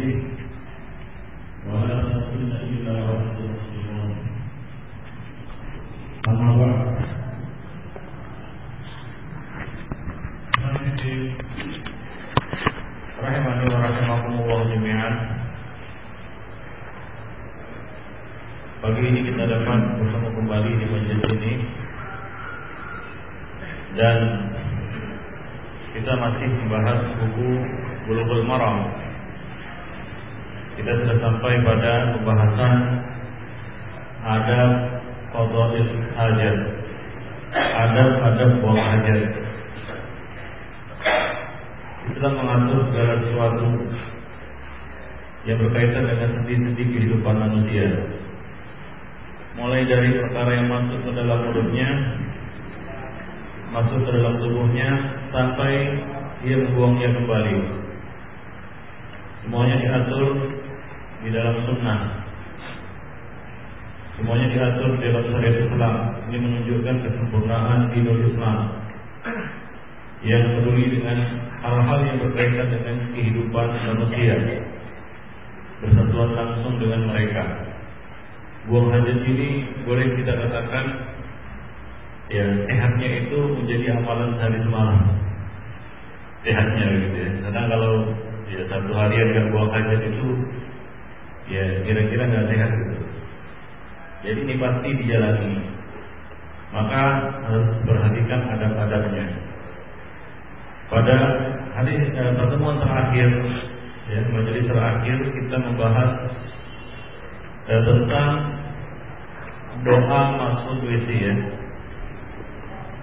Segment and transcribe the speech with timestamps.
[0.00, 0.22] ورسوله
[1.68, 4.16] ولا تموتن إلا وأنتم مسلمون
[6.28, 6.96] أما بعد
[13.16, 15.14] rahimani wa rahimakumullah jami'an
[18.84, 21.52] Pagi ini kita dapat bersama kembali di majelis ini
[23.96, 24.18] Dan
[25.96, 27.50] kita masih membahas buku
[28.04, 28.94] Bulughul Maram
[30.81, 32.77] Kita sudah sampai pada pembahasan
[34.25, 34.71] Adab
[35.29, 36.57] Qadha'il Hajat
[37.53, 39.29] Adab-adab buang hajat
[42.09, 43.67] Islam mengatur segala sesuatu
[45.45, 47.87] yang berkaitan dengan sendi-sendi kehidupan manusia.
[49.57, 51.89] Mulai dari perkara yang masuk ke dalam mulutnya,
[53.69, 54.89] masuk ke dalam tubuhnya,
[55.29, 55.73] sampai
[56.45, 57.57] ia membuangnya kembali.
[59.45, 60.60] Semuanya diatur
[61.21, 62.01] di dalam sunnah.
[64.17, 65.95] Semuanya diatur di dalam syariat Islam.
[66.29, 68.57] Ini menunjukkan kesempurnaan dinul Islam
[70.21, 71.17] yang peduli dengan
[71.65, 74.35] hal-hal yang berkaitan dengan kehidupan manusia
[75.81, 77.43] bersatuan langsung dengan mereka.
[78.69, 80.85] Buang hajat ini boleh kita katakan
[82.29, 85.01] ya sehatnya itu menjadi amalan sehari semalam.
[86.45, 87.31] Sehatnya gitu ya.
[87.49, 87.93] Karena kalau
[88.45, 90.27] ya satu harian nggak buang hajat itu
[91.49, 93.01] ya kira-kira nggak sehat gitu.
[94.21, 95.53] Jadi ini pasti dijalani.
[96.71, 97.03] Maka
[97.49, 99.27] harus perhatikan adab-adabnya.
[100.87, 101.17] Pada
[101.75, 103.29] hari eh, pertemuan terakhir,
[104.07, 106.11] ya, majelis terakhir kita membahas
[107.67, 108.31] eh, tentang
[109.83, 111.35] doa masuk WC ya.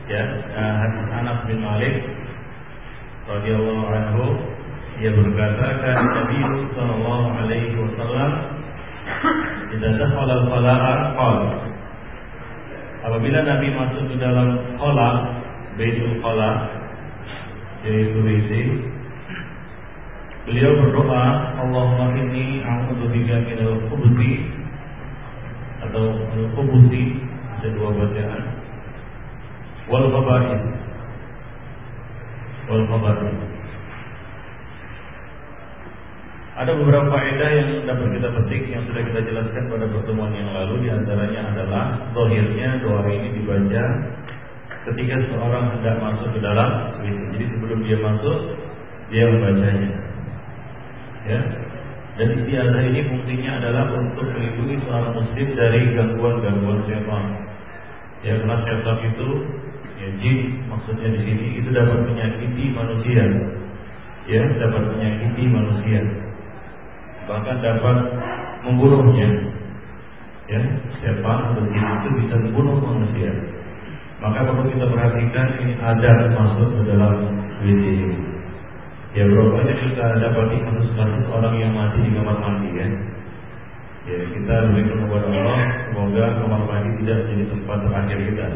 [0.08, 2.08] Ya, eh, hadis Anas bin Malik
[3.28, 4.24] radhiyallahu anhu
[4.98, 6.38] ia berkata kan Nabi
[6.74, 8.30] sallallahu alaihi wasallam
[9.70, 11.50] tidak dakhala al-qala'a qala
[12.98, 15.38] Apabila Nabi masuk ke dalam qala
[15.78, 16.66] Baitul qala
[17.86, 18.50] yaitu WC
[20.50, 24.50] beliau berdoa Allahumma inni a'udzubika minal khubuthi
[25.78, 26.18] atau
[26.58, 27.22] khubuthi
[27.54, 28.44] ada dua bacaan
[29.86, 30.64] wal khaba'ith
[32.66, 33.57] wal khaba'ith
[36.58, 40.74] ada beberapa faedah yang dapat kita petik yang sudah kita jelaskan pada pertemuan yang lalu
[40.82, 43.82] di antaranya adalah dohirnya doa ini dibaca
[44.90, 47.18] ketika seorang hendak masuk ke dalam WC.
[47.30, 48.38] Jadi sebelum dia masuk,
[49.06, 49.90] dia membacanya.
[51.28, 51.40] Ya.
[52.18, 57.24] Dan istiadah ini fungsinya adalah untuk melindungi seorang muslim dari gangguan-gangguan setan.
[58.26, 59.28] Ya, karena setan itu
[59.98, 63.24] ya jin maksudnya di sini itu dapat menyakiti manusia.
[64.26, 66.02] Ya, dapat menyakiti manusia.
[67.28, 67.96] Bahkan dapat
[68.64, 69.28] membunuhnya.
[70.48, 70.64] Ya,
[71.04, 73.28] setan jin itu bisa membunuh manusia.
[74.18, 77.22] Maka perlu kita perhatikan ini ada masuk ke dalam
[77.62, 77.86] WC
[79.14, 82.88] Ya berapa banyak kita dapati kasus-kasus orang yang mati di kamar mandi ya.
[84.08, 85.60] Ya kita lebih kepada Allah
[85.92, 88.46] Semoga kamar mandi tidak jadi tempat terakhir kita.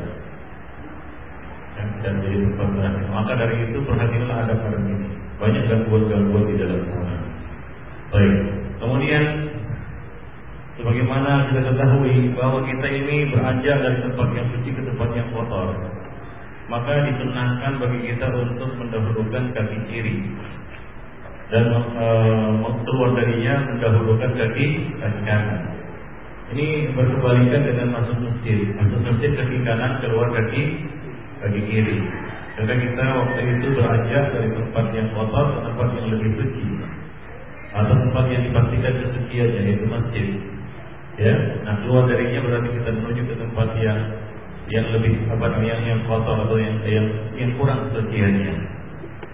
[2.03, 3.05] Dan jadi tempat terakhir.
[3.13, 5.09] Maka dari itu perhatikanlah ada pada ini.
[5.37, 7.17] Banyak gangguan-gangguan di dalam sana
[8.13, 9.25] Baik Kemudian
[10.73, 15.69] Sebagaimana kita ketahui bahwa kita ini beranjak dari tempat yang suci ke tempat yang kotor
[16.67, 20.17] Maka disunahkan bagi kita untuk mendahulukan kaki kiri
[21.53, 22.09] Dan e,
[22.83, 24.67] keluar darinya mendahulukan kaki
[24.97, 25.61] kaki kanan.
[26.53, 28.73] Ini berkebalikan dengan masuk masjid.
[28.73, 30.63] Masuk masjid kaki kanan, keluar kaki
[31.45, 31.99] kaki kiri.
[32.57, 36.65] Karena kita waktu itu beranjak dari tempat yang kotor ke tempat yang lebih suci
[37.73, 40.27] Atau tempat yang dipastikan kesuciannya yaitu masjid.
[41.21, 41.35] Ya
[41.65, 44.01] nah keluar darinya berarti kita menuju ke tempat yang
[44.73, 47.07] yang lebih apa yang yang kotor atau yang yang
[47.37, 48.83] yang kurang kesuciannya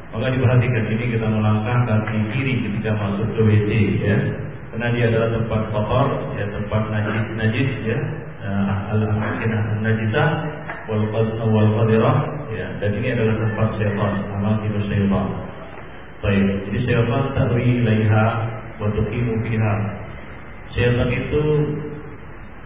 [0.08, 4.16] maka diperhatikan ini kita melangkah kaki kiri ketika masuk ke WC ya.
[4.72, 6.06] Karena dia adalah tempat kotor
[6.40, 7.98] ya tempat najis najis ya.
[8.38, 10.28] Nah, al amakinah najisah
[10.88, 12.18] wal qadirah
[12.48, 12.66] ya.
[12.80, 15.26] Dan ini adalah tempat syaitan amakinus syaitan
[16.18, 18.26] baik jadi syaitan tarwi ilaiha
[18.78, 19.74] wa tuqimu fiha.
[20.74, 21.42] Syaitan itu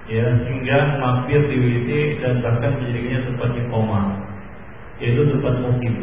[0.09, 1.89] ya hingga mampir di WC
[2.19, 4.01] dan bahkan menjadikannya tempat koma.
[4.99, 5.95] Yaitu tempat mukim.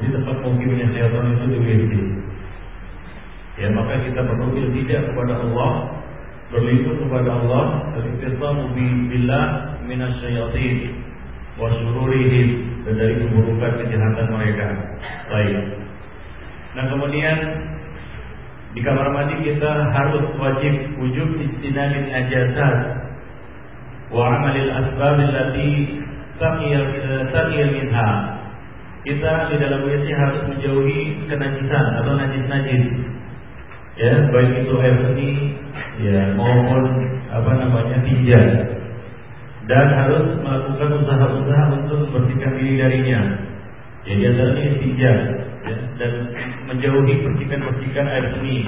[0.00, 1.92] Jadi tempat mukimnya syaitan itu di WC.
[3.54, 5.72] Ya maka kita perlu tidak kepada Allah
[6.50, 7.64] berlindung kepada Allah
[7.94, 9.46] al-iqtisamu billah
[9.86, 10.78] minasyayatin
[11.54, 14.66] wa syururihim dan dari keburukan kejahatan mereka.
[15.30, 15.83] Baik
[16.74, 17.38] nah kemudian
[18.74, 22.78] di kamar mandi kita harus wajib wujub istinabil najasat
[24.10, 26.02] wa amalil asbab allati
[26.38, 28.10] taqiyal minha.
[29.04, 32.84] Kita di dalam WC harus menjauhi kenajisan atau najis-najis.
[33.94, 35.54] Ya, baik itu air seni
[36.02, 36.82] ya maupun
[37.30, 38.42] apa namanya tinja.
[39.70, 43.20] Dan harus melakukan usaha-usaha untuk membersihkan diri darinya.
[44.04, 45.12] Jadi antaranya tinja
[45.64, 46.12] ya, dan
[46.68, 48.58] menjauhi percikan-percikan air seni.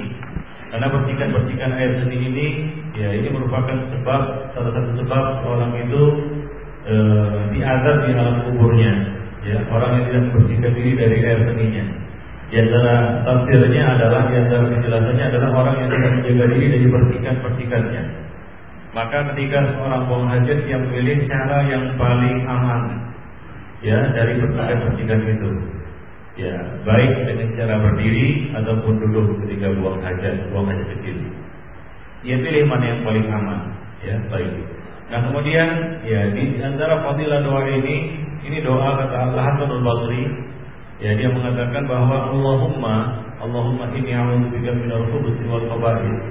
[0.67, 2.47] Karena percikan-percikan air seni ini
[2.97, 4.21] ya ini merupakan sebab
[4.51, 6.01] salah satu sebab orang itu
[6.83, 6.95] e,
[7.55, 8.93] diazab di alam kuburnya.
[9.47, 11.85] Ya, orang yang tidak membersihkan diri dari air seninya.
[12.47, 12.95] Di antara
[13.27, 18.03] tafsirnya adalah di antara penjelasannya adalah orang yang tidak menjaga diri dari percikan-percikannya.
[18.95, 22.81] Maka ketika seorang buang yang memilih cara yang paling aman
[23.85, 25.76] ya dari percikan-percikan itu
[26.37, 26.53] ya
[26.85, 31.17] baik dengan cara berdiri ataupun duduk ketika buang hajat, buang hajat kecil.
[32.21, 33.59] Dia pilih mana yang paling aman,
[34.05, 34.53] ya baik.
[35.09, 35.69] Nah kemudian
[36.05, 40.23] ya di antara fadilah doa ini, ini doa kata Allah Hasanul Basri,
[41.01, 42.95] ya dia mengatakan bahwa Allahumma
[43.37, 46.21] Allahumma inni a'udzubika minal khubuthi wal khaba'ith.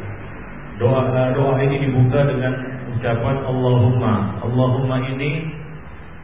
[0.79, 2.52] Doa doa ini dibuka dengan
[2.94, 4.43] ucapan Allahumma.
[4.43, 5.50] Allahumma ini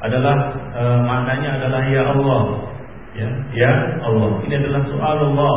[0.03, 2.72] adalah e, maknanya adalah ya Allah
[3.13, 4.41] Ya, ya Allah.
[4.49, 5.57] Ini adalah soal Allah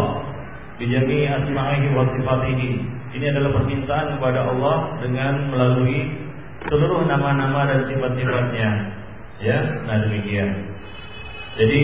[0.75, 2.71] bijami asma'ihi wa sifatihi.
[3.15, 6.11] Ini adalah permintaan kepada Allah dengan melalui
[6.67, 8.69] seluruh nama-nama dan sifat-sifatnya.
[9.39, 9.57] Ya,
[9.87, 10.51] nah demikian.
[11.55, 11.81] Jadi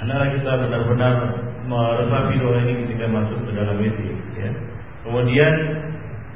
[0.00, 1.14] hendaklah kita benar-benar
[1.68, 4.16] meresapi doa ini ketika masuk ke dalam itu.
[4.40, 4.50] Ya.
[5.04, 5.54] Kemudian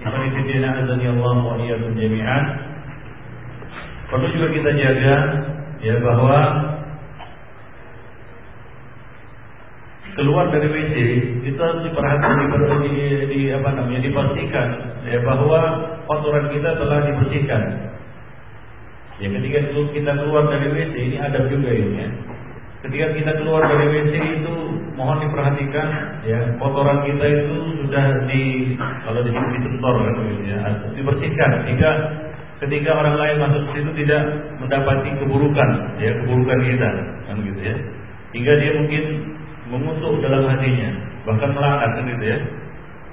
[0.05, 1.57] Ikhwanifidina azani Allah wa
[1.97, 2.45] jami'an
[4.13, 5.17] Perlu juga kita jaga
[5.81, 6.41] ya bahwa
[10.14, 10.94] keluar dari WC
[11.43, 12.94] kita harus diperhatikan di,
[13.28, 14.69] di, apa namanya dipastikan
[15.05, 15.61] ya bahwa
[16.06, 17.62] kotoran kita telah dibersihkan.
[19.22, 22.08] Ya ketika itu kita keluar dari WC ini ada juga ini ya.
[22.84, 24.55] Ketika kita keluar dari WC itu
[24.94, 25.88] mohon diperhatikan
[26.22, 30.58] ya kotoran kita itu sudah di kalau di sini disentor kan begitu ya
[30.94, 31.90] dibersihkan sehingga
[32.62, 34.22] ketika orang lain masuk ke situ tidak
[34.62, 36.90] mendapati keburukan ya keburukan kita
[37.26, 37.76] kan gitu ya
[38.34, 39.05] hingga dia mungkin
[39.69, 40.90] mengutuk dalam hatinya,
[41.25, 42.38] bahkan melaknat kan gitu ya.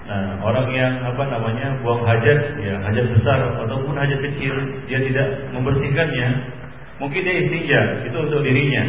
[0.01, 4.53] Nah, orang yang apa namanya buang hajat, ya hajat besar ataupun hajat kecil,
[4.89, 6.27] dia tidak membersihkannya,
[6.99, 8.83] mungkin dia istinja, itu untuk dirinya.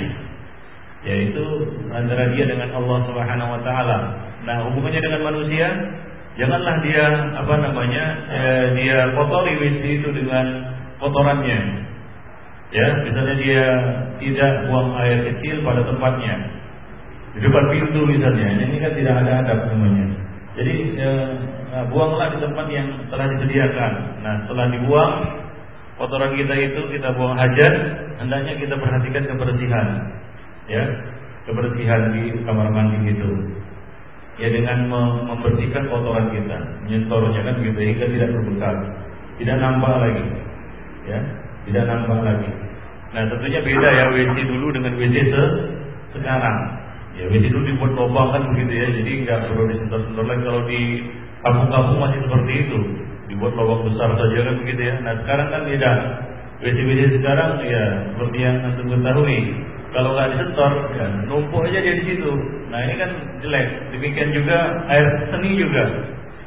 [1.02, 1.44] Yaitu
[1.90, 3.98] antara dia dengan Allah Subhanahu wa taala.
[4.42, 5.68] Nah, hubungannya dengan manusia,
[6.38, 7.06] janganlah dia
[7.38, 11.60] apa namanya eh, dia kotori WC itu dengan kotorannya.
[12.72, 13.64] Ya, misalnya dia
[14.16, 16.40] tidak buang air kecil pada tempatnya,
[17.32, 20.05] di depan pintu misalnya, ini kan tidak ada adab namanya.
[20.52, 21.12] Jadi ya,
[21.88, 23.93] buanglah di tempat yang telah disediakan.
[24.20, 25.14] Nah, setelah dibuang
[25.96, 27.75] kotoran kita itu kita buang hajat,
[28.20, 29.87] hendaknya kita perhatikan kebersihan,
[30.69, 30.84] ya,
[31.49, 33.32] kebersihan di kamar mandi itu.
[34.40, 34.88] Ya dengan
[35.29, 38.76] membersihkan kotoran kita, menyentornya kan gitu hingga tidak berbekas,
[39.40, 40.26] tidak nampak lagi,
[41.05, 41.19] ya,
[41.69, 42.52] tidak nampak lagi.
[43.12, 45.44] Nah tentunya beda ya WC dulu dengan WC se
[46.17, 46.58] sekarang.
[47.12, 50.42] Ya WC dulu dibuat lubang kan begitu ya, jadi nggak perlu disentor-sentor lagi.
[50.48, 50.80] Kalau di
[51.44, 52.78] kampung-kampung masih seperti itu,
[53.28, 54.94] dibuat lubang besar saja kan begitu ya.
[55.04, 55.92] Nah sekarang kan beda.
[56.62, 59.38] WC-WC sekarang ya seperti yang antum ketahui,
[59.92, 62.32] kalau nggak disetor, ya numpuk aja dia di situ.
[62.72, 63.10] Nah ini kan
[63.44, 63.66] jelek.
[63.92, 65.84] Demikian juga air seni juga.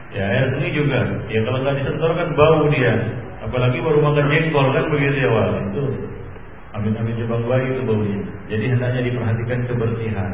[0.09, 0.99] Ya air seni juga.
[1.29, 2.93] Ya kalau nggak disetor kan bau dia.
[3.45, 5.83] Apalagi baru makan jengkol kan begitu ya wah itu
[6.75, 8.19] Amin-amin jebang bayi itu baunya.
[8.51, 10.31] Jadi hendaknya diperhatikan kebersihan.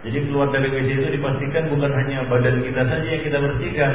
[0.00, 3.94] Jadi keluar dari WC itu dipastikan bukan hanya badan kita saja yang kita bersihkan,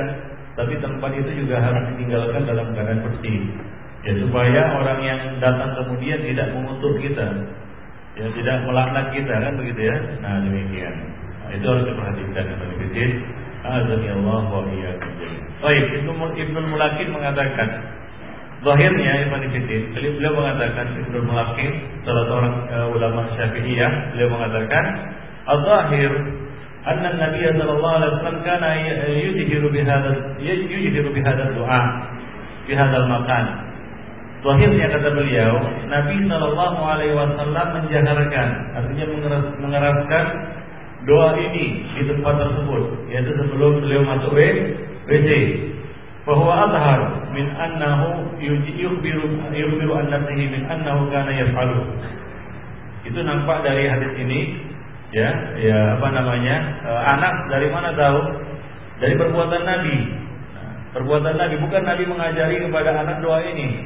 [0.53, 3.41] tapi tempat itu juga harus ditinggalkan dalam keadaan bersih.
[4.05, 7.25] Ya supaya orang yang datang kemudian tidak mengutuk kita,
[8.17, 9.97] ya tidak melaknat kita kan begitu ya.
[10.21, 10.95] Nah demikian.
[11.41, 13.11] Nah, itu harus diperhatikan Ibnu Fitin.
[13.65, 15.09] Azani Allah wa iyyakum
[15.57, 17.69] Baik, Ibnu Mulakin mengatakan
[18.65, 24.85] Zahirnya Ibn Fitin, beliau mengatakan Ibnu Mulakin, salah seorang uh, ulama Syafi'iyah, beliau mengatakan
[25.45, 26.09] Al-Zahir
[26.81, 28.69] anna Nabi sallallahu alaihi wasallam kana
[29.05, 31.81] yujhiru bihadza yujhiru bihadza du'a
[32.65, 33.45] bihadzal makan.
[34.41, 39.05] Zahirnya kata beliau, Nabi sallallahu alaihi wasallam menjaharkan, artinya
[39.61, 40.25] mengeraskan
[41.05, 45.29] doa ini di tempat tersebut, yaitu sebelum beliau masuk WC.
[46.25, 46.99] Bahwa azhar
[47.37, 51.85] min annahu yukhbiru yukhbiru an nafsihi min annahu kana yaf'alu.
[53.05, 54.57] Itu nampak dari hadis ini
[55.13, 55.29] ya
[55.61, 58.19] ya apa namanya e, anak dari mana tahu
[58.97, 59.97] dari perbuatan Nabi.
[60.57, 63.85] Nah, perbuatan Nabi bukan Nabi mengajari kepada anak doa ini.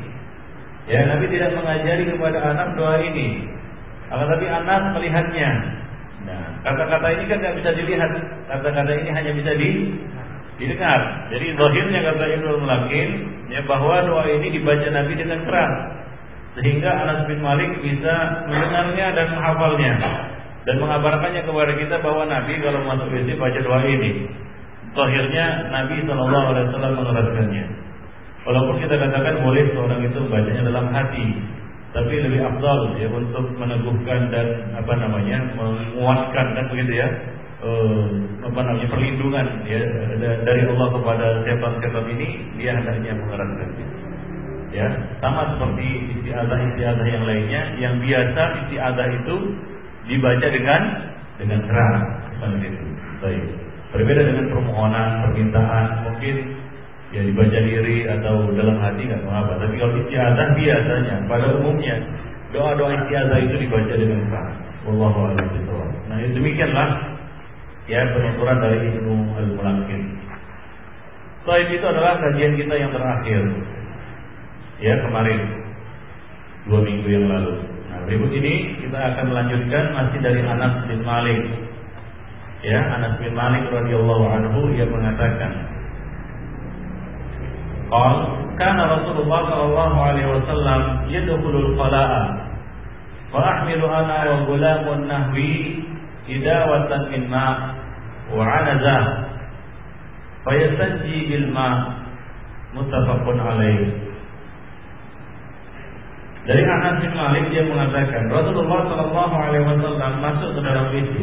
[0.89, 3.45] Ya, Nabi tidak mengajari kepada anak doa ini.
[4.09, 5.49] Akan tapi anak melihatnya.
[6.25, 8.11] Nah, kata-kata ini kan tidak bisa dilihat.
[8.49, 9.69] Kata-kata ini hanya bisa di
[10.59, 11.31] didengar.
[11.31, 13.09] Jadi zahirnya kata Ibnu Mulakin
[13.49, 15.73] ya bahwa doa ini dibaca Nabi dengan keras
[16.59, 19.93] sehingga Anas bin Malik bisa mendengarnya dan menghafalnya
[20.67, 24.27] dan mengabarkannya kepada kita bahwa Nabi kalau masuk WC baca doa ini.
[24.89, 27.65] Zahirnya Nabi Shallallahu Alaihi Wasallam meneraskannya.
[28.43, 31.25] Walaupun kita katakan boleh seorang itu membacanya dalam hati,
[31.93, 37.07] tapi lebih afdal ya untuk meneguhkan dan apa namanya menguatkan kan begitu ya
[37.63, 38.07] uh,
[38.43, 39.81] apa namanya perlindungan ya.
[40.43, 42.27] Dari Allah kepada setan-setan ini
[42.59, 43.69] dia hendaknya mengeraskan
[44.69, 44.85] ya
[45.17, 49.35] sama seperti istiadah istiadah yang lainnya yang biasa istiadah itu
[50.05, 50.81] dibaca dengan
[51.41, 52.01] dengan keras
[52.37, 52.83] seperti itu
[53.19, 53.45] baik.
[53.89, 56.35] Berbeda dengan permohonan permintaan mungkin
[57.09, 59.53] ya dibaca diri atau dalam hati nggak apa.
[59.57, 61.95] Tapi kalau istiadah biasanya pada umumnya
[62.53, 64.53] doa-doa istiadah itu dibaca dengan keras.
[64.87, 65.35] Wallahu
[66.09, 67.18] Nah, demikianlah
[67.89, 70.01] ya penuturan dari Ibnu Al-Mulakin.
[71.41, 73.41] Taib itu adalah kajian kita yang terakhir
[74.77, 75.41] ya kemarin
[76.69, 77.57] dua minggu yang lalu.
[77.89, 81.43] Nah berikut ini kita akan melanjutkan masih dari Anas bin Malik.
[82.61, 85.51] Ya Anas bin Malik radhiyallahu anhu ia mengatakan,
[87.89, 88.15] Qal
[88.59, 92.23] kana Rasulullah sallallahu alaihi wasallam yadkhulul qala'a
[93.31, 95.81] wa ahmilu ana wa gulamun nahwi
[96.27, 97.78] idawatan min ma'
[100.45, 102.05] fayastanji bil ma'
[102.73, 104.09] muttafaqun alaih
[106.49, 111.13] dari Anas bin Malik dia mengatakan Rasulullah Shallallahu Alaihi Wasallam masuk ke dalam WC.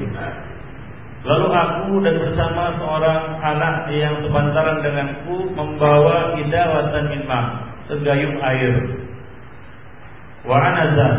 [1.26, 7.40] Lalu aku dan bersama seorang anak yang sepantaran denganku membawa idawatan min ma,
[7.90, 8.78] segayung air.
[10.46, 11.10] Wa anaza.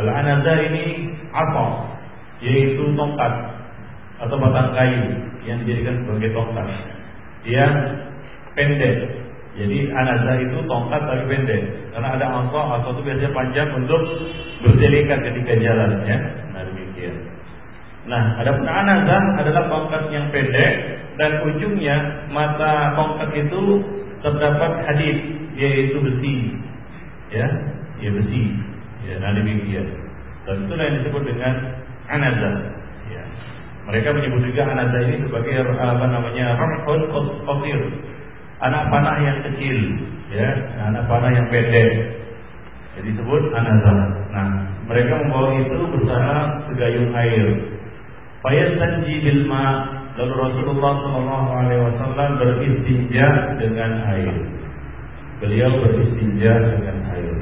[0.00, 1.92] Al anaza ini apa?
[2.40, 3.59] Yaitu tongkat
[4.20, 5.04] atau batang kayu
[5.48, 6.66] yang dijadikan sebagai tongkat.
[7.44, 7.66] Dia
[8.52, 8.96] pendek.
[9.50, 11.62] Jadi anaza itu tongkat tapi pendek.
[11.90, 14.02] Karena ada angkot, angkot itu biasanya panjang untuk
[14.62, 16.18] berselikat ketika jalan ya.
[16.52, 17.16] Nah demikian.
[18.08, 20.72] Nah, ada pun anaza adalah tongkat yang pendek
[21.20, 21.96] dan ujungnya
[22.32, 23.60] mata tongkat itu
[24.24, 25.18] terdapat hadis
[25.56, 26.56] yaitu besi.
[27.32, 27.46] Ya,
[28.00, 28.44] ya besi.
[29.04, 29.86] Ya, nah demikian.
[30.44, 31.54] Dan itulah yang disebut dengan
[32.08, 32.52] anaza.
[33.90, 37.00] Mereka menyebut juga anaza ini sebagai apa namanya ramhun
[37.42, 37.80] qasir.
[38.62, 39.78] Anak panah yang kecil,
[40.30, 42.22] ya, anak panah yang pendek.
[42.94, 43.94] Jadi disebut anaza.
[44.30, 44.48] Nah,
[44.86, 47.44] mereka membawa itu bersama segayung air.
[48.46, 54.34] Fayastanji bil ma Lalu Rasulullah Shallallahu Alaihi Wasallam beristinja dengan air.
[55.40, 57.34] Beliau beristinja dengan air.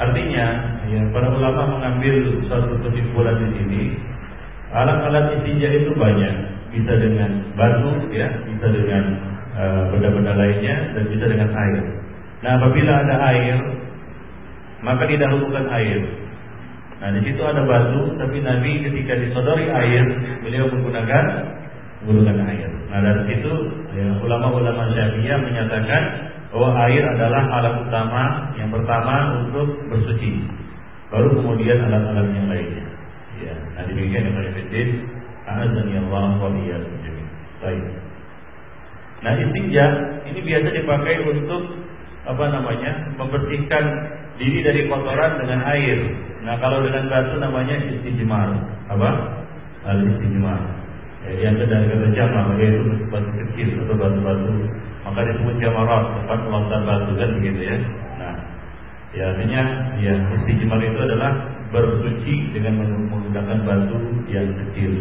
[0.00, 0.46] Artinya,
[0.88, 3.82] ya, para ulama mengambil satu kesimpulan di sini
[4.74, 6.34] Alat-alat istinja itu banyak,
[6.74, 9.04] bisa dengan batu, ya, bisa dengan
[9.54, 11.82] eh, benda-benda lainnya, dan bisa dengan air.
[12.42, 13.58] Nah, apabila ada air,
[14.82, 16.02] maka didahulukan air.
[16.98, 20.04] Nah, di situ ada batu, tapi Nabi ketika disodori air,
[20.42, 21.24] beliau menggunakan
[22.04, 22.70] menggunakan air.
[22.92, 23.52] Nah, dari situ
[23.96, 26.02] ya, ulama-ulama Syafi'iyah menyatakan
[26.52, 28.22] bahwa air adalah alat utama
[28.60, 30.46] yang pertama untuk bersuci.
[31.10, 32.93] Baru kemudian alat-alat yang lainnya.
[34.14, 34.90] Demikian yang Fiddin
[35.42, 36.50] Azani Allah wa
[37.64, 37.84] Baik.
[39.24, 39.86] Nah istinja
[40.28, 41.62] ini biasa dipakai untuk
[42.22, 43.84] apa namanya membersihkan
[44.38, 45.98] diri dari kotoran dengan air.
[46.46, 48.54] Nah kalau dengan batu namanya istijmar.
[48.86, 49.10] Apa?
[49.82, 50.60] Al istijmar.
[51.24, 54.54] Ya, yang dari kata jamar yaitu batu kecil atau batu-batu
[55.08, 57.76] maka disebut jamarat tempat melontar batu kan begitu ya.
[58.20, 58.34] Nah,
[59.16, 59.62] ya artinya
[59.98, 61.32] ya istijmar itu adalah
[61.74, 63.98] bersuci dengan menggunakan batu
[64.30, 64.94] yang kecil.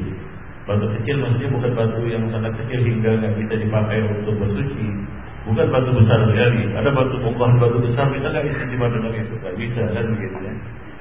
[0.66, 4.88] Batu kecil maksudnya bukan batu yang sangat kecil hingga nggak bisa dipakai untuk bersuci.
[5.44, 6.72] Bukan batu besar sekali.
[6.74, 10.54] Ada batu bongkahan batu besar kita nggak istimewa dengan itu, nggak bisa kan begitu ya.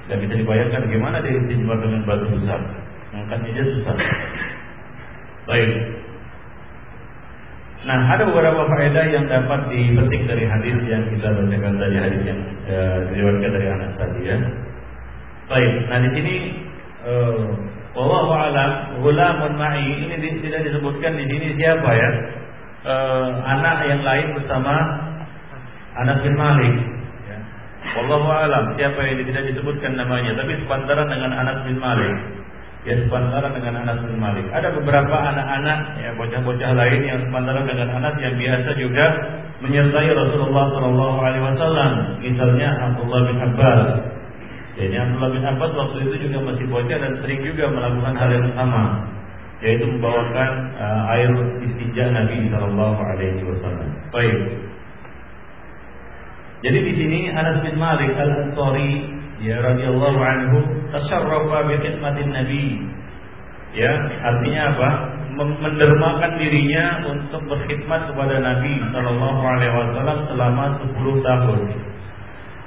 [0.03, 2.61] Nggak bisa dibayangkan bagaimana dia istimewa dengan batu besar.
[3.13, 3.97] Angkatnya aja susah.
[5.49, 5.71] Baik.
[7.83, 12.41] Nah, ada beberapa faedah yang dapat dipetik dari hadis yang kita bacakan tadi, hadis yang
[12.71, 14.39] eh, diriwayatkan dari anak tadi ya.
[15.53, 16.37] Baik, nah di sini
[17.05, 17.45] uh,
[17.93, 22.11] wallahu alam gulamun ma'i ini tidak disebutkan di sini siapa ya?
[22.89, 24.73] Uh, anak yang lain bersama
[25.93, 26.73] anak bin Malik.
[27.29, 27.37] Ya.
[28.01, 32.17] Wallahu alam siapa yang tidak disebutkan namanya, tapi sepantaran dengan anak bin Malik.
[32.83, 34.47] ya sepantaran dengan Anas bin Malik.
[34.51, 39.07] Ada beberapa anak-anak ya bocah-bocah lain yang sepantaran dengan Anas yang biasa juga
[39.63, 41.93] menyertai Rasulullah Shallallahu Alaihi Wasallam.
[42.19, 44.13] Misalnya Abdullah bin Abbas.
[44.73, 48.49] Jadi Abdullah bin Abbas waktu itu juga masih bocah dan sering juga melakukan hal yang
[48.57, 48.85] sama,
[49.61, 50.51] yaitu membawakan
[50.81, 53.91] uh, air istinja Nabi Shallallahu Alaihi Wasallam.
[54.09, 54.39] Baik.
[56.63, 59.13] Jadi di sini Anas bin Malik al Ansari
[59.45, 62.65] ya radhiyallahu anhu tasarrafa bi khidmatin Nabi.
[63.73, 63.93] Ya,
[64.25, 64.89] artinya apa?
[65.33, 71.61] Mendermakan dirinya untuk berkhidmat kepada Nabi Shallallahu Alaihi Wasallam selama 10 tahun.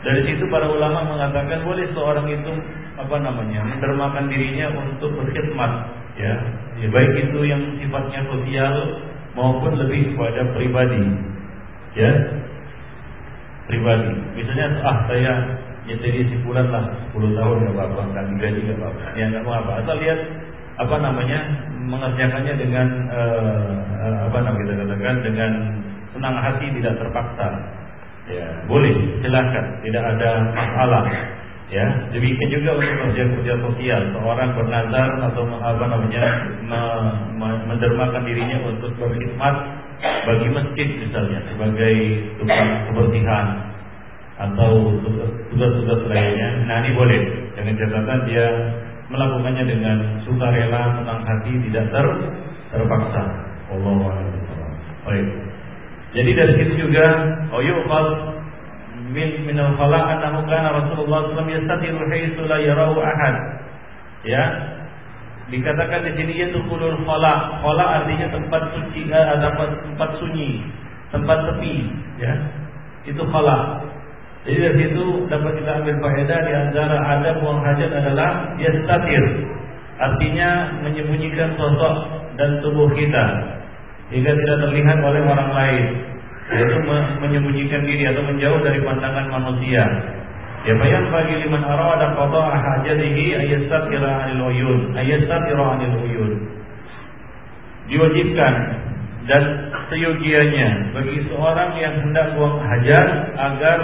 [0.06, 2.54] Dari situ para ulama mengatakan boleh seorang itu
[2.94, 5.72] apa namanya mendermakan dirinya untuk berkhidmat,
[6.14, 6.34] ya,
[6.78, 8.74] ya baik itu yang sifatnya sosial
[9.34, 11.04] maupun lebih kepada pribadi,
[11.98, 12.12] ya,
[13.66, 14.14] pribadi.
[14.38, 15.34] Misalnya ah saya
[15.90, 19.02] nyetiri si bulan lah 10 tahun nggak apa-apa, nggak digaji nggak apa-apa.
[19.18, 19.72] Ya nggak mau apa.
[19.82, 20.20] Asal lihat
[20.76, 21.40] apa namanya
[21.86, 25.52] mengerjakannya dengan uh, apa namanya kita katakan dengan
[26.14, 27.50] senang hati tidak terpaksa.
[28.26, 31.06] Ya boleh silahkan tidak ada masalah.
[31.66, 31.82] Ya,
[32.14, 36.26] demikian juga untuk kerja-kerja sosial, seorang bernazar atau apa namanya
[37.42, 39.56] mendermakan dirinya untuk berkhidmat
[40.30, 41.96] bagi masjid misalnya sebagai
[42.38, 43.48] tukang kebersihan
[44.38, 44.94] atau
[45.50, 46.70] tugas-tugas lainnya.
[46.70, 47.22] Nah ini boleh
[47.58, 48.48] dengan catatan dia
[49.10, 52.06] melakukannya dengan sukarela, senang hati, tidak ter
[52.74, 53.24] terpaksa.
[53.74, 54.22] Allah
[55.06, 55.45] Baik.
[56.16, 57.06] Jadi dari situ juga
[57.52, 58.08] oh yuqal
[59.12, 63.36] min min al-khala annahu kana Rasulullah sallallahu alaihi wasallam haitsu la yarahu ahad.
[64.26, 64.44] Ya,
[65.46, 67.62] Dikatakan di sini yaitu kulul khala.
[67.62, 70.66] Khala artinya tempat suci, eh, tempat tempat sunyi,
[71.14, 71.76] tempat sepi,
[72.18, 72.34] ya.
[73.06, 73.86] Itu khala.
[74.46, 79.24] Jadi dari situ dapat kita ambil faedah di antara ada buang hajat adalah yastatir.
[80.02, 81.98] Artinya menyembunyikan sosok
[82.38, 83.26] dan tubuh kita
[84.14, 85.86] hingga tidak terlihat oleh orang lain.
[86.46, 86.78] Yaitu
[87.26, 89.82] menyembunyikan diri atau menjauh dari pandangan manusia.
[90.66, 96.34] Ya bayan bagi liman arada qada'a hajatihi ayastatira 'anil uyun, ayastatira 'anil uyun.
[97.86, 98.54] Diwajibkan
[99.26, 103.78] dan seyogianya bagi seorang yang hendak buang hajat agar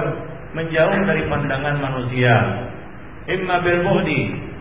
[0.54, 2.36] menjauh dari pandangan manusia.
[3.30, 3.82] Imma bil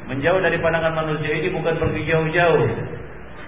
[0.08, 2.68] menjauh dari pandangan manusia ini bukan pergi jauh-jauh.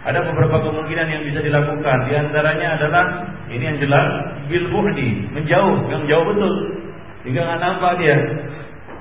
[0.02, 1.96] Ada beberapa kemungkinan yang bisa dilakukan.
[2.10, 3.04] Di antaranya adalah
[3.46, 4.08] ini yang jelas
[4.50, 6.54] bil muhdi, menjauh, yang jauh betul.
[7.22, 8.18] Jika nggak nampak dia.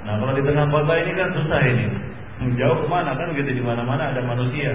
[0.06, 1.86] Nah kalau di tengah kota ini kan susah ini.
[2.58, 4.74] Jauh ke mana kan begitu di mana-mana ada manusia.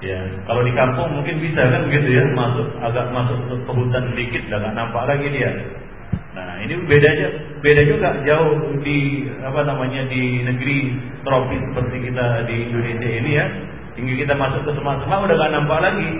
[0.00, 0.16] Ya,
[0.48, 4.64] kalau di kampung mungkin bisa kan begitu ya, masuk agak masuk ke hutan sedikit, dan
[4.64, 5.52] nggak nampak lagi dia.
[6.32, 7.28] Nah ini bedanya
[7.60, 13.46] beda juga jauh di apa namanya di negeri tropis seperti kita di Indonesia ini ya.
[14.00, 16.10] Hingga kita masuk ke semak-semak udah nggak nampak lagi.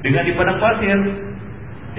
[0.00, 0.98] Dengan di padang pasir,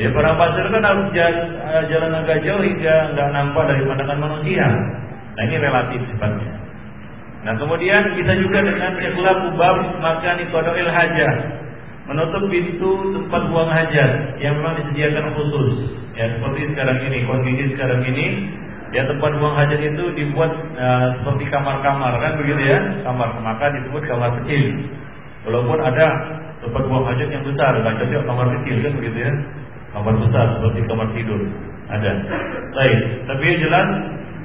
[0.02, 1.48] ya padang pasir kan harus jalan,
[1.86, 4.68] jalan agak jauh hingga nggak nampak dari pandangan manusia.
[5.38, 6.52] Nah ini relatif sifatnya.
[7.46, 9.40] Nah kemudian kita juga dengan ikhlas
[10.02, 11.34] makan qadail hajah.
[12.08, 16.00] Menutup pintu tempat buang hajat yang memang disediakan khusus.
[16.16, 18.26] Ya seperti sekarang ini, kondisi sekarang ini
[18.96, 24.04] ya tempat buang hajat itu dibuat uh, seperti kamar-kamar kan begitu ya kamar maka disebut
[24.08, 24.64] kamar kecil
[25.48, 26.08] walaupun ada
[26.60, 29.32] tempat buang hajat yang besar nggak kamar kecil kan begitu ya
[29.96, 31.42] kamar besar seperti kamar tidur
[31.88, 32.12] ada
[32.76, 33.88] baik tapi yang jelas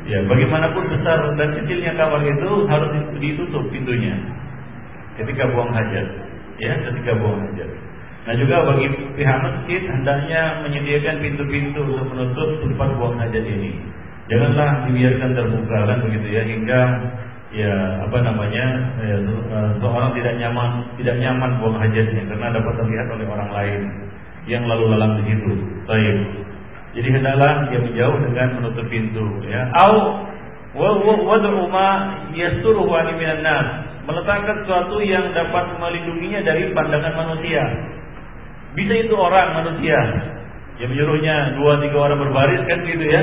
[0.02, 2.90] Ya, bagaimanapun besar dan kecilnya kamar itu harus
[3.22, 4.18] ditutup pintunya
[5.14, 6.06] ketika buang hajat.
[6.58, 7.70] Ya, ketika buang hajat.
[8.22, 8.86] Nah juga bagi
[9.18, 13.78] pihak masjid hendaknya menyediakan pintu-pintu untuk menutup tempat buang hajat ini.
[14.26, 16.80] Janganlah dibiarkan terbuka kan begitu ya hingga
[17.52, 18.64] ya apa namanya
[19.04, 19.16] ya,
[19.76, 23.80] seorang tidak nyaman tidak nyaman buang hajatnya karena dapat terlihat oleh orang lain
[24.48, 25.52] yang lalu lalang di situ.
[25.86, 26.18] Baik.
[26.92, 29.68] Jadi hendaklah dia menjauh dengan menutup pintu ya.
[29.72, 30.26] Au
[30.76, 31.88] wad'u ma
[32.32, 33.46] yasturuhu an minan.
[34.02, 37.62] Meletakkan sesuatu yang dapat melindunginya dari pandangan manusia.
[38.74, 39.94] Bisa itu orang manusia
[40.80, 43.22] yang menyuruhnya dua tiga orang berbaris kan gitu ya.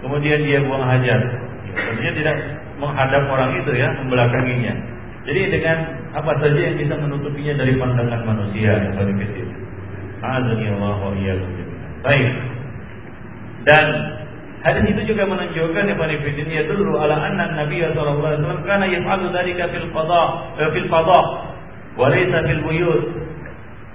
[0.00, 1.20] Kemudian dia buang hajat.
[1.66, 2.36] Ya, tentunya tidak
[2.80, 4.74] menghadap orang itu ya, membelakanginya.
[5.28, 5.78] Jadi dengan
[6.16, 9.48] apa saja yang bisa menutupinya dari pandangan manusia yang paling kecil.
[10.20, 11.12] Azani Allah wa
[12.00, 12.32] Baik.
[13.68, 13.84] Dan
[14.64, 18.84] hadis itu juga menunjukkan ya Ibn ya dulu ala anna Nabi sallallahu alaihi wasallam kana
[18.88, 20.22] yaf'alu dzalika fil qada
[20.56, 21.20] eh, fil qada
[21.96, 23.04] wa laysa fil buyut.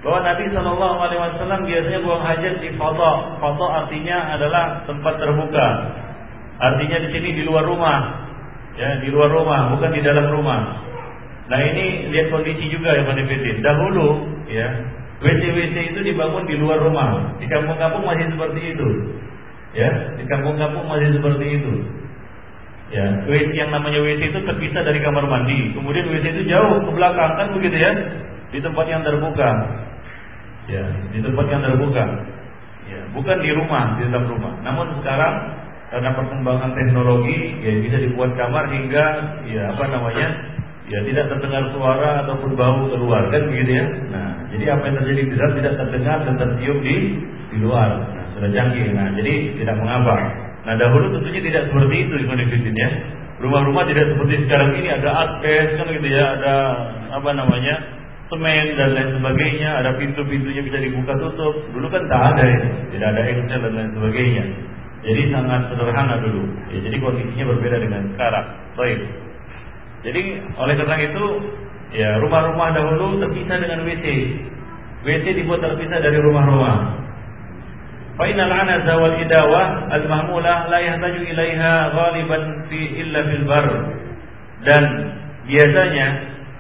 [0.06, 3.14] Bahwa Nabi sallallahu alaihi wasallam biasanya buang hajat di qada.
[3.42, 5.68] Qada artinya adalah tempat terbuka.
[6.62, 8.25] Artinya di sini di luar rumah.
[8.76, 10.84] Ya, di luar rumah, bukan di dalam rumah.
[11.46, 13.62] Nah ini lihat kondisi juga ya Panifidin.
[13.62, 14.08] Dahulu
[14.50, 14.68] ya
[15.22, 17.38] WC-WC itu dibangun di luar rumah.
[17.40, 18.90] Di kampung-kampung masih seperti itu.
[19.76, 21.74] Ya, di kampung-kampung masih seperti itu.
[22.94, 25.74] Ya, WC yang namanya WC itu terpisah dari kamar mandi.
[25.74, 27.92] Kemudian WC itu jauh ke belakang kan begitu ya?
[28.52, 29.52] Di tempat yang terbuka.
[30.66, 30.84] Ya,
[31.14, 32.04] di tempat yang terbuka.
[32.86, 34.54] Ya, bukan di rumah, di dalam rumah.
[34.62, 35.34] Namun sekarang
[35.94, 39.06] karena perkembangan teknologi ya bisa dibuat kamar hingga
[39.46, 40.28] ya apa namanya
[40.86, 43.86] ya tidak terdengar suara ataupun bau keluar kan begitu ya.
[44.10, 46.96] Nah, jadi apa yang terjadi di tidak terdengar dan tercium di
[47.54, 47.90] di luar.
[48.06, 48.94] Nah, sudah canggih.
[48.94, 50.16] Nah, jadi tidak mengapa.
[50.66, 52.90] Nah, dahulu tentunya tidak seperti itu Ibnu ya.
[53.36, 56.56] Rumah-rumah tidak seperti sekarang ini ada asbes kan gitu ya, ada
[57.14, 57.76] apa namanya?
[58.26, 61.70] semen dan lain sebagainya, ada pintu-pintunya bisa dibuka tutup.
[61.70, 64.44] Dulu kan tak ada ya, tidak ada engsel dan lain sebagainya.
[65.06, 66.50] Jadi sangat sederhana dulu.
[66.74, 68.46] Ya, jadi kondisinya berbeda dengan sekarang.
[68.74, 69.00] Baik.
[70.02, 70.22] Jadi
[70.58, 71.26] oleh karena itu
[71.94, 74.06] ya rumah-rumah dahulu terpisah dengan WC.
[75.06, 77.06] WC dibuat terpisah dari rumah-rumah.
[78.16, 83.68] Anaza wal idawah al-mahmulah la yahtaju ilaiha ghaliban fi illa fil bar.
[84.66, 84.84] Dan
[85.46, 86.08] biasanya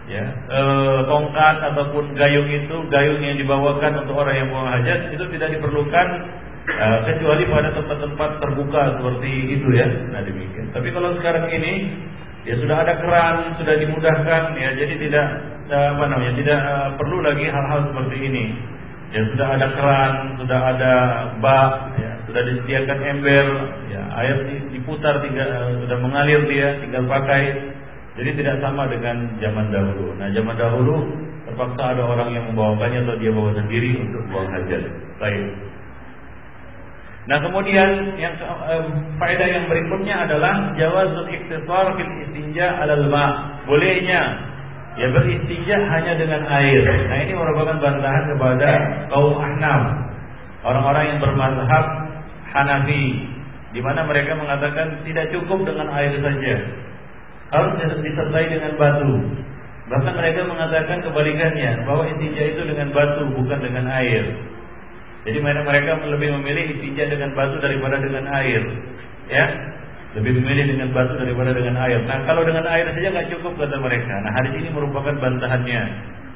[0.05, 0.61] ya e,
[1.09, 6.07] tongkat ataupun gayung itu gayung yang dibawakan untuk orang yang buang hajat itu tidak diperlukan
[6.65, 9.87] e, kecuali pada tempat-tempat terbuka seperti itu ya.
[10.09, 10.73] Nah demikian.
[10.73, 11.93] Tapi kalau sekarang ini
[12.45, 15.27] ya sudah ada keran, sudah dimudahkan ya, jadi tidak
[15.65, 18.45] eh, apa namanya, tidak uh, perlu lagi hal-hal seperti ini.
[19.13, 20.93] Ya sudah ada keran, sudah ada
[21.39, 23.47] bak, ya, sudah disediakan ember,
[23.87, 24.37] ya air
[24.73, 27.73] diputar tinggal sudah mengalir dia, tinggal pakai.
[28.15, 30.15] Jadi tidak sama dengan zaman dahulu.
[30.15, 30.95] Nah zaman dahulu
[31.45, 34.83] terpaksa ada orang yang membawakannya atau dia bawa sendiri untuk buang hajat.
[35.19, 35.74] Baik.
[37.25, 38.85] Nah kemudian yang eh,
[39.17, 43.57] faedah yang berikutnya adalah jawazul iktisar fil istinja alal ma.
[43.65, 44.21] Bolehnya
[44.93, 46.85] ya beristinja hanya dengan air.
[47.09, 48.69] Nah ini merupakan bantahan kepada
[49.09, 49.83] kaum Ahnaf.
[50.65, 51.85] Orang-orang yang bermazhab
[52.53, 53.05] Hanafi
[53.73, 56.55] di mana mereka mengatakan tidak cukup dengan air saja.
[57.49, 57.73] Harus
[58.05, 59.13] disertai dengan batu.
[59.85, 64.33] Bahkan mereka mengatakan kebalikannya bahwa istinja itu dengan batu bukan dengan air.
[65.25, 68.61] Jadi mereka lebih memilih istinja dengan batu daripada dengan air.
[69.25, 69.45] Ya,
[70.13, 71.99] lebih memilih dengan batu daripada dengan air.
[72.05, 74.13] Nah, kalau dengan air saja nggak cukup kata mereka.
[74.21, 75.81] Nah, hadis ini merupakan bantahannya.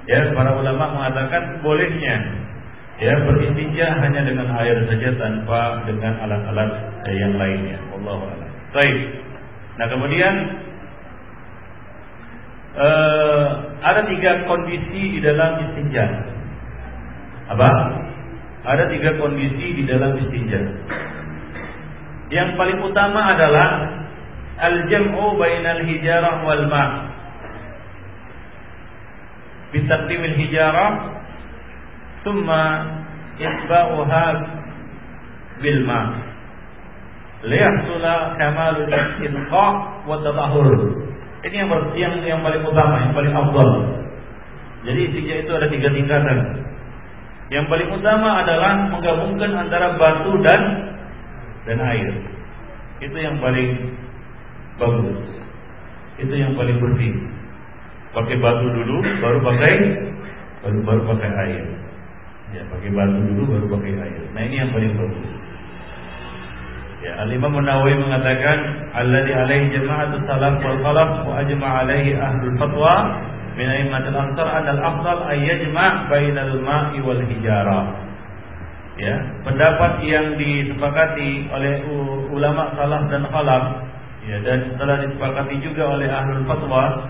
[0.10, 2.18] Ya, para ulama mengatakan bolehnya
[3.00, 6.72] ya beristinja hanya dengan air saja tanpa dengan alat-alat
[7.08, 7.78] yang lainnya.
[7.96, 8.50] Allahu a'lam.
[8.76, 9.00] Baik.
[9.80, 10.34] Nah, kemudian
[12.76, 13.48] uh,
[13.80, 16.06] ada tiga kondisi di dalam istinja.
[17.50, 17.72] Apa?
[18.60, 20.60] Ada tiga kondisi di dalam istinja.
[22.30, 23.70] Yang paling utama adalah
[24.60, 26.92] al-jam'u bainal hijarah wal ma'.
[29.72, 30.92] Bitaqdimil hijarah
[32.28, 32.64] thumma
[33.40, 34.26] isba'uha
[35.64, 36.06] bil ma'.
[37.48, 39.72] Liyahsula kamalul istinqa'
[40.04, 40.70] wa tadahur.
[41.40, 43.70] Ini yang, yang yang paling utama, yang paling afdal.
[44.84, 46.69] Jadi istinja itu ada tiga tingkatan.
[47.50, 50.62] Yang paling utama adalah menggabungkan antara batu dan
[51.66, 52.10] dan air.
[53.02, 53.98] Itu yang paling
[54.78, 55.20] bagus.
[56.22, 57.14] Itu yang paling bersih.
[58.14, 59.76] Pakai batu dulu, baru pakai
[60.62, 61.66] baru baru pakai air.
[62.54, 64.22] Ya, pakai batu dulu, baru pakai air.
[64.34, 65.30] Nah ini yang paling bagus.
[67.00, 72.96] Ya, Al-Imam Nawawi mengatakan alladzi alaihi jama'atus salaf wal khalaf wa ajma' alaihi ahlul fatwa
[73.58, 78.10] min a'immatil amsar anal afdal ay yajma' bainal ma'i wal hijarah.
[79.00, 79.16] Ya,
[79.48, 81.88] pendapat yang disepakati oleh
[82.36, 83.64] ulama salaf dan khalaf
[84.28, 87.08] ya dan telah disepakati juga oleh ahlul fatwa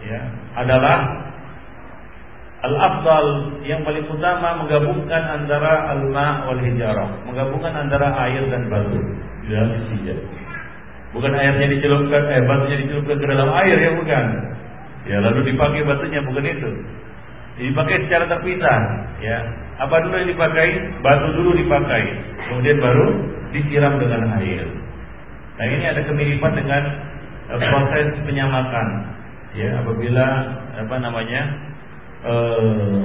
[0.00, 0.20] ya
[0.56, 1.28] adalah
[2.64, 3.26] al-afdal
[3.62, 8.96] yang paling utama menggabungkan antara al-ma' wal hijarah, menggabungkan antara air dan batu
[9.44, 10.18] di dalam istijab.
[11.14, 14.26] Bukan airnya dicelupkan, eh batunya dicelupkan ke dalam air ya bukan.
[15.06, 16.70] Ya lalu dipakai batunya bukan itu.
[17.56, 18.78] Dipakai secara terpisah,
[19.22, 19.38] ya.
[19.80, 20.68] Apa dulu yang dipakai?
[21.00, 22.04] Batu dulu dipakai,
[22.48, 23.06] kemudian baru
[23.54, 24.66] disiram dengan air.
[25.56, 26.82] Nah ini ada kemiripan dengan
[27.48, 28.88] uh, proses penyamakan,
[29.56, 29.80] ya.
[29.80, 30.26] Apabila
[30.76, 31.42] apa namanya
[32.28, 33.00] uh,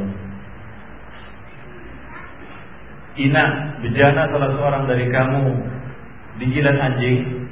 [3.15, 3.45] ina
[3.79, 5.43] bejana salah seorang dari kamu
[6.43, 7.47] dijilat anjing,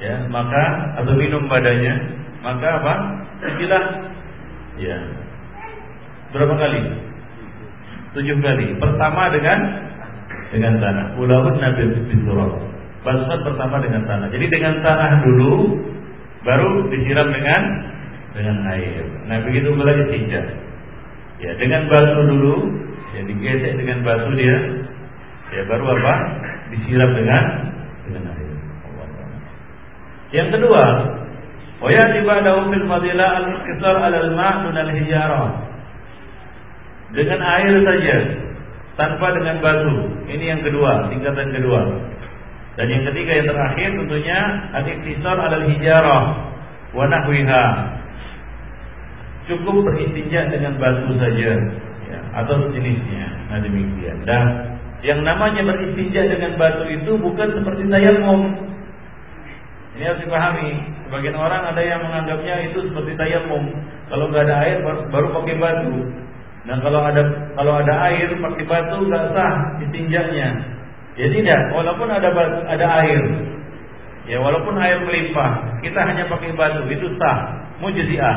[0.00, 2.94] ya maka atau minum badannya, maka apa?
[3.42, 3.84] Istilah
[4.78, 4.98] ya.
[6.30, 6.82] Berapa kali?
[8.14, 8.78] Tujuh kali.
[8.78, 9.58] Pertama dengan
[10.54, 11.06] dengan tanah.
[11.18, 12.54] Ulahun nabi bisurah.
[13.02, 14.30] Basuhan pertama dengan tanah.
[14.30, 15.74] Jadi dengan tanah dulu,
[16.46, 17.62] baru disiram dengan
[18.30, 19.02] dengan air.
[19.26, 20.42] Nah begitu pula istinja.
[21.42, 22.56] Ya dengan batu dulu,
[23.10, 24.56] ya digesek dengan batu dia,
[25.50, 26.14] ya baru apa?
[26.70, 27.44] Disiram dengan
[28.06, 28.54] dengan air.
[30.34, 30.84] Yang kedua,
[31.76, 35.48] wa yati ba'dahu fil fadilah al-iqtisar 'ala al-ma' al-hijarah.
[37.12, 38.16] Dengan air saja,
[38.98, 39.96] tanpa dengan batu.
[40.26, 41.80] Ini yang kedua, tingkatan kedua.
[42.76, 44.38] Dan yang ketiga yang terakhir tentunya
[44.72, 46.22] al-iqtisar 'ala al-hijarah
[46.96, 47.66] wa nahwiha.
[49.46, 51.54] Cukup beristinja dengan batu saja
[52.10, 53.46] ya, atau sejenisnya.
[53.46, 54.26] Nah demikian.
[54.26, 54.74] Dan
[55.06, 58.56] yang namanya beristinja dengan batu itu bukan seperti tayamum.
[59.96, 60.70] Ini harus dipahami.
[61.08, 63.64] Sebagian orang ada yang menganggapnya itu seperti tayamum.
[64.12, 65.98] Kalau nggak ada air baru pakai batu.
[66.68, 67.22] Nah kalau ada
[67.56, 70.48] kalau ada air pakai batu nggak sah istinjanya.
[71.16, 71.60] Ya tidak.
[71.72, 72.28] Walaupun ada
[72.68, 73.22] ada air,
[74.28, 78.36] ya walaupun air melimpah, kita hanya pakai batu itu sah, mujizah.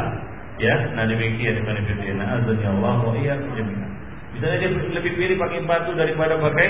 [0.60, 2.19] Ya, nah demikian Ibn Fiddin.
[2.19, 3.91] Azza Allah wa iyyakum jami'an.
[4.36, 6.67] Misalnya dia lebih pilih pakai batu daripada pakai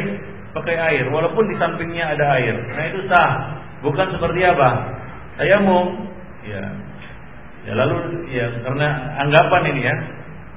[0.53, 2.57] pakai air, walaupun di sampingnya ada air.
[2.73, 3.31] Nah itu sah.
[3.79, 4.69] Bukan seperti apa?
[5.39, 6.09] Tayamum.
[6.43, 6.63] Ya.
[7.67, 8.87] Ya lalu ya karena
[9.23, 9.95] anggapan ini ya.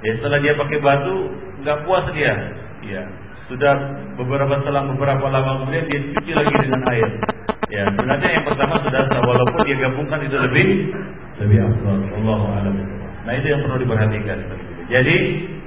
[0.02, 1.16] Ya setelah dia pakai batu
[1.62, 2.34] nggak puas dia.
[2.82, 3.02] Ya.
[3.50, 3.74] Sudah
[4.16, 7.10] beberapa selang beberapa lama kemudian dia cuci lagi dengan air.
[7.72, 10.92] Ya, sebenarnya yang pertama sudah walaupun dia gabungkan itu lebih
[11.40, 12.04] lebih afdal.
[12.20, 12.76] Allahu a'lam.
[13.24, 14.38] Nah, itu yang perlu diperhatikan.
[14.92, 15.16] Jadi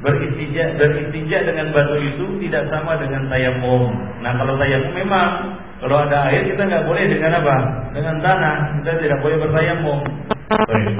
[0.06, 3.90] beristinja beristinja dengan batu itu tidak sama dengan tayamum.
[4.22, 5.30] Nah, kalau tayamum memang
[5.86, 7.56] kalau ada air kita nggak boleh dengan apa?
[7.94, 8.82] Dengan tanah.
[8.82, 10.02] Kita tidak boleh bertayamum.
[10.50, 10.98] Baik.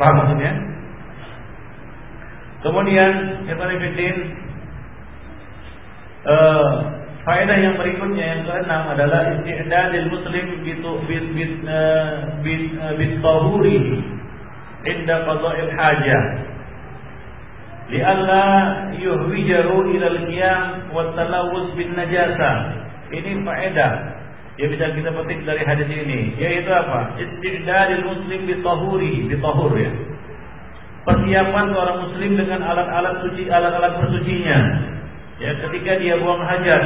[0.00, 0.52] Paham maksudnya?
[2.64, 3.12] Kemudian
[3.44, 4.16] Ibn Fiddin
[6.24, 6.96] uh,
[7.28, 11.54] faedah yang berikutnya yang keenam adalah isti'dadil muslim bitu bit bit
[12.40, 12.64] bit
[12.96, 14.00] bit tahuri
[14.88, 16.24] inda qada'il hajah
[17.92, 18.48] li'alla
[18.96, 22.79] yuhwijahu ila al-qiyam wa talawus bin najasa
[23.10, 23.92] ini faedah
[24.58, 27.16] yang bisa kita petik dari hadis ini yaitu apa?
[27.16, 29.92] Isti'dadil muslim bi tahuri bi tahur ya.
[31.00, 34.58] Persiapan seorang muslim dengan alat-alat suci alat-alat bersucinya.
[35.40, 36.84] Ya ketika dia buang hajat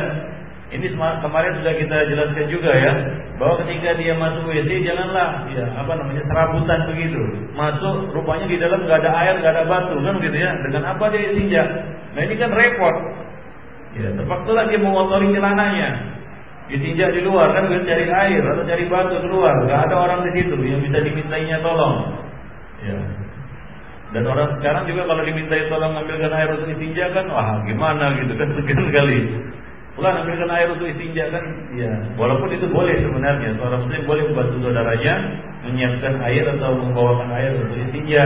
[0.70, 2.92] ini kemarin sudah kita jelaskan juga ya.
[3.42, 7.22] Bahwa ketika dia masuk WC janganlah ya apa namanya serabutan begitu.
[7.58, 10.54] Masuk rupanya di dalam nggak ada air nggak ada batu kan gitu ya.
[10.62, 11.64] Dengan apa dia istinja
[12.14, 12.96] nah ini kan repot
[13.94, 15.88] ya terpaksa dia mengotori celananya
[16.66, 20.30] ditinjak di luar kan bisa cari air atau cari batu keluar nggak ada orang di
[20.40, 22.24] situ yang bisa dimintainya tolong
[22.80, 23.24] ya
[24.14, 28.32] dan orang sekarang juga kalau dimintai tolong ambilkan air untuk istinja kan, wah gimana gitu
[28.38, 29.20] kan sekian kali.
[29.98, 33.58] Pulang ambilkan air untuk istinja kan, ya walaupun itu boleh sebenarnya.
[33.58, 35.14] Seorang muslim boleh membantu saudaranya
[35.66, 38.24] menyiapkan air atau membawakan air untuk istinja.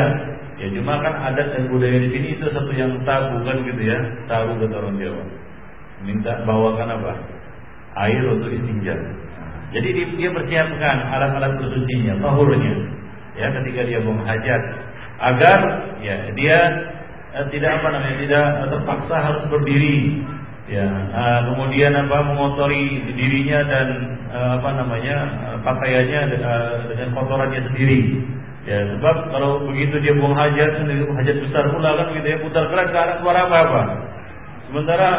[0.61, 3.97] Ya cuma kan adat dan budaya di sini itu satu yang tabu kan gitu ya,
[4.29, 5.25] tabu kata orang Jawa.
[6.07, 7.13] Minta bawakan apa?
[8.07, 8.95] Air untuk istinja.
[9.75, 12.75] Jadi dia persiapkan alat-alat bersucinya, tahurnya.
[13.37, 14.63] Ya ketika dia buang hajat,
[15.19, 15.59] agar
[15.99, 16.59] ya dia
[17.35, 20.23] eh, tidak apa namanya tidak terpaksa harus berdiri
[20.69, 23.89] ya uh, kemudian apa mengotori dirinya dan
[24.29, 25.17] uh, apa namanya
[25.65, 28.21] pakaiannya uh, dengan kotorannya sendiri
[28.69, 32.89] ya sebab kalau begitu dia buang hajat hajat besar pula kan gitu ya putar keras
[32.93, 33.81] ke arah keluar apa apa
[34.69, 35.11] sementara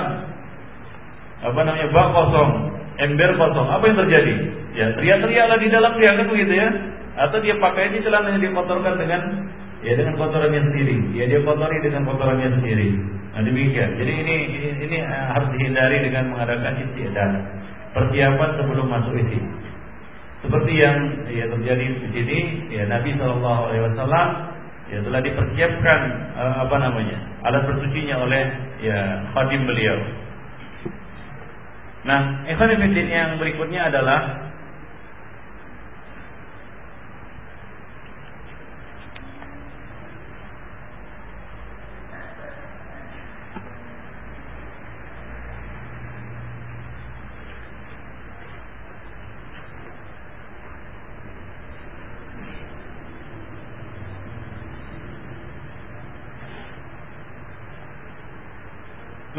[1.39, 2.52] apa namanya bak kosong
[2.99, 4.34] ember kosong apa yang terjadi
[4.75, 6.67] ya teriak-teriaklah di dalam dia kan begitu ya
[7.19, 9.21] atau dia pakai ini celananya dikotorkan dengan
[9.84, 10.97] ya dengan kotorannya sendiri.
[11.15, 12.89] Ya dia kotori dengan kotorannya sendiri.
[13.36, 13.89] Nah demikian.
[13.95, 17.32] Jadi ini ini, ini eh, harus dihindari dengan mengadakan istiadat
[17.95, 19.39] persiapan sebelum masuk isi.
[20.39, 20.97] Seperti yang
[21.28, 22.39] ya terjadi di sini,
[22.71, 24.28] ya Nabi Shallallahu Alaihi Wasallam
[24.88, 25.99] ya telah dipersiapkan
[26.34, 28.43] uh, apa namanya alat bersucinya oleh
[28.80, 29.99] ya khadim beliau.
[32.00, 34.50] Nah, ekonomi yang berikutnya adalah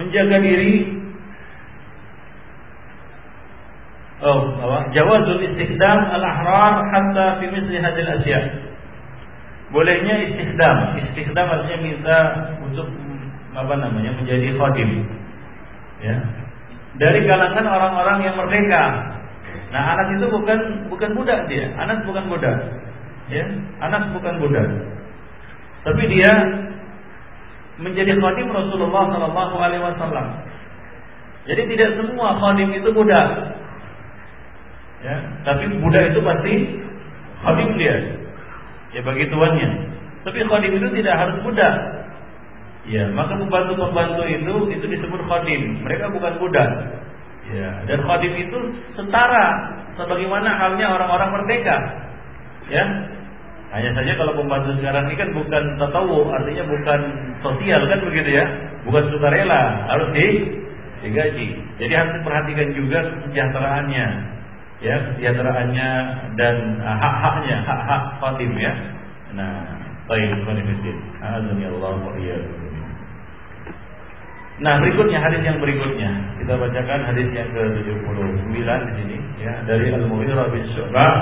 [0.01, 1.01] menjaga diri
[4.21, 4.41] Oh,
[4.93, 8.41] jawazul istikdam al-ahrar hatta fi misli hadil asya.
[9.73, 11.01] Bolehnya istikdam.
[11.01, 12.19] Istikdam artinya minta
[12.61, 12.85] untuk
[13.57, 15.09] apa namanya menjadi khadim.
[16.05, 16.21] Ya.
[17.01, 18.85] Dari kalangan orang-orang yang merdeka.
[19.73, 20.61] Nah, anak itu bukan
[20.93, 21.73] bukan budak dia.
[21.81, 22.57] Anak bukan budak.
[23.31, 23.47] Ya,
[23.81, 24.69] anak bukan budak.
[25.81, 26.35] Tapi dia
[27.81, 30.29] menjadi khadim Rasulullah Sallallahu Alaihi Wasallam.
[31.49, 33.60] Jadi tidak semua khadim itu budak.
[35.01, 35.17] Ya,
[35.49, 36.53] tapi budak itu pasti
[37.41, 37.97] khadim dia.
[38.93, 39.71] Ya bagi tuannya.
[40.29, 41.75] Tapi khadim itu tidak harus budak.
[42.89, 45.85] Ya, maka pembantu-pembantu itu itu disebut khadim.
[45.85, 46.71] Mereka bukan budak.
[47.49, 48.59] Ya, dan khadim itu
[48.93, 51.77] setara sebagaimana halnya orang-orang merdeka.
[52.69, 52.85] Ya,
[53.71, 57.01] hanya saja kalau pembantu sekarang ini kan bukan tatawu, artinya bukan
[57.39, 58.45] sosial kan begitu ya,
[58.83, 60.27] bukan sukarela, harus di
[61.07, 61.49] digaji.
[61.79, 64.07] Jadi harus diperhatikan juga kesejahteraannya,
[64.81, 65.91] ya kesejahteraannya
[66.41, 68.73] dan uh, hak-haknya, hak-hak khadim ya.
[69.37, 69.63] Nah,
[70.09, 70.43] baik,
[71.21, 72.13] Azza Allah wa
[74.61, 76.37] Nah berikutnya hadis yang berikutnya.
[76.37, 81.13] Kita bacakan hadis yang ke-79 di sini ya dari Al-Mughirah bin Syu'bah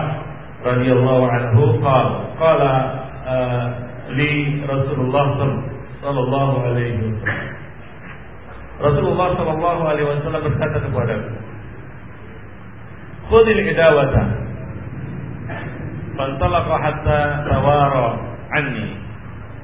[0.67, 1.79] radhiyallahu anhu.
[1.79, 2.73] Qala qala
[3.23, 3.67] uh,
[4.11, 5.39] li Rasulullah
[6.03, 7.47] sallallahu alaihi wasallam.
[8.83, 11.48] Rasulullah sallallahu alaihi wasallam berkata kepadaku
[13.29, 14.23] Khudil idawata
[16.19, 18.07] Fantalaqa hatta tawara
[18.57, 18.99] anni.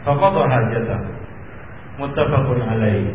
[0.04, 1.00] Faqadha hajatah
[1.98, 3.10] Muttafaqun alaihi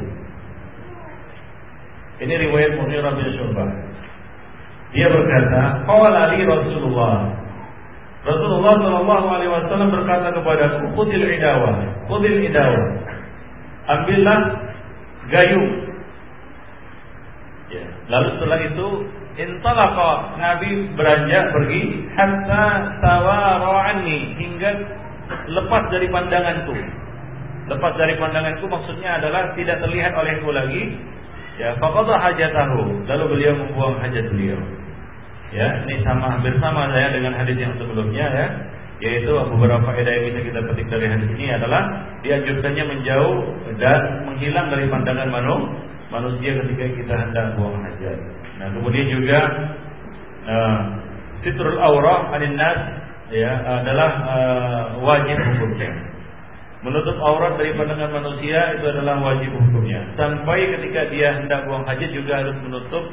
[2.19, 3.69] Ini riwayat Mughirah bin Syu'bah.
[4.91, 7.39] Dia berkata Qala li Rasulullah.
[8.19, 12.83] Rasulullah Shallallahu Alaihi Wasallam berkata kepada Khudil idawa, Khudil idawa,
[13.87, 14.39] ambillah
[15.31, 15.71] gayung.
[17.71, 17.85] Ya.
[18.11, 18.87] Lalu setelah itu
[19.39, 22.65] intalaqa Nabi beranjak pergi hatta
[22.99, 24.71] tawara'ani hingga
[25.47, 26.75] lepas dari pandanganku.
[27.69, 30.97] Lepas dari pandanganku maksudnya adalah tidak terlihat olehku lagi.
[31.59, 33.03] Ya, faqadha hajatahu.
[33.05, 34.59] Lalu beliau membuang hajat beliau.
[35.49, 38.47] Ya, ini sama hampir sama saya dengan hadis yang sebelumnya ya.
[38.99, 41.81] Yaitu beberapa faedah yang bisa kita petik dari hadis ini adalah
[42.19, 43.37] dianjurkannya menjauh
[43.79, 45.55] dan menghilang dari pandangan manu,
[46.09, 48.17] manusia ketika kita hendak buang hajat.
[48.59, 49.39] Nah, kemudian juga
[50.43, 52.33] uh, aurah
[53.29, 56.09] ya adalah uh, wajib hukumnya.
[56.79, 60.15] Menutup aurat dari pandangan manusia itu adalah wajib hukumnya.
[60.15, 63.03] Sampai ketika dia hendak buang hajat juga harus menutup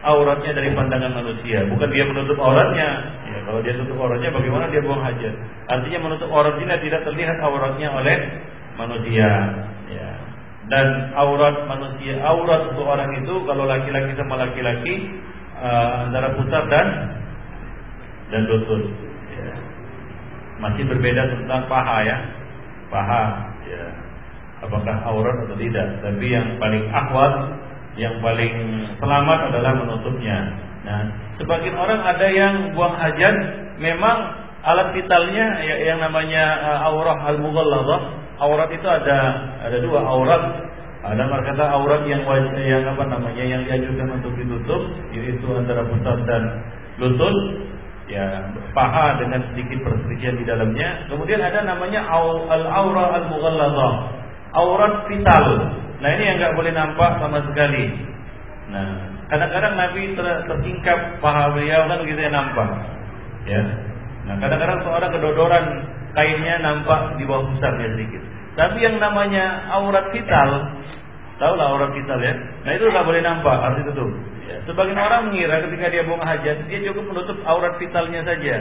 [0.00, 2.88] auratnya dari pandangan manusia, bukan dia menutup auratnya.
[3.28, 5.34] Ya, kalau dia tutup auratnya, bagaimana dia buang hajat?
[5.68, 8.16] Artinya menutup auratnya tidak terlihat auratnya oleh
[8.80, 9.30] manusia.
[9.92, 10.29] Ya.
[10.70, 10.86] Dan
[11.18, 15.10] aurat manusia, aurat untuk orang itu kalau laki-laki sama laki-laki
[15.58, 16.86] uh, antara pusat dan
[18.30, 18.94] dan lutut.
[19.34, 19.54] Ya.
[20.62, 22.18] Masih berbeda tentang paha ya,
[22.86, 23.22] paha.
[23.66, 23.84] Ya.
[24.60, 26.04] Apakah aurat atau tidak?
[26.04, 27.60] Tapi yang paling akhwat
[27.98, 30.38] yang paling selamat adalah menutupnya.
[30.86, 31.00] Nah,
[31.40, 33.36] sebagian orang ada yang buang hajat
[33.82, 34.18] memang
[34.62, 38.19] alat vitalnya ya, yang namanya uh, aurah al-mughalladhah.
[38.40, 39.18] Aurat itu ada
[39.60, 40.42] ada dua aurat.
[41.00, 44.82] Ada kata aurat yang wajib, yang apa namanya yang dianjurkan untuk ditutup
[45.16, 46.42] yaitu antara pusat dan
[47.00, 47.36] lutut
[48.04, 51.08] ya paha dengan sedikit perselisihan di dalamnya.
[51.08, 53.92] Kemudian ada namanya al-aurah al-mughalladhah.
[54.50, 55.46] Aurat vital
[56.00, 57.92] Nah ini yang nggak boleh nampak sama sekali.
[58.72, 62.68] Nah kadang-kadang Nabi ter tersingkap paha beliau kan kita yang nampak.
[63.44, 63.62] Ya.
[64.24, 65.64] Nah kadang-kadang seorang kedodoran
[66.16, 68.24] kainnya nampak di bawah pusarnya sedikit.
[68.60, 70.68] Tapi yang namanya aurat vital,
[71.40, 72.36] tahu lah aurat vital ya.
[72.36, 74.12] Nah itu nggak boleh nampak, harus ditutup.
[74.44, 78.60] Ya, sebagian orang mengira ketika dia buang hajat dia cukup menutup aurat vitalnya saja.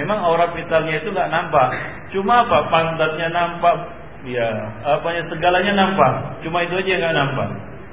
[0.00, 1.76] Memang aurat vitalnya itu nggak nampak.
[2.08, 2.72] Cuma apa?
[2.72, 3.76] Pantatnya nampak,
[4.24, 4.48] ya
[4.80, 7.48] apanya segalanya nampak, cuma itu aja yang nggak nampak.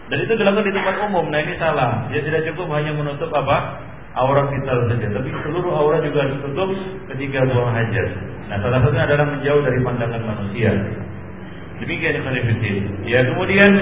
[0.08, 1.26] Dan itu dilakukan di tempat umum.
[1.28, 1.92] Nah ini salah.
[2.08, 3.80] Dia tidak cukup hanya menutup apa
[4.16, 6.72] aurat kita saja, tapi seluruh aurat juga ditutup
[7.12, 8.10] ketika buang hajat.
[8.48, 10.72] Nah salah satunya adalah menjauh dari pandangan manusia.
[11.82, 12.82] Demikian yang fitin.
[13.10, 13.74] Ya kemudian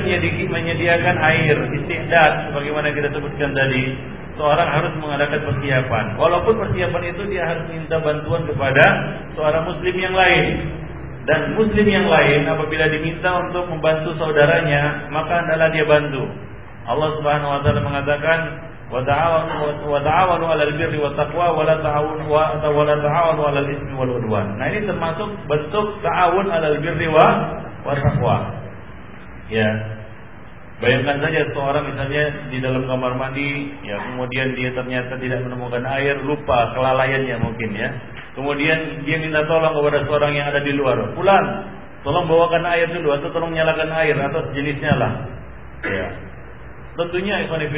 [0.48, 3.92] menyediakan air istiqdat sebagaimana kita sebutkan tadi.
[4.40, 6.16] Seorang harus mengadakan persiapan.
[6.16, 8.86] Walaupun persiapan itu dia harus minta bantuan kepada
[9.36, 10.80] seorang muslim yang lain
[11.28, 16.24] dan muslim yang lain apabila diminta untuk membantu saudaranya maka hendaklah dia bantu.
[16.88, 18.40] Allah Subhanahu wa taala mengatakan
[18.90, 24.10] wa ta'awanu wa 'alal birri wat taqwa wa la ta'awanu wa ta'awanu 'alal ismi wal
[24.10, 24.58] 'udwan.
[24.58, 27.28] Nah, ini termasuk bentuk ta'awun 'alal birri wa
[28.22, 28.38] wa.
[29.50, 29.70] Ya.
[30.80, 36.24] Bayangkan saja seorang misalnya di dalam kamar mandi, ya kemudian dia ternyata tidak menemukan air,
[36.24, 37.90] lupa kelalaiannya mungkin ya.
[38.32, 41.12] Kemudian dia minta tolong kepada seorang yang ada di luar.
[41.20, 41.46] Pulang,
[42.08, 45.14] tolong bawakan air dulu atau tolong nyalakan air atau sejenisnya lah.
[45.84, 46.08] Ya.
[46.96, 47.78] Tentunya Ikhwan Ibn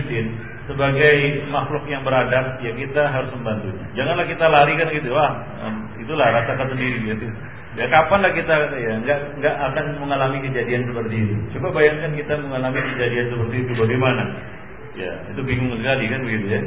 [0.69, 1.15] sebagai
[1.49, 3.85] makhluk yang beradab ya kita harus membantunya.
[3.97, 5.41] Janganlah kita lari kan gitu, wah
[5.97, 7.27] itulah rasakan sendiri gitu.
[7.71, 11.35] Ya kapan lah kita ya nggak nggak akan mengalami kejadian seperti itu.
[11.55, 14.23] Coba bayangkan kita mengalami kejadian seperti itu bagaimana?
[14.91, 16.61] Ya itu bingung sekali kan begitu ya.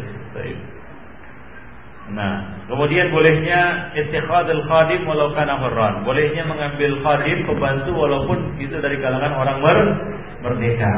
[2.05, 6.05] Nah, kemudian bolehnya al khadim walau kana hurran.
[6.05, 9.79] Bolehnya mengambil khadim pembantu walaupun itu dari kalangan orang mer
[10.45, 10.93] merdeka.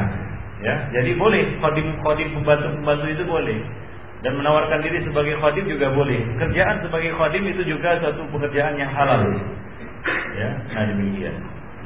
[0.62, 3.58] Ya, jadi boleh khadim khadim pembantu pembantu itu boleh.
[4.22, 6.18] Dan menawarkan diri sebagai khadim juga boleh.
[6.42, 9.22] Kerjaan sebagai khadim itu juga suatu pekerjaan yang halal.
[10.36, 11.36] Ya, nah demikian.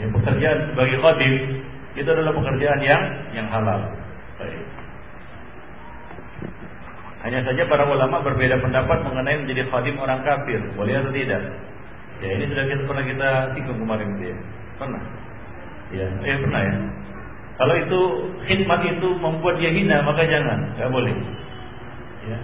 [0.01, 1.35] Ya, pekerjaan sebagai khadim
[1.95, 3.03] itu adalah pekerjaan yang
[3.37, 3.81] yang halal.
[4.41, 4.65] Baik.
[7.21, 11.43] Hanya saja para ulama berbeda pendapat mengenai menjadi khadim orang kafir, boleh atau tidak.
[12.21, 14.37] Ya ini sudah kita pernah kita singgung kemarin dia.
[14.77, 15.03] Pernah.
[15.91, 16.75] Ya, eh pernah ya.
[17.61, 18.01] Kalau itu
[18.49, 21.13] khidmat itu membuat dia hina maka jangan, nggak boleh.
[22.25, 22.39] Ya,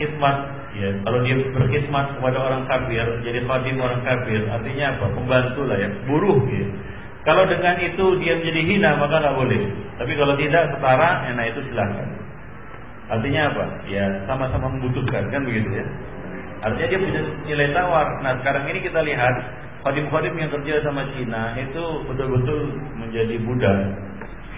[0.00, 0.36] khidmat
[0.74, 5.76] ya kalau dia berkhidmat kepada orang kafir jadi khadim orang kafir artinya apa pembantu lah
[5.78, 6.66] ya buruh ya
[7.24, 9.62] kalau dengan itu dia menjadi hina maka nggak boleh
[9.96, 12.24] tapi kalau tidak setara enak itu silahkan
[13.04, 13.64] Artinya apa?
[13.84, 15.86] Ya sama-sama membutuhkan kan begitu ya.
[16.64, 18.06] Artinya dia punya nilai tawar.
[18.24, 19.34] Nah sekarang ini kita lihat
[19.84, 23.80] khadim-khadim yang kerja sama Cina itu betul-betul menjadi budak.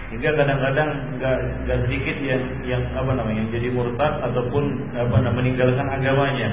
[0.07, 0.89] Hingga kadang-kadang
[1.19, 1.37] nggak
[1.67, 4.63] nggak sedikit yang yang apa namanya yang jadi murtad ataupun
[4.95, 6.49] apa namanya meninggalkan agamanya.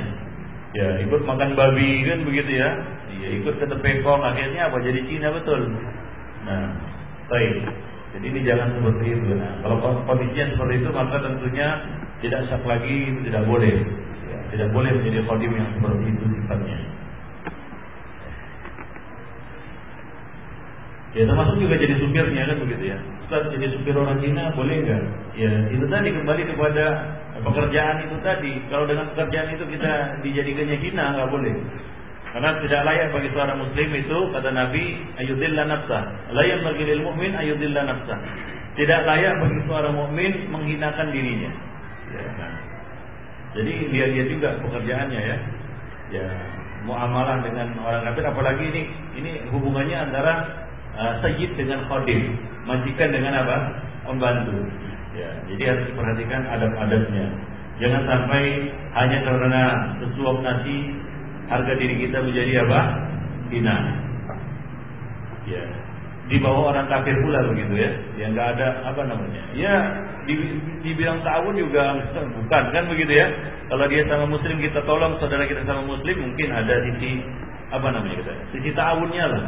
[0.74, 2.70] Ya ikut makan babi kan begitu ya.
[3.14, 5.70] Ya ikut ke tepekong akhirnya apa jadi Cina betul.
[6.42, 6.66] Nah,
[7.30, 7.56] baik.
[8.14, 9.38] Jadi ini jangan seperti itu.
[9.38, 11.68] Nah, kalau kondisinya seperti itu maka tentunya
[12.18, 13.74] tidak sah lagi tidak boleh.
[14.34, 16.78] Ya, tidak boleh menjadi khadim yang seperti itu sifatnya.
[21.14, 22.98] Ya termasuk juga jadi supirnya kan begitu ya.
[23.22, 25.02] Ustaz jadi supir orang Cina boleh enggak?
[25.38, 26.86] Ya itu tadi kembali kepada
[27.38, 28.52] pekerjaan itu tadi.
[28.66, 29.92] Kalau dengan pekerjaan itu kita
[30.26, 31.54] dijadikannya hina nggak boleh.
[32.34, 34.84] Karena tidak layak bagi seorang muslim itu kata Nabi
[35.22, 36.02] ayudillah nafsah.
[36.34, 38.18] Layak bagi lil mukmin ayudillah nafsah.
[38.74, 41.50] Tidak layak bagi seorang mukmin menghinakan dirinya.
[42.10, 42.58] Ya, nah.
[43.54, 45.36] Jadi dia dia juga pekerjaannya ya.
[46.10, 46.26] Ya,
[46.82, 48.82] muamalah dengan orang kafir apalagi ini
[49.14, 50.63] ini hubungannya antara
[50.98, 53.56] uh, sayyid dengan khadim, majikan dengan apa?
[54.04, 54.60] pembantu.
[55.16, 57.26] Ya, jadi harus diperhatikan adab-adabnya.
[57.80, 59.62] Jangan sampai hanya karena
[60.02, 60.92] sesuap nasi
[61.48, 62.80] harga diri kita menjadi apa?
[63.50, 63.76] Hina.
[65.44, 65.64] Ya,
[66.24, 67.90] di bawah orang kafir pula begitu ya.
[68.16, 69.42] Ya nggak ada apa namanya.
[69.52, 69.74] Ya
[70.24, 70.34] di,
[70.80, 72.00] dibilang ta'awun juga
[72.40, 73.28] bukan kan begitu ya.
[73.68, 77.20] Kalau dia sama muslim kita tolong saudara kita sama muslim mungkin ada sisi
[77.68, 78.32] apa namanya kita?
[78.56, 79.44] Sisi ta'awunnya lah.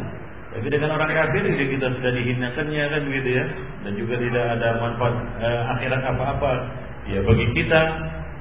[0.56, 3.44] Tapi dengan orang kafir jadi kita sudah dihinakannya kan begitu ya.
[3.84, 6.52] Dan juga tidak ada manfaat eh, akhirat apa-apa.
[7.06, 7.80] Ya bagi kita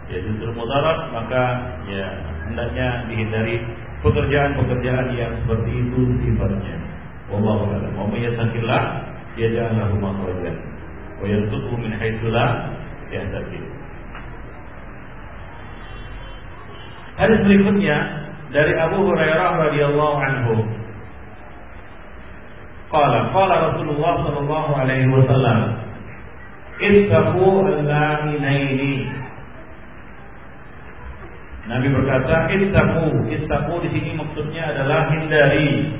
[0.08, 1.44] ya justru mudarat maka
[1.92, 2.08] ya
[2.48, 3.60] hendaknya dihindari
[4.00, 6.78] pekerjaan-pekerjaan yang seperti itu sifatnya.
[7.28, 7.92] Wallahu a'lam.
[8.00, 8.84] Wa may yattaqillah
[9.36, 10.56] yaj'al lahu makhrajan
[11.20, 12.72] wa yarzuqhu min haitsu la
[13.12, 13.64] yahtasib.
[17.16, 17.98] Hadis berikutnya
[18.56, 20.56] dari Abu Hurairah radhiyallahu anhu.
[22.92, 25.60] Qala qala Rasulullah sallallahu alaihi wasallam
[26.76, 29.08] Ittaqu al-laminaini
[31.66, 35.98] Nabi berkata, "Ittaqu." Ittaqu di sini maksudnya adalah hindari.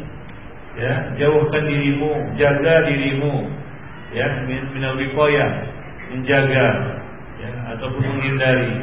[0.78, 3.50] Ya, jauhkan dirimu, jaga dirimu.
[4.14, 5.66] Ya, minal wiqayah,
[6.14, 6.68] menjaga
[7.42, 8.76] ya ataupun menghindari.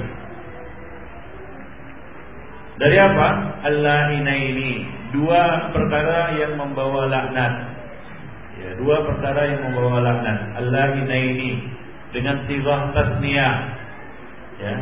[2.80, 3.28] Dari apa?
[3.62, 7.71] Allah ini dua perkara yang membawa laknat.
[8.52, 10.60] Ya, dua perkara yang membawa laknat.
[10.60, 11.56] Allah ini
[12.12, 13.54] dengan sifat tasniyah.
[14.60, 14.74] Ya,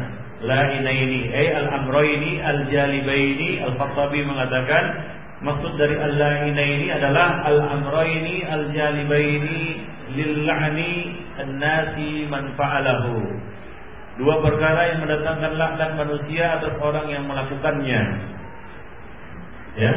[0.43, 4.85] la inaini ay al amroini al jalibaini al Khattabi mengatakan
[5.41, 10.95] maksud dari al la inaini adalah al amroini al jalibaini lil la'ni
[11.39, 13.23] an-nasi man fa'alahu.
[14.19, 18.03] Dua perkara yang mendatangkan laknat manusia atas orang yang melakukannya.
[19.79, 19.95] Ya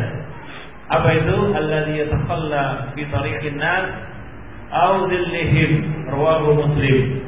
[0.92, 3.86] apa itu alladhi yatakhalla fi tariqin nas
[4.74, 7.24] au dhillihim rawahu muslim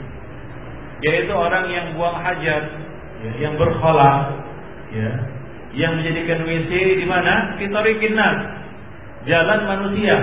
[1.06, 2.64] yaitu orang yang buang hajat
[3.22, 4.42] ya, yang berkholak
[4.96, 5.12] ya,
[5.76, 6.72] yang menjadikan WC
[7.04, 7.60] di mana?
[7.60, 8.64] Fitorikin nas,
[9.28, 10.16] jalan manusia.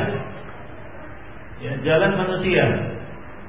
[1.62, 2.64] Ya, jalan manusia.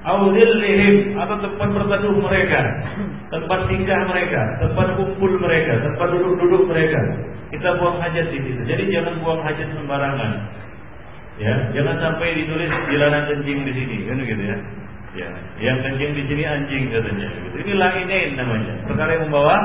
[0.03, 2.59] Audillihim atau tempat berteduh mereka,
[3.31, 6.99] tempat tinggal mereka, tempat kumpul mereka, tempat duduk-duduk mereka.
[7.53, 8.61] Kita buang hajat di situ.
[8.65, 10.31] Jadi jangan buang hajat sembarangan.
[11.37, 14.57] Ya, jangan sampai ditulis jalanan kencing di sini, kan gitu ya.
[15.13, 15.29] Ya,
[15.61, 17.29] yang kencing di sini anjing katanya.
[17.45, 17.55] Gitu.
[17.61, 18.73] Ini lainin namanya.
[18.89, 19.57] Perkara yang membawa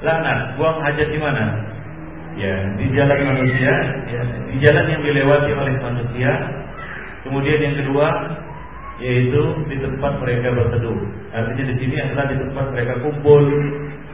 [0.00, 0.56] laknat.
[0.56, 1.74] Buang hajat di mana?
[2.34, 3.74] ya di jalan manusia,
[4.10, 6.32] ya, di jalan yang dilewati oleh manusia.
[7.22, 8.08] Kemudian yang kedua
[9.02, 10.98] yaitu di tempat mereka berteduh.
[11.34, 13.42] Artinya di sini adalah di tempat mereka kumpul,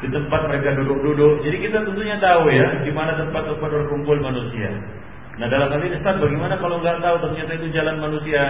[0.00, 1.44] di tempat mereka duduk-duduk.
[1.44, 4.72] Jadi kita tentunya tahu ya di mana tempat-tempat berkumpul manusia.
[5.40, 8.42] Nah dalam hal ini Ustaz bagaimana kalau nggak tahu ternyata itu jalan manusia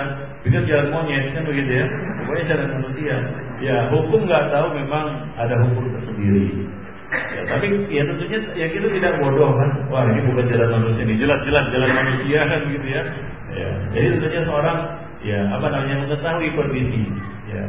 [0.43, 1.87] Pikir jalan monyet kan begitu ya
[2.19, 3.17] Pokoknya jalan manusia
[3.63, 5.07] Ya hukum nggak tahu memang
[5.39, 6.67] ada hukum tersendiri
[7.11, 9.71] Ya, tapi ya tentunya ya kita tidak bodoh kan.
[9.91, 13.03] Wah ini bukan jalan manusia ini jelas-jelas jalan manusia kan begitu ya.
[13.51, 13.69] ya.
[13.91, 14.79] Jadi tentunya seorang
[15.27, 17.11] ya apa namanya mengetahui kondisi.
[17.51, 17.67] Ya.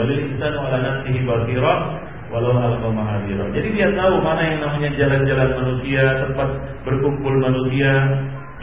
[0.00, 3.48] Balik insan ala nafsihi basirah walau alqa mahadira.
[3.52, 6.48] Jadi dia tahu mana yang namanya jalan-jalan manusia, tempat
[6.84, 7.92] berkumpul manusia,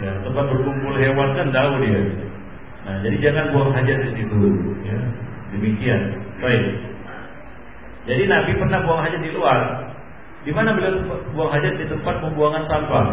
[0.02, 2.02] ya, tempat berkumpul hewan kan tahu dia.
[2.86, 4.42] Nah, jadi jangan buang hajat di situ,
[4.86, 4.98] ya.
[5.58, 6.02] Demikian.
[6.38, 6.66] Baik.
[8.06, 9.60] Jadi Nabi pernah buang hajat di luar.
[10.46, 11.02] Di mana beliau
[11.34, 13.10] buang hajat di tempat pembuangan sampah?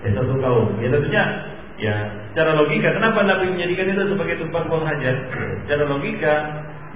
[0.00, 0.80] Ya satu kaum.
[0.80, 1.24] Ya tentunya
[1.76, 1.94] ya
[2.32, 5.16] secara logika kenapa Nabi menjadikan itu sebagai tempat buang hajat?
[5.64, 6.34] Secara logika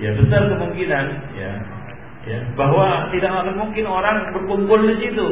[0.00, 1.52] ya besar kemungkinan ya
[2.28, 5.28] ya bahwa tidak akan mungkin orang berkumpul di situ.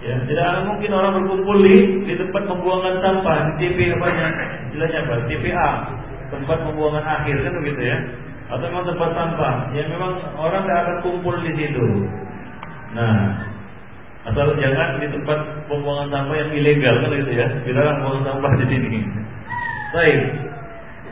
[0.00, 1.76] Ya, tidak akan mungkin orang berkumpul di
[2.08, 4.06] di tempat pembuangan sampah di TP apa
[4.72, 5.14] istilahnya apa?
[5.28, 5.70] TPA,
[6.34, 7.98] tempat pembuangan akhir kan begitu ya
[8.50, 11.86] atau memang tempat sampah yang memang orang tidak akan kumpul di situ.
[12.98, 13.46] Nah,
[14.26, 15.38] atau jangan di tempat
[15.70, 17.46] pembuangan sampah yang ilegal kan gitu ya.
[17.62, 19.00] Dilarang buang sampah di sini.
[19.94, 20.20] Baik.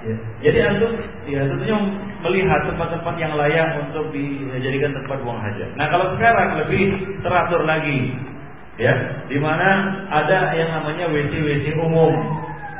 [0.02, 0.16] Ya.
[0.42, 0.92] Jadi antum
[1.30, 1.76] ya tentunya
[2.18, 5.70] melihat tempat-tempat yang layak untuk dijadikan tempat buang hajat.
[5.78, 6.82] Nah kalau sekarang lebih
[7.22, 8.14] teratur lagi,
[8.74, 8.94] ya,
[9.30, 12.14] di mana ada yang namanya WC-WC umum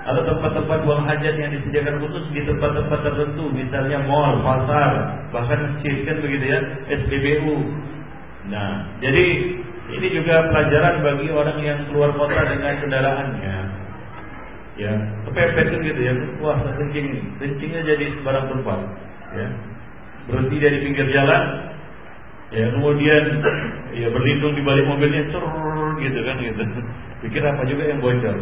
[0.08, 4.90] atau tempat-tempat buang hajat yang disediakan khusus di tempat-tempat tertentu, misalnya mall, pasar,
[5.30, 7.56] bahkan masjid kan begitu ya, SPBU.
[8.48, 9.26] Nah, jadi
[9.88, 13.58] ini juga pelajaran bagi orang yang keluar kota dengan kendaraannya.
[14.78, 14.94] Ya,
[15.26, 16.14] kepepet kan gitu ya.
[16.38, 19.07] Wah, kencing, kencingnya jadi sembarang tempat.
[19.28, 19.48] Ya,
[20.28, 21.42] berhenti dari pinggir jalan.
[22.48, 23.24] Ya, kemudian
[23.92, 25.28] ya berlindung di balik mobilnya,
[26.00, 26.62] gitu kan gitu.
[27.26, 28.36] Pikir apa juga yang bocor.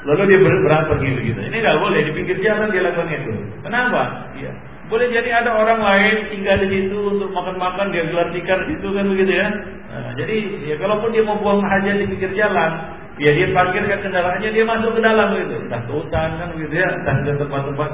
[0.00, 1.40] Lalu dia berangkat pergi begitu.
[1.50, 3.32] Ini nggak boleh di pinggir jalan dia lakukan itu.
[3.60, 4.32] Kenapa?
[4.38, 4.54] Ya.
[4.90, 9.06] Boleh jadi ada orang lain tinggal di situ untuk makan-makan dia gelar tikar situ kan
[9.06, 9.48] begitu ya.
[9.90, 12.70] Nah, jadi ya kalaupun dia mau buang hajat di pinggir jalan,
[13.18, 15.54] ya dia parkirkan kendaraannya dia masuk ke dalam gitu.
[15.66, 17.90] Entah ke kan begitu ya, entah ke tempat-tempat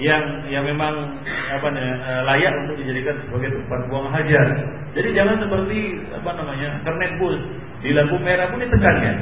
[0.00, 1.20] yang yang memang
[1.52, 4.48] apa namanya eh, layak untuk dijadikan sebagai tempat buang hajat.
[4.96, 5.78] Jadi jangan seperti
[6.16, 7.36] apa namanya kernet bus
[7.84, 9.14] di lampu merah pun ditekan ya.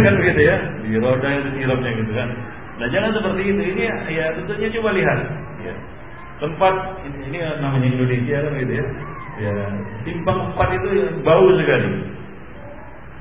[0.00, 2.28] Kan begitu ya, di roda itu siramnya gitu kan.
[2.80, 3.62] Nah jangan seperti itu.
[3.76, 5.18] Ini ya tentunya coba lihat.
[5.60, 5.74] Ya.
[6.38, 8.86] Tempat ini, ini namanya Indonesia kan gitu ya.
[9.38, 9.54] Ya
[10.08, 10.88] simpang empat itu
[11.20, 11.90] bau sekali.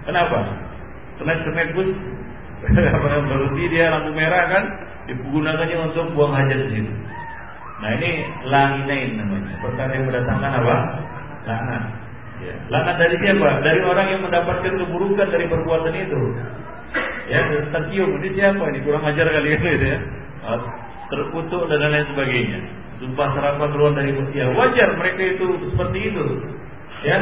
[0.08, 0.40] Kenapa?
[1.20, 1.88] Karena kenek pun
[2.96, 4.64] apa berhenti dia lampu merah kan
[5.08, 6.92] digunakannya untuk buang hajat situ.
[7.78, 8.10] Nah ini
[8.50, 9.56] langinain namanya.
[9.62, 10.78] Perkara yang mendatangkan apa?
[11.48, 11.84] Laknat.
[12.38, 12.54] Ya.
[12.70, 13.50] Dari siapa?
[13.62, 16.22] Dari orang yang mendapatkan keburukan dari perbuatan itu.
[17.28, 17.44] Ya,
[17.76, 20.00] tercium ini siapa ini kurang ajar kali itu ya.
[20.48, 20.60] Ah,
[21.12, 22.60] terkutuk dan lain sebagainya.
[22.98, 26.26] Sumpah serapah keluar dari ya wajar mereka itu seperti itu.
[27.06, 27.18] Ya,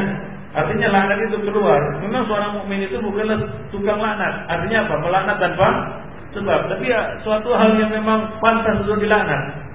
[0.56, 1.80] artinya laknat itu keluar.
[2.00, 4.46] Memang seorang mukmin itu bukanlah tukang laknat.
[4.48, 4.94] Artinya apa?
[5.04, 5.68] Melaknat tanpa
[6.34, 6.60] sebab.
[6.72, 9.66] Tapi ya suatu hal yang memang pantas untuk dilaknat.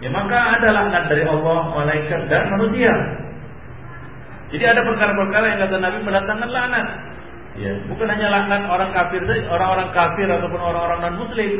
[0.00, 2.92] Ya maka ada laknat dari Allah, malaikat dan manusia.
[4.46, 6.88] Jadi ada perkara-perkara yang kata Nabi mendatangkan laknat.
[7.56, 11.52] Ya, bukan hanya laknat orang kafir saja, orang-orang kafir ataupun orang-orang non muslim,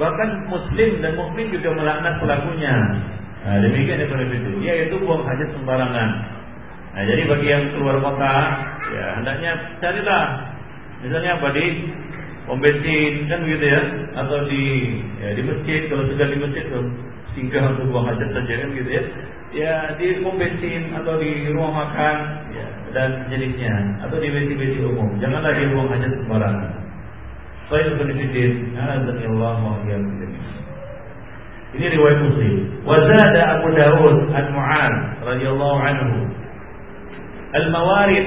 [0.00, 2.72] bahkan muslim dan mukmin juga melaknat pelakunya.
[3.44, 4.14] Nah, demikian itu
[4.64, 6.08] itu, buang hajat sembarangan.
[6.92, 8.36] Nah, jadi bagi yang keluar kota,
[8.96, 10.24] ya hendaknya carilah
[11.04, 11.64] misalnya apa di
[12.48, 13.82] pom bensin kan begitu ya,
[14.18, 14.64] atau di
[15.22, 16.84] ya, di masjid kalau sudah di masjid tuh
[17.32, 19.02] singgah untuk buang hajat saja kan gitu ya
[19.52, 22.16] ya di pom bensin atau di rumah makan
[22.56, 23.74] ya, dan jenisnya
[24.04, 25.16] atau di WC-WC umum.
[25.18, 26.72] Janganlah dia buang hajat sembarangan.
[27.72, 29.80] Saya benefidin, Allah wa
[31.72, 32.84] Ini riwayat Muslim.
[32.84, 36.20] Wazada Abu Dawud an Mu'ad radhiyallahu anhu.
[37.56, 38.26] Al-mawarid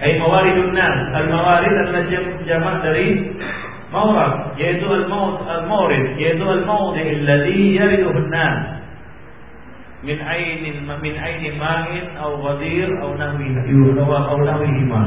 [0.00, 0.98] ay mawaridun nas.
[1.12, 2.04] Al-mawarid adalah
[2.44, 3.36] jamak dari
[3.92, 8.80] mawrad, yaitu al-maut al-mawrid, yaitu al-mawdi alladhi yariduhu an-nas
[10.00, 13.60] min ainin min ainin ma'in au ghadir au nahwihi
[14.08, 15.04] au nahwihima.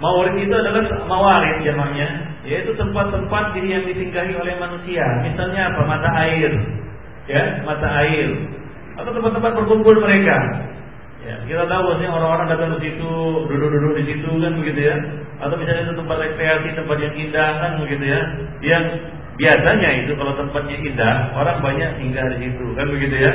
[0.00, 2.08] Mawarid itu adalah mawarid jamaknya,
[2.46, 5.04] yaitu tempat-tempat yang ditinggahi oleh manusia.
[5.20, 5.80] Misalnya apa?
[5.84, 6.52] Mata air.
[7.28, 8.32] Ya, mata air.
[8.96, 10.36] Atau tempat-tempat berkumpul mereka.
[11.20, 13.12] Ya, kita tahu bahwasanya orang-orang datang ke situ,
[13.44, 14.96] duduk-duduk di situ kan begitu ya.
[15.36, 18.20] Atau misalnya itu tempat rekreasi, tempat yang indah kan begitu ya.
[18.64, 18.84] Yang
[19.36, 23.32] biasanya itu kalau tempatnya indah, orang banyak tinggal di situ kan begitu ya.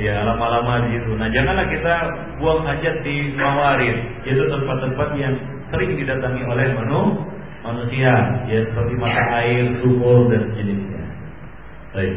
[0.00, 1.12] Ya lama-lama di situ.
[1.14, 1.94] Nah janganlah kita
[2.42, 5.34] buang hajat di mawarid, itu tempat-tempat yang
[5.70, 8.14] sering didatangi oleh manusia,
[8.50, 11.04] ya seperti mata air, sumur dan sejenisnya.
[11.94, 12.16] Baik.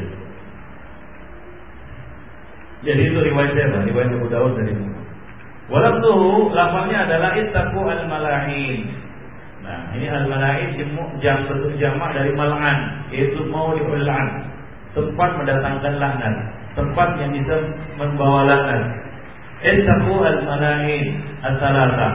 [2.83, 3.77] Jadi itu riwayat siapa?
[3.87, 4.73] Riwayat Abu Dawud dari
[5.71, 8.83] Walafzuhu lafalnya adalah ittaqu al-malahin.
[9.63, 10.75] Nah, ini al-malahin
[11.23, 14.51] jam bentuk jamak dari mal'an, yaitu mauliul an,
[14.91, 16.35] tempat mendatangkan laknat,
[16.75, 17.55] tempat yang bisa
[17.95, 18.83] membawa laknat.
[19.63, 22.09] Ittaqu al-malahin as-salasa.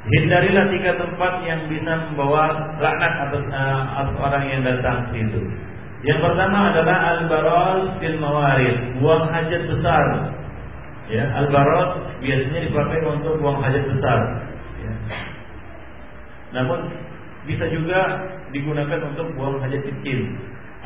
[0.00, 5.42] Hindarilah tiga tempat yang bisa membawa laknat atas, uh, orang yang datang ke situ.
[6.06, 10.39] Yang pertama adalah al-baraz fil mawarid, buang hajat besar
[11.10, 14.20] Ya, al-barat biasanya dipakai untuk buang hajat besar.
[14.78, 14.92] Ya.
[16.54, 16.86] Namun
[17.50, 20.22] bisa juga digunakan untuk buang hajat kecil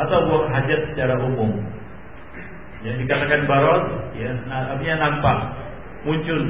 [0.00, 1.60] atau buang hajat secara umum.
[2.80, 3.84] Ya, dikatakan barat,
[4.16, 5.38] ya, nah, artinya nampak,
[6.08, 6.40] muncul.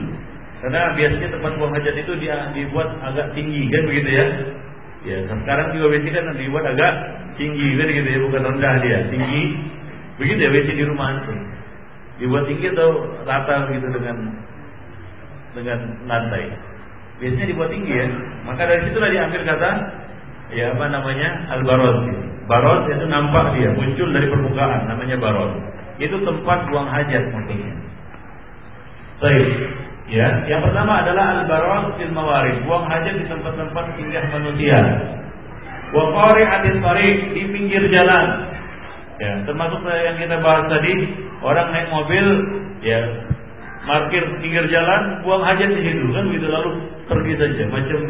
[0.63, 4.27] Karena biasanya tempat buang hajat itu dia dibuat agak tinggi kan begitu ya.
[5.05, 6.95] Ya, sekarang juga WC kan dibuat agak
[7.35, 9.43] tinggi kan gitu ya, bukan rendah dia, tinggi.
[10.15, 11.54] Begitu ya WC di rumah itu
[12.19, 12.91] dibuat tinggi atau
[13.27, 14.17] rata gitu dengan
[15.55, 16.51] dengan lantai.
[17.19, 18.09] Biasanya dibuat tinggi ya.
[18.43, 19.71] Maka dari situlah diambil kata
[20.55, 21.99] ya apa namanya al-barod.
[22.45, 25.53] Barod itu nampak dia muncul dari permukaan namanya barod.
[25.97, 27.73] Itu tempat buang hajat maksudnya.
[29.23, 29.49] Baik.
[30.05, 34.79] Ya, yang pertama adalah al-barod fil mawarid, buang hajat di tempat-tempat singgah manusia.
[35.97, 38.53] Wa qari'atil tariq di pinggir jalan.
[39.17, 40.93] Ya, termasuk yang kita bahas tadi,
[41.45, 42.27] orang naik mobil,
[42.81, 43.01] ya
[43.85, 46.71] parkir pinggir jalan, buang hajat di situ kan begitu lalu
[47.05, 48.01] pergi saja, macam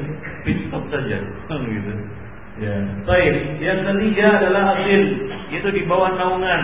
[0.46, 1.18] pit stop saja,
[1.50, 1.92] kan gitu.
[2.54, 3.58] Ya, baik.
[3.58, 5.02] Yang ketiga adalah asil,
[5.50, 6.62] itu di bawah naungan,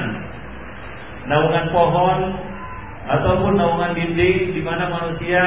[1.27, 2.19] naungan pohon
[3.11, 5.43] ataupun naungan dinding di mana manusia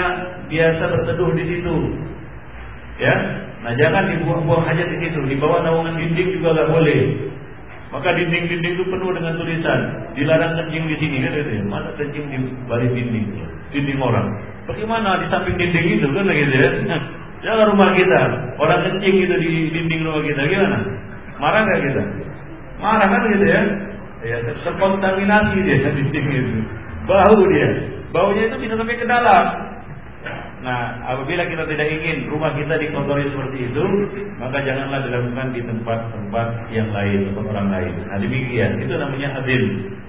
[0.52, 1.76] biasa berteduh di situ.
[3.00, 3.16] Ya,
[3.64, 7.02] nah jangan dibuang-buang hajat di situ, di bawah naungan dinding juga nggak boleh.
[7.94, 9.80] Maka dinding-dinding itu penuh dengan tulisan
[10.18, 11.30] dilarang kencing di sini ya.
[11.70, 13.30] Masa kencing di balik dinding,
[13.70, 14.34] dinding orang.
[14.66, 16.70] Bagaimana di samping dinding itu kan gitu ya.
[17.46, 18.22] Jangan rumah kita,
[18.58, 20.80] orang kencing itu di dinding rumah kita gimana?
[21.38, 22.04] Marah nggak kita?
[22.82, 23.62] Marah kan gitu ya.
[24.24, 26.54] Ya terkontaminasi dia dinding itu.
[27.06, 27.70] Bau dia.
[28.10, 29.46] Baunya itu bisa sampai ke dalam.
[30.64, 33.86] Nah, apabila kita tidak ingin rumah kita dikotori seperti itu,
[34.40, 37.94] maka janganlah dilakukan di tempat-tempat yang lain, tempat orang lain.
[38.08, 38.80] Nah, demikian.
[38.80, 39.64] Itu namanya adil.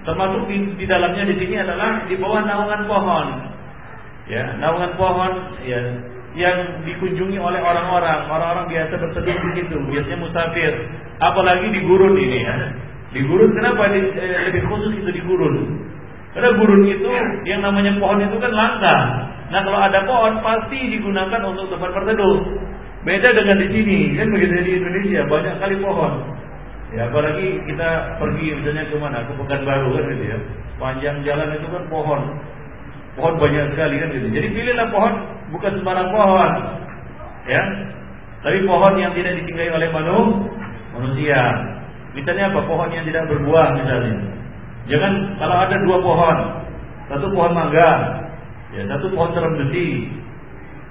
[0.07, 3.28] Termasuk di, di dalamnya di sini adalah di bawah naungan pohon.
[4.30, 5.32] Ya, naungan pohon
[5.66, 5.80] ya
[6.38, 8.30] yang dikunjungi oleh orang-orang.
[8.30, 10.72] Orang-orang biasa berteduh di situ, biasanya musafir.
[11.18, 12.57] Apalagi di gurun ini ya.
[13.11, 15.82] Di gurun kenapa di, eh, lebih khusus itu di gurun?
[16.30, 17.11] Karena gurun itu
[17.42, 18.98] yang namanya pohon itu kan langka.
[19.55, 22.42] Nah kalau ada pohon pasti digunakan untuk tempat berteduh.
[23.07, 26.12] Beda dengan di sini, kan begitu di Indonesia banyak kali pohon.
[26.90, 30.38] Ya apalagi kita pergi misalnya ke mana, ke Pekanbaru kan gitu ya.
[30.82, 32.20] Panjang jalan itu kan pohon.
[33.14, 34.26] Pohon banyak sekali kan gitu.
[34.26, 35.14] Jadi pilihlah pohon
[35.55, 36.50] bukan sembarang pohon.
[37.46, 37.62] Ya.
[38.42, 41.42] Tapi pohon yang tidak ditinggali oleh manusia.
[42.11, 42.61] Misalnya apa?
[42.66, 44.18] Pohon yang tidak berbuah misalnya.
[44.90, 46.38] Jangan kalau ada dua pohon,
[47.07, 47.90] satu pohon mangga,
[48.74, 50.10] ya satu pohon terang besi.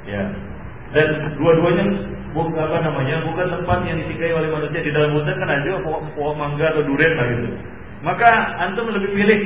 [0.08, 0.24] Ya.
[0.94, 1.08] Dan
[1.40, 1.86] dua-duanya
[2.34, 4.80] bukan apa namanya bukan tempat yang ditinggali oleh manusia.
[4.84, 7.50] Di dalam hutan kan aja pohon, pohon mangga atau durian lah gitu.
[8.04, 8.30] Maka
[8.60, 9.40] antum lebih pilih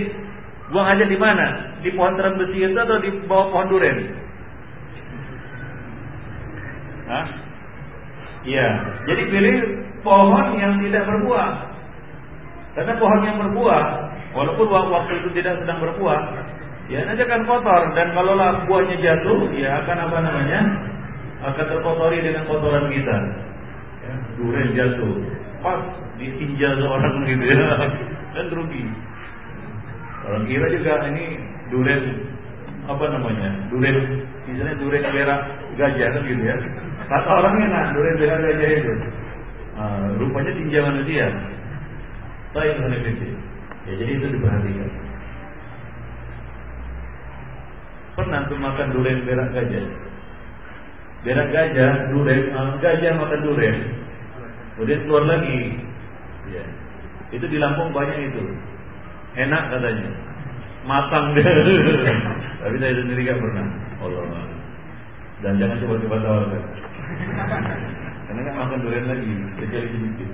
[0.74, 1.78] buang aja di mana?
[1.82, 3.98] Di pohon terang besi itu atau di bawah pohon durian
[7.08, 7.28] Hah?
[8.44, 8.68] Iya,
[9.08, 9.58] jadi pilih
[10.04, 11.52] pohon yang tidak berbuah.
[12.76, 13.84] Karena pohon yang berbuah,
[14.36, 16.20] walaupun waktu itu tidak sedang berbuah,
[16.92, 17.82] ya nanti akan kotor.
[17.94, 20.60] Dan kalaulah buahnya jatuh ya akan apa namanya?
[21.44, 23.18] Akan terkotori dengan kotoran kita.
[24.04, 25.16] Ya, durian jatuh.
[25.62, 25.80] Pas
[26.18, 27.66] ditinjau seorang gitu ya.
[28.36, 28.84] Dan rugi.
[30.28, 31.26] Orang kira juga ini
[31.70, 32.04] durian
[32.88, 33.50] apa namanya?
[33.70, 33.98] Durian
[34.48, 35.42] misalnya durian berak
[35.78, 36.56] gajah kan gitu ya.
[37.08, 38.94] Kata orangnya nah durian berak gajah itu.
[39.78, 41.30] Nah, rupanya tinjau manusia
[42.58, 44.90] saya ya jadi itu diperhatikan
[48.18, 49.86] Pernah tuh makan durian berak gajah?
[51.22, 53.78] Berak gajah, durian, uh, gajah makan durian.
[54.74, 55.78] Kemudian keluar lagi.
[56.50, 56.66] Ya.
[57.30, 58.42] Itu di Lampung banyak itu.
[59.38, 60.10] Enak katanya.
[60.88, 61.46] matang dia.
[62.64, 63.68] Tapi saya sendiri gak pernah.
[64.02, 64.50] Allah.
[65.46, 66.64] Dan jangan coba-coba tawarkan.
[68.28, 70.30] Karena nggak makan durian lagi, kecuali sedikit.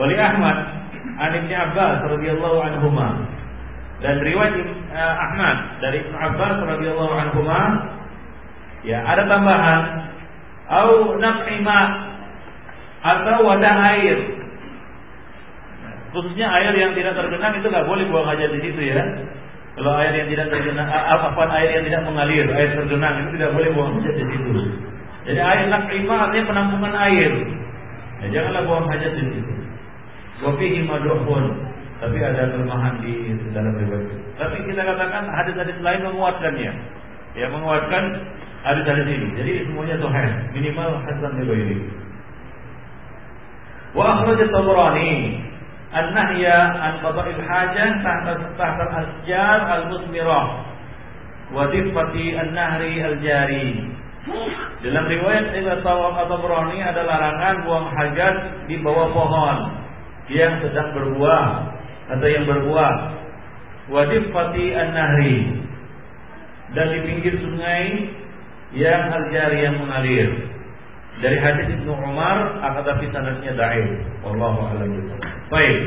[0.00, 0.56] Wali Ahmad,
[1.20, 3.08] an Ibnu Abbas radhiyallahu anhuma.
[4.02, 4.54] Dan riwayat
[4.90, 7.60] uh, Ahmad dari Ibnu Abbas radhiyallahu anhuma
[8.82, 9.82] ya ada tambahan
[10.66, 11.80] au naf'ima
[12.98, 14.18] atau wadah air.
[16.10, 19.00] Khususnya air yang tidak tergenang itu nggak boleh buang hajat di situ ya.
[19.72, 23.68] Kalau air yang tidak tergenang, apa air yang tidak mengalir, air tergenang itu tidak boleh
[23.72, 24.50] buang hajat di situ.
[25.30, 27.32] Jadi air naf'ima artinya penampungan air.
[28.22, 29.52] Ya, janganlah buang hajat di situ.
[30.42, 31.71] Wafihi madhufun
[32.02, 34.10] tapi ada kelemahan di dalam riwayat.
[34.34, 36.72] Tapi kita katakan hadis-hadis lain menguatkannya.
[37.38, 38.04] Ya, menguatkan
[38.66, 39.28] hadis-hadis ini.
[39.38, 41.78] Jadi semuanya sahih, minimal hasan riwayat.
[43.94, 45.12] Wa akhraj at-Tabrani
[45.94, 50.46] an-nahya an qada'il hajah tahta tahta al-asjar al-musmirah
[51.54, 53.94] wa difati an-nahri al-jari.
[54.82, 59.58] Dalam riwayat Ibnu Tabrani ada larangan buang hajat di bawah pohon
[60.30, 61.78] yang sedang berbuah
[62.08, 62.94] atau yang berbuah.
[63.90, 65.62] Wadif fati an-nahri
[66.72, 68.08] dan di pinggir sungai
[68.72, 70.30] yang al-jari yang mengalir.
[71.20, 73.90] Dari hadis Ibnu Umar akan tapi sanadnya dhaif
[74.24, 74.88] wallahu a'lam
[75.52, 75.82] baik.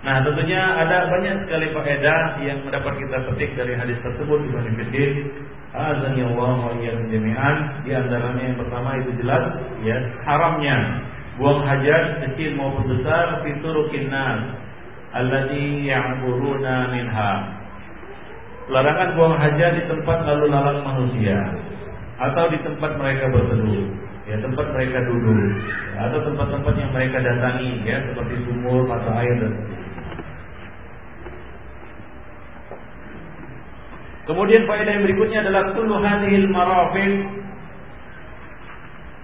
[0.00, 5.12] Nah tentunya ada banyak sekali faedah yang mendapat kita petik dari hadis tersebut Ibnu Fiddin
[5.74, 7.56] Azan ya Allah wa jami'an.
[7.82, 9.44] Di antaranya yang pertama itu jelas
[9.82, 11.02] ya haramnya.
[11.34, 14.63] Buang hajat kecil maupun besar fiturukin nas
[15.14, 17.32] alladhi ya'buruna minha.
[18.66, 21.38] Larangan buang hajat di tempat lalu lalang manusia.
[22.18, 23.90] Atau di tempat mereka berteduh,
[24.26, 25.58] ya tempat mereka duduk,
[25.98, 29.54] atau tempat-tempat yang mereka datangi, ya seperti sumur, mata air dan
[34.24, 36.48] Kemudian faedah yang berikutnya adalah kullu hadhil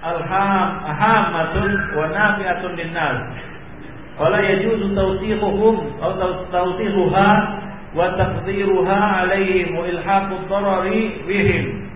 [0.01, 3.17] alham ahamatun wa nafi'atun linnas
[4.21, 7.31] wala yajuzu tawsiquhum atau tawsiquha
[7.97, 11.89] wa taqdiruha alaihim wa ilhaqud darari bihim.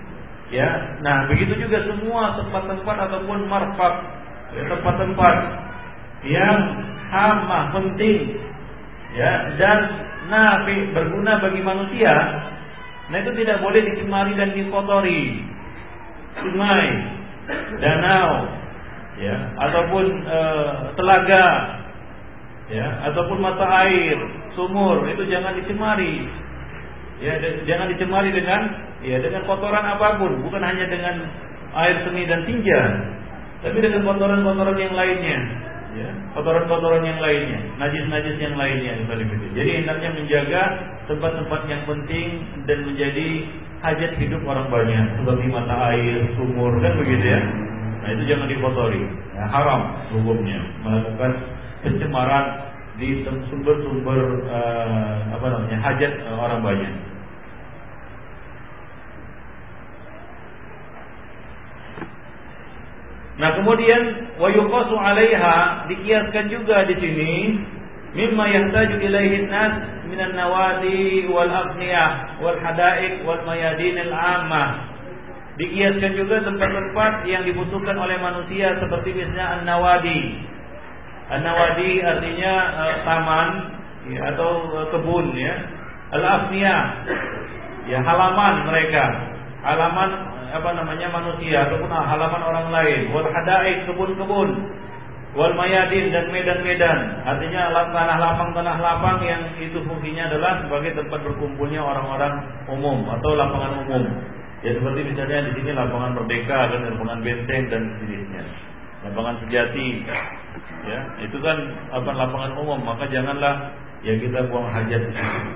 [0.48, 3.94] Ya nah begitu juga semua tempat-tempat ataupun marfak
[4.56, 5.36] ya, tempat-tempat
[6.24, 6.60] yang
[7.12, 8.40] hama penting
[9.12, 12.16] ya dan nafi berguna bagi manusia
[13.12, 15.44] nah itu tidak boleh dicemari dan dikotori.
[16.40, 16.88] Sungai
[17.78, 18.48] danau
[19.20, 20.40] ya ataupun e,
[20.96, 21.44] telaga
[22.70, 24.16] ya ataupun mata air,
[24.56, 26.28] sumur itu jangan dicemari.
[27.22, 28.60] Ya, jangan dicemari dengan
[29.00, 31.24] ya dengan kotoran apa pun, bukan hanya dengan
[31.74, 32.82] air seni dan tinja,
[33.62, 35.38] tapi dengan kotoran-kotoran yang lainnya.
[35.94, 38.98] Ya, kotoran-kotoran yang lainnya, najis-najis yang lainnya
[39.54, 40.62] Jadi hendaknya menjaga
[41.06, 43.46] tempat-tempat yang penting dan menjadi
[43.78, 47.40] hajat hidup orang banyak seperti mata air, sumur kan begitu ya.
[48.02, 49.02] Nah itu jangan dikotori,
[49.38, 51.30] ya, haram hukumnya melakukan
[51.84, 56.94] pencemaran di sumber-sumber uh, apa namanya hajat uh, orang banyak.
[63.34, 64.02] Nah kemudian
[64.38, 67.32] wayuqasu 'alaiha dikiaskan juga di sini
[68.14, 74.70] mimma yahtaju ilaihi nas minan nawadi wal aghniyah wal hadaik wal mayadin al ammah
[75.58, 80.42] dikiaskan juga tempat-tempat yang dibutuhkan oleh manusia seperti misalnya an-nawadi
[81.24, 83.48] An-Nawadi artinya uh, taman
[84.12, 85.56] ya, atau uh, kebun ya.
[86.12, 86.82] Al-afniyah
[87.88, 89.04] ya halaman mereka.
[89.64, 90.10] Halaman
[90.52, 93.08] apa namanya manusia ataupun halaman orang lain.
[93.10, 94.50] Wal hadaik kebun-kebun.
[95.34, 97.24] Wal mayadin dan medan-medan.
[97.24, 103.34] Artinya tanah lapang tanah lapang yang itu fungsinya adalah sebagai tempat berkumpulnya orang-orang umum atau
[103.34, 104.04] lapangan umum.
[104.62, 108.44] Ya seperti misalnya di sini lapangan Merdeka dan lapangan Benteng dan sejenisnya.
[109.04, 109.88] Lapangan Sejati
[110.84, 111.56] ya itu kan
[111.90, 112.80] apa lapangan umum.
[112.84, 113.74] Maka janganlah
[114.04, 115.50] ya kita buang hajat di situ.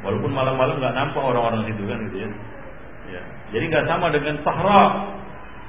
[0.00, 2.30] Walaupun malam-malam nggak nampak orang-orang situ kan gitu ya.
[3.10, 3.22] Ya.
[3.52, 4.84] Jadi nggak sama dengan sahra.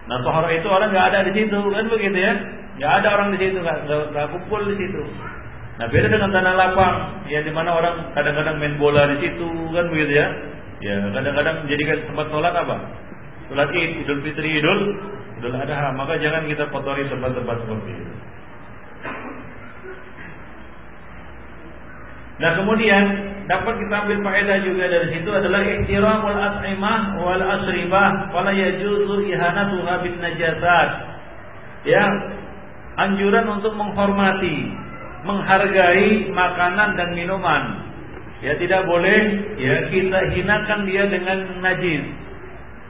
[0.08, 2.34] Nah sahra itu orang nggak ada di situ kan begitu ya.
[2.80, 5.02] Nggak ada orang di situ nggak kumpul di situ.
[5.80, 6.96] Nah beda dengan tanah lapang.
[7.28, 10.28] Ya di mana orang kadang-kadang main bola di situ kan begitu ya.
[10.82, 12.78] Ya kadang-kadang menjadikan tempat sholat apa?
[13.52, 14.80] Sholat id idul fitri idul
[15.38, 15.92] idul adha.
[15.94, 18.14] Maka jangan kita kotori tempat-tempat seperti itu
[22.42, 23.04] Nah kemudian
[23.46, 29.94] dapat kita ambil faedah juga dari situ adalah ihtiramul at'imah wal asribah wala yajuzu ihanatuha
[30.02, 30.90] bin najasat.
[31.82, 32.06] Ya,
[32.98, 34.70] anjuran untuk menghormati,
[35.26, 37.92] menghargai makanan dan minuman
[38.42, 42.10] Ya tidak boleh ya kita hinakan dia dengan najis.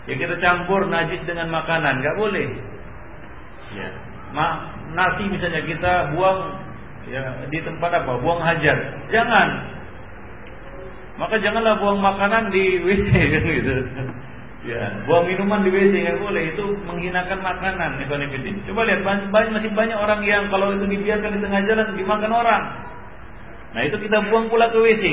[0.08, 2.48] Ya kita campur najis dengan makanan, nggak boleh.
[3.76, 3.92] Ya.
[4.32, 6.56] Ma, nasi misalnya kita buang
[7.10, 8.22] ya di tempat apa?
[8.22, 9.10] Buang hajat.
[9.10, 9.50] Jangan.
[11.18, 13.74] Maka janganlah buang makanan di WC kan gitu.
[14.62, 16.44] Ya, buang minuman di WC nggak boleh.
[16.54, 17.98] Itu menghinakan makanan,
[18.70, 22.64] Coba lihat banyak, masih banyak orang yang kalau itu dibiarkan di tengah jalan dimakan orang.
[23.72, 25.04] Nah itu kita buang pula ke WC.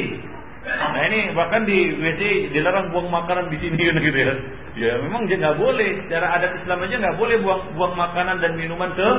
[0.68, 4.34] Nah ini bahkan di WC dilarang buang makanan di sini gitu ya.
[4.76, 6.04] Ya memang dia nggak boleh.
[6.06, 9.10] Secara adat Islam aja nggak boleh buang buang makanan dan minuman ke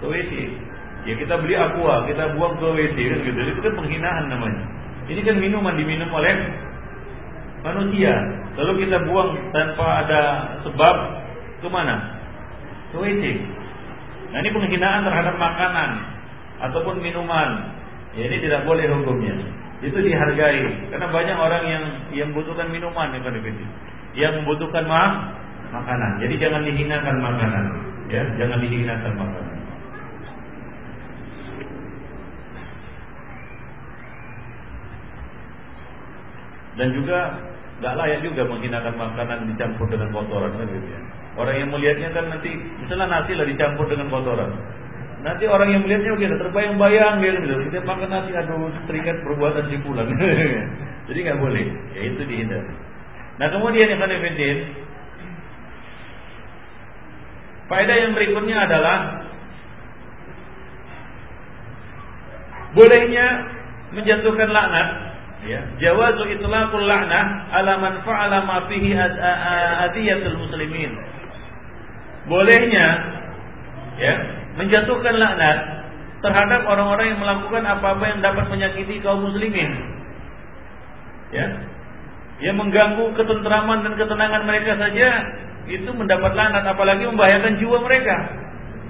[0.00, 0.32] ke WC.
[1.06, 3.38] Ya kita beli aqua, kita buang ke WC kan gitu.
[3.38, 4.62] Itu kan penghinaan namanya.
[5.06, 6.34] Ini kan minuman diminum oleh
[7.62, 8.14] manusia.
[8.58, 10.22] Lalu kita buang tanpa ada
[10.66, 10.96] sebab
[11.62, 12.18] ke mana?
[12.90, 13.22] Ke WC.
[14.34, 15.90] Nah ini penghinaan terhadap makanan
[16.58, 17.76] ataupun minuman
[18.16, 19.36] Ya, ini tidak boleh hukumnya.
[19.84, 21.84] Itu dihargai karena banyak orang yang
[22.16, 23.20] yang membutuhkan minuman ya
[24.16, 25.36] Yang membutuhkan ma
[25.68, 26.24] makanan.
[26.24, 27.64] Jadi jangan dihinakan makanan,
[28.08, 29.55] ya, jangan dihinakan makanan.
[36.76, 37.18] Dan juga
[37.76, 41.00] nggak layak juga menghinakan makanan dicampur dengan kotoran kan gitu ya.
[41.36, 42.50] Orang yang melihatnya kan nanti
[42.80, 44.50] misalnya nasi lah dicampur dengan kotoran.
[45.20, 47.54] Nanti orang yang melihatnya begitu terbayang-bayang dia gitu.
[47.68, 50.08] Kita makan nasi aduh terikat perbuatan si pulang.
[51.08, 51.64] Jadi nggak boleh.
[51.96, 52.72] Ya itu dihindari.
[53.36, 54.86] Nah kemudian yang Fidin
[57.66, 59.26] Faedah yang berikutnya adalah
[62.78, 63.26] bolehnya
[63.90, 65.15] menjatuhkan laknat
[65.46, 70.90] ya jawazu itlaqul la'nah ala man fa'ala ma fihi adiyatul muslimin
[72.26, 72.86] bolehnya
[73.96, 74.14] ya
[74.56, 75.58] menjatuhkan laknat
[76.24, 79.70] terhadap orang-orang yang melakukan apa-apa yang dapat menyakiti kaum muslimin.
[81.30, 81.46] Ya.
[82.40, 85.08] Yang mengganggu ketentraman dan ketenangan mereka saja
[85.68, 88.16] itu mendapat laknat apalagi membahayakan jiwa mereka.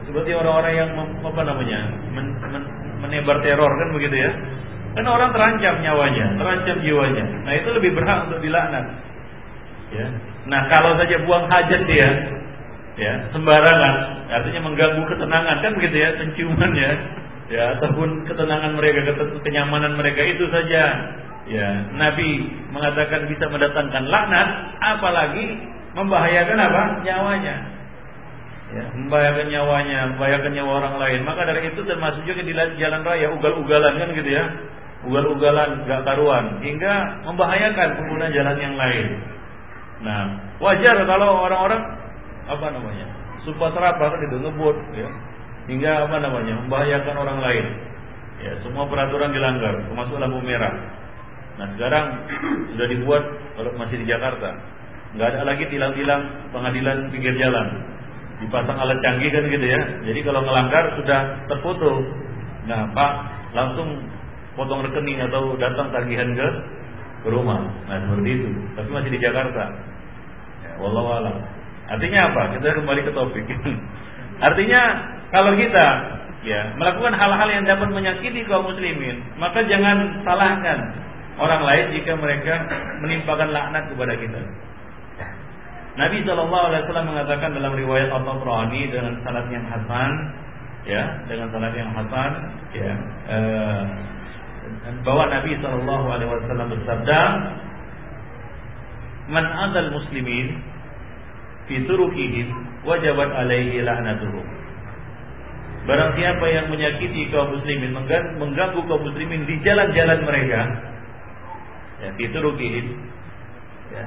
[0.06, 0.90] Seperti orang-orang yang
[1.22, 1.80] apa namanya?
[2.14, 2.62] Men, men,
[3.02, 4.30] menebar teror kan begitu ya.
[4.96, 7.24] Kan orang terancam nyawanya, terancam jiwanya.
[7.44, 8.96] Nah, itu lebih berhak untuk dilaknat.
[9.92, 10.08] Ya.
[10.48, 12.08] Nah, kalau saja buang hajat dia,
[12.96, 15.56] ya sembarangan artinya mengganggu ketenangan.
[15.60, 16.92] Kan begitu ya penciuman ya.
[17.46, 19.04] Ya ataupun ketenangan mereka
[19.44, 21.12] kenyamanan mereka itu saja.
[21.46, 25.60] Ya Nabi mengatakan bisa mendatangkan laknat apalagi
[25.92, 26.82] membahayakan apa?
[27.04, 27.56] Nyawanya.
[28.72, 31.20] Ya membahayakan nyawanya membahayakan nyawa orang lain.
[31.28, 34.72] Maka dari itu termasuk juga di jalan raya ugal-ugalan kan gitu ya
[35.04, 36.62] ugal-ugalan gak karuan.
[36.64, 39.06] Hingga membahayakan pengguna jalan yang lain.
[40.00, 40.20] Nah
[40.62, 41.82] wajar kalau orang-orang
[42.46, 43.06] apa namanya
[43.42, 45.08] sumpah serapah kan itu ngebut ya.
[45.66, 47.66] Hingga apa namanya membahayakan orang lain.
[48.36, 50.72] Ya semua peraturan dilanggar termasuk lampu merah.
[51.56, 52.06] Nah sekarang
[52.72, 53.24] sudah dibuat
[53.56, 54.56] kalau masih di Jakarta.
[55.16, 57.68] Nggak ada lagi tilang-tilang pengadilan pinggir jalan.
[58.36, 59.80] Dipasang alat canggih kan gitu ya.
[60.04, 62.04] Jadi kalau melanggar sudah terfoto
[62.66, 63.12] nah pak
[63.54, 64.02] langsung
[64.56, 66.48] potong rekening atau datang tagihan ke
[67.22, 69.64] ke rumah nah seperti itu tapi masih di Jakarta
[70.64, 72.42] ya, wallahualam Artinya apa?
[72.58, 73.46] Kita kembali ke topik.
[74.46, 74.82] Artinya
[75.30, 75.86] kalau kita
[76.46, 80.78] ya melakukan hal-hal yang dapat menyakiti kaum muslimin, maka jangan salahkan
[81.38, 82.54] orang lain jika mereka
[83.02, 84.40] menimpakan laknat kepada kita.
[85.96, 90.12] Nabi Shallallahu Alaihi Wasallam mengatakan dalam riwayat Al Tabrani dengan sanad yang hasan,
[90.84, 92.32] ya, dengan sanad yang hasan,
[92.76, 92.92] ya,
[93.32, 93.82] eh,
[95.02, 97.20] bahwa Nabi Shallallahu Alaihi Wasallam bersabda,
[99.30, 100.62] "Man adal muslimin
[101.66, 102.48] fiturukihim
[102.86, 104.46] wajabat alaihi la'natuhum.
[105.86, 107.94] Barang siapa yang menyakiti kaum muslimin,
[108.38, 110.60] mengganggu kaum muslimin di jalan-jalan mereka,
[112.02, 112.86] ya fiturukihim,
[113.94, 114.04] ya,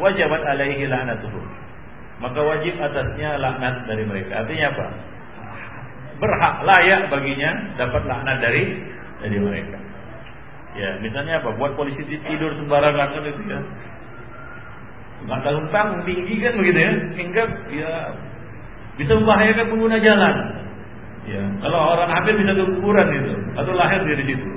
[0.00, 1.44] wajabat alaihi la'natuhum.
[2.18, 4.42] Maka wajib atasnya laknat dari mereka.
[4.42, 4.86] Artinya apa?
[6.18, 8.64] Berhak layak baginya dapat laknat dari
[9.22, 9.78] dari mereka.
[10.76, 11.56] Ya, misalnya apa?
[11.56, 13.60] Buat polisi tidur sembarangan kan itu ya.
[15.28, 16.92] Maka tanggung tinggi kan begitu ya.
[17.16, 17.42] Hingga
[17.72, 17.92] ya
[18.98, 20.36] bisa membahayakan pengguna jalan.
[21.28, 24.48] Ya kalau orang hamil bisa ke kuburan itu atau lahir dari situ.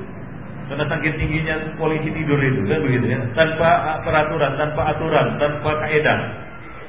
[0.72, 3.20] Karena saking tingginya polisi tidur itu kan begitu ya.
[3.36, 6.42] Tanpa peraturan tanpa aturan tanpa kaidah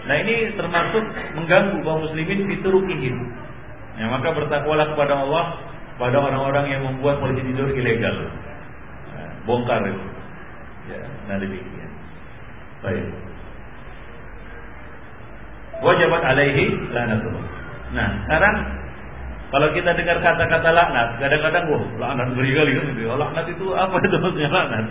[0.02, 1.04] nah ini termasuk
[1.38, 3.16] mengganggu kaum muslimin fiturukihim
[3.94, 5.62] ya maka bertakwalah kepada Allah
[5.94, 8.34] pada orang-orang yang membuat polisi tidur ilegal
[9.44, 10.04] bongkar itu
[10.90, 11.90] ya nah demikian
[12.82, 13.06] baik
[15.82, 16.64] wajabat alaihi
[16.94, 17.44] laknatullah.
[17.92, 18.56] Nah, sekarang
[19.52, 22.86] kalau kita dengar kata-kata laknat, kadang-kadang wah, laknat ngeri kali kan.
[23.20, 24.86] Laknat itu apa itu maksudnya laknat?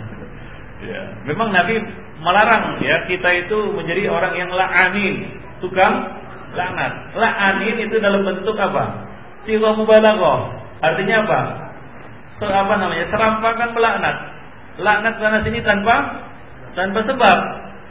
[0.82, 1.82] Ya, memang Nabi
[2.22, 6.14] melarang ya kita itu menjadi orang yang la'anin, tukang
[6.54, 7.10] laknat.
[7.16, 9.08] La'anin itu dalam bentuk apa?
[9.42, 10.62] Siwa mubalaghah.
[10.78, 11.40] Artinya apa?
[12.38, 13.06] So, apa namanya?
[13.10, 14.16] Serampakan melaknat.
[14.80, 15.96] Laknat sana sini tanpa
[16.72, 17.38] tanpa sebab.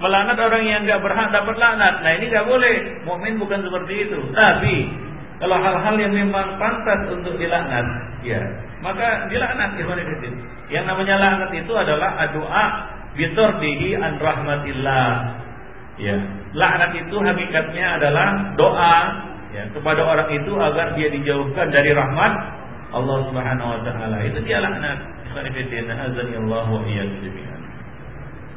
[0.02, 2.02] Melaknat orang yang enggak berhak dapat laknat.
[2.02, 2.76] Nah, ini enggak boleh.
[3.06, 4.18] Mukmin bukan seperti itu.
[4.34, 4.90] Tapi
[5.38, 7.86] kalau hal-hal yang memang pantas untuk dilaknat,
[8.22, 8.42] ya,
[8.86, 9.78] maka dilaknat
[10.74, 12.66] Yang namanya laknat itu adalah doa
[13.14, 15.14] bitardihi an rahmatillah.
[16.02, 16.18] Ya,
[16.54, 18.98] laknat itu hakikatnya adalah doa
[19.54, 22.34] ya, kepada orang itu agar dia dijauhkan dari rahmat
[22.90, 24.18] Allah Subhanahu wa taala.
[24.26, 25.11] Itu dia laknat.
[25.36, 27.62] Azani Allah wa iyyakum jami'an.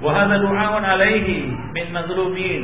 [0.03, 2.63] Wa hadha du'aun alaihi min mazlumin.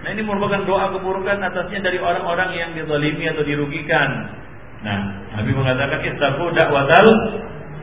[0.00, 4.32] Nah ini merupakan doa keburukan atasnya dari orang-orang yang dizalimi atau dirugikan.
[4.80, 7.08] Nah, Nabi mengatakan ittaqu da'watal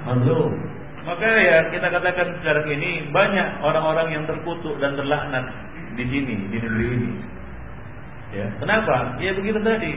[0.09, 0.53] mazlum.
[1.05, 5.45] Maka ya kita katakan sekarang ini banyak orang-orang yang terkutuk dan terlaknat
[5.95, 7.11] di sini di negeri ini.
[8.35, 9.15] Ya, kenapa?
[9.23, 9.95] Ya begitu tadi.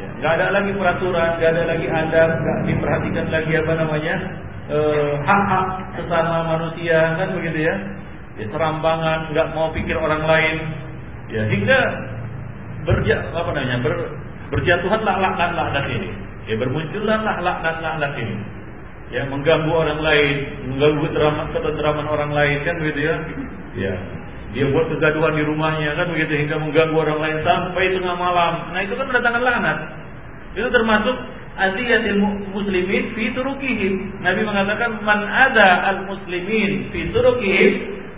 [0.00, 4.16] Ya, nggak ada lagi peraturan, nggak ada lagi adab, nggak diperhatikan lagi apa namanya
[4.70, 5.66] eh, hak-hak
[5.98, 7.76] sesama manusia kan begitu ya.
[8.38, 10.56] Ya serambangan, nggak mau pikir orang lain.
[11.28, 11.78] Ya hingga
[12.88, 13.94] berja apa namanya ber,
[14.54, 16.10] berjatuhanlah laknat-laknat ini.
[16.48, 18.36] Ya bermunculan laknat-laknat ini.
[19.10, 20.36] Ya mengganggu orang lain,
[20.70, 21.06] mengganggu
[21.50, 23.16] ketentraman orang lain kan begitu ya.
[23.74, 23.94] Ya
[24.50, 28.74] dia buat kegaduhan di rumahnya kan begitu hingga mengganggu orang lain sampai tengah malam.
[28.74, 29.78] Nah itu kan mendatangkan laknat.
[30.58, 31.16] Itu termasuk
[31.60, 32.20] aziyatil
[32.56, 34.24] muslimin fi turukihim.
[34.24, 37.72] Nabi mengatakan man ada al muslimin fi turukihim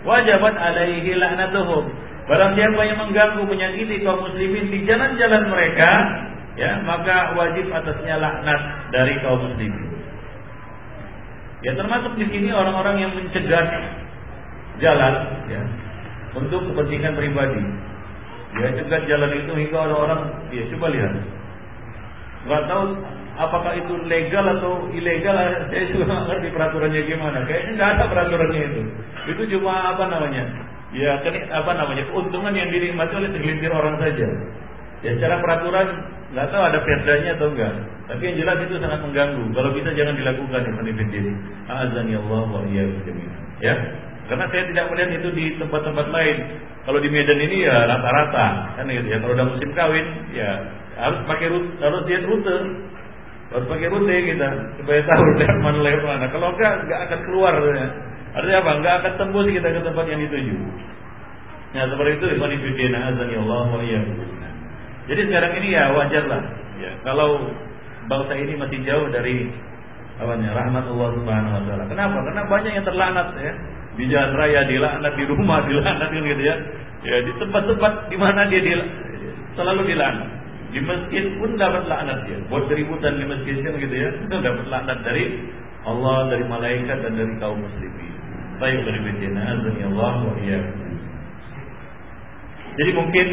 [0.07, 1.91] wajabat alaihi laknatuhum.
[2.23, 5.91] Barang siapa yang mengganggu menyakiti kaum muslimin di jalan-jalan mereka,
[6.55, 8.61] ya maka wajib atasnya laknat
[8.95, 9.91] dari kaum muslimin.
[11.63, 13.63] Ya termasuk di sini orang-orang yang mencegah
[14.79, 15.13] jalan,
[15.51, 15.61] ya
[16.35, 17.63] untuk kepentingan pribadi.
[18.53, 20.21] Ya cegat jalan itu hingga orang-orang
[20.53, 21.13] ya coba lihat.
[22.43, 22.85] Gak tahu
[23.37, 25.35] apakah itu legal atau ilegal
[25.69, 27.39] saya juga ngerti peraturannya gimana.
[27.45, 28.81] Kayaknya nggak ada peraturannya itu.
[29.33, 30.43] Itu cuma apa namanya?
[30.93, 31.17] Ya
[31.49, 34.27] apa namanya keuntungan yang dinikmati oleh segelintir orang saja.
[35.01, 35.87] Ya secara peraturan
[36.33, 37.73] nggak tahu ada perdanya atau enggak.
[38.03, 39.43] Tapi yang jelas itu sangat mengganggu.
[39.55, 41.25] Kalau bisa jangan dilakukan ya Fanifidin.
[41.71, 42.61] Azan ya Allah wa
[43.63, 43.75] Ya.
[44.27, 46.37] Karena saya tidak melihat itu di tempat-tempat lain.
[46.83, 49.17] Kalau di Medan ini ya rata-rata kan gitu ya.
[49.23, 50.49] Kalau udah musim kawin ya
[50.99, 52.57] harus pakai rute, harus lihat rute.
[53.53, 54.47] Harus pakai rute kita
[54.81, 56.25] supaya tahu lewat mana lewat mana.
[56.33, 57.87] Kalau enggak enggak akan keluar ya.
[58.33, 58.71] Artinya apa?
[58.81, 60.55] Enggak akan tembus kita ke tempat yang dituju.
[61.73, 63.81] Nah seperti itu ikhwan azan ya Allah wa
[65.03, 66.43] Jadi sekarang ini ya wajar lah
[66.79, 67.39] ya kalau
[68.09, 69.51] bangsa ini masih jauh dari
[70.13, 71.83] apa rahmat Allah Subhanahu wa taala.
[71.89, 72.17] Kenapa?
[72.21, 73.53] Karena banyak yang terlanat ya
[73.93, 76.55] di jalan raya dilaknat, di rumah dilaknat kan gitu ya.
[77.03, 78.79] Ya di tempat-tempat di mana dia
[79.57, 80.29] selalu dilaknat.
[80.73, 82.37] Di masjid pun dapat laknat ya.
[82.49, 84.09] Buat keributan di masjid kan gitu ya.
[84.09, 85.25] Itu dapat laknat dari
[85.85, 88.13] Allah, dari malaikat dan dari kaum muslimin.
[88.57, 89.41] Baik dari bidina
[89.77, 90.35] ya Allah wa.
[92.73, 93.27] Jadi mungkin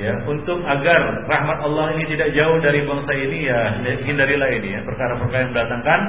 [0.00, 3.60] ya untuk agar rahmat Allah ini tidak jauh dari bangsa ini ya
[4.08, 6.00] hindarilah ini ya perkara-perkara yang mendatangkan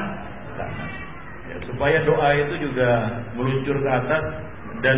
[0.55, 0.91] laknat
[1.67, 2.89] supaya doa itu juga
[3.37, 4.23] meluncur ke atas
[4.81, 4.97] dan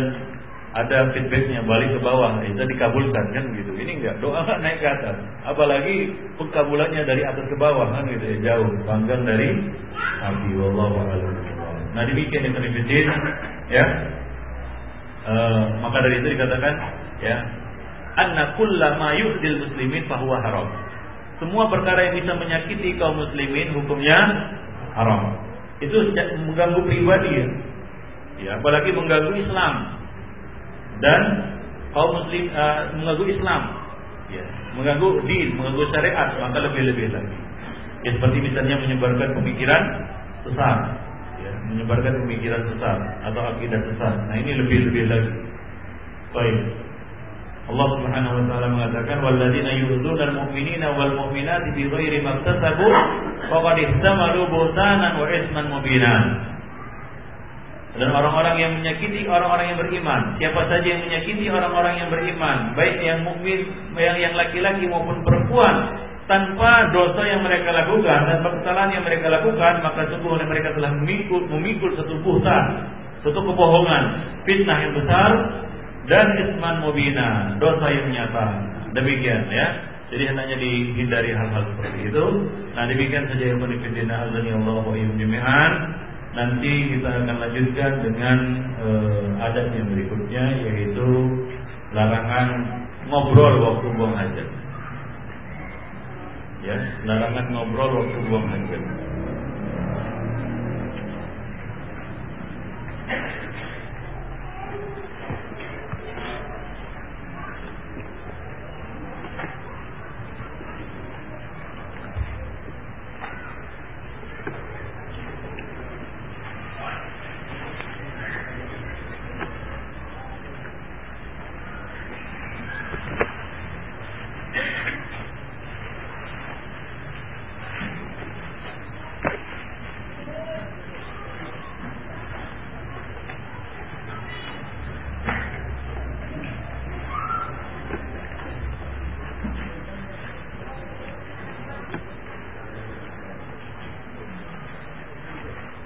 [0.76, 3.72] ada feedbacknya balik ke bawah itu dikabulkan kan gitu.
[3.72, 5.16] Ini enggak doa enggak naik ke atas.
[5.48, 5.96] Apalagi
[6.36, 8.68] pengkabulannya dari atas ke bawah kan gitu ya jauh.
[8.84, 9.56] Panggang dari
[10.20, 11.32] api wallahu a'lam.
[11.96, 12.92] Nah demikian yang terlibat
[13.72, 13.84] ya.
[15.26, 15.34] E,
[15.80, 16.74] maka dari itu dikatakan
[17.24, 17.36] ya
[18.20, 20.68] anna kullama yuhdil muslimin fahuwa haram.
[21.40, 24.18] Semua perkara yang bisa menyakiti kaum muslimin hukumnya
[24.92, 25.40] haram.
[25.80, 26.12] Itu
[26.44, 27.48] mengganggu pribadi ya.
[28.36, 29.95] Ya, apalagi mengganggu Islam
[31.00, 31.20] dan
[31.92, 33.62] kaum muslim uh, mengganggu Islam.
[34.26, 34.44] Ya,
[34.74, 37.38] mengganggu din, mengganggu syariat, maka lebih-lebih lagi.
[38.02, 39.82] Ya, seperti misalnya menyebarkan pemikiran
[40.42, 40.78] sesat,
[41.40, 44.14] ya, menyebarkan pemikiran sesat atau akidah sesat.
[44.26, 45.32] Nah, ini lebih-lebih lagi.
[46.34, 46.86] Baik.
[47.66, 52.86] Allah Subhanahu wa taala mengatakan walladzina yu'dzuna al-mu'minina wal mu'minati bi ghairi maktasabu
[53.50, 56.14] faqad ihtamalu buhtanan wa isman mubina.
[57.96, 62.96] Dan orang-orang yang menyakiti orang-orang yang beriman, siapa saja yang menyakiti orang-orang yang beriman, baik
[63.00, 69.04] yang mukmin, yang yang laki-laki maupun perempuan, tanpa dosa yang mereka lakukan dan kesalahan yang
[69.06, 72.64] mereka lakukan, maka sungguh mereka telah memikul memikul satu buhtan,
[73.24, 74.04] satu kebohongan,
[74.44, 75.30] fitnah yang besar
[76.06, 78.46] dan isman mubina, dosa yang nyata.
[78.92, 79.68] Demikian ya.
[80.06, 82.24] Jadi hendaknya dihindari hal-hal seperti itu.
[82.78, 85.72] Nah demikian saja yang menifidina azani Allah wa jami'an.
[86.36, 88.38] Nanti kita akan lanjutkan dengan
[88.84, 91.08] uh, adat yang berikutnya yaitu
[91.96, 92.48] larangan
[93.08, 94.48] ngobrol waktu buang hajat.
[96.60, 96.76] Ya,
[97.08, 98.82] larangan ngobrol waktu buang hajat.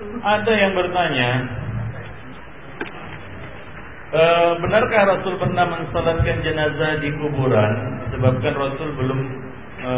[0.00, 1.30] Ada yang bertanya,
[4.08, 4.22] e,
[4.64, 7.72] benarkah Rasul pernah mensalatkan jenazah di kuburan?
[8.08, 9.20] Sebabkan Rasul belum
[9.76, 9.92] e,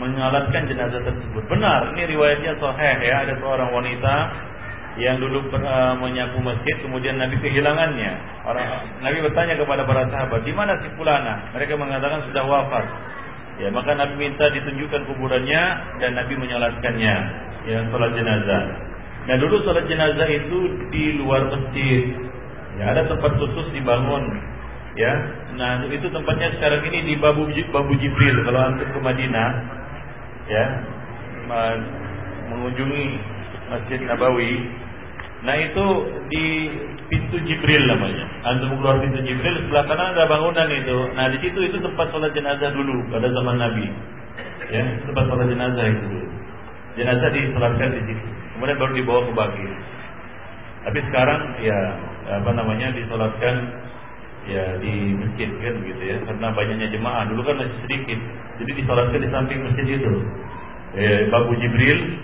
[0.00, 1.44] menyalatkan jenazah tersebut.
[1.44, 3.14] Benar, ini riwayatnya sahih ya.
[3.28, 4.14] Ada seorang wanita
[4.96, 8.12] yang dulu e, menyapu masjid, kemudian Nabi kehilangannya.
[8.48, 8.64] Orang
[9.04, 11.52] Nabi bertanya kepada para sahabat, di mana si fulana?
[11.52, 12.84] Mereka mengatakan sudah wafat.
[13.60, 15.62] Ya, maka Nabi minta ditunjukkan kuburannya
[16.00, 17.16] dan Nabi menyalatkannya,
[17.68, 18.90] ya, salat jenazah.
[19.28, 20.58] Nah dulu sholat jenazah itu
[20.88, 22.16] di luar masjid.
[22.80, 24.24] Ya, ada tempat khusus dibangun.
[24.98, 25.12] Ya,
[25.54, 28.42] nah itu tempatnya sekarang ini di Babu Babu Jibril.
[28.42, 29.50] Kalau antum ke Madinah,
[30.50, 30.64] ya,
[32.50, 33.06] mengunjungi
[33.70, 34.66] Masjid Nabawi.
[35.40, 35.86] Nah itu
[36.26, 36.46] di
[37.06, 38.26] pintu Jibril namanya.
[38.44, 40.98] Antum keluar pintu Jibril, sebelah kanan ada bangunan itu.
[41.14, 43.86] Nah di situ itu tempat sholat jenazah dulu pada zaman Nabi.
[44.74, 46.39] Ya, tempat sholat jenazah itu.
[46.98, 49.66] Jenazah disolatkan di situ kemudian baru dibawa ke bagi.
[50.84, 51.78] Tapi sekarang ya
[52.28, 53.72] apa namanya disolatkan
[54.44, 56.20] ya di masjid kan gitu ya.
[56.28, 57.24] Karena banyaknya jemaah.
[57.32, 58.20] Dulu kan masih sedikit.
[58.60, 60.12] Jadi disolatkan di samping masjid itu.
[60.92, 62.20] Eh, Babu Jibril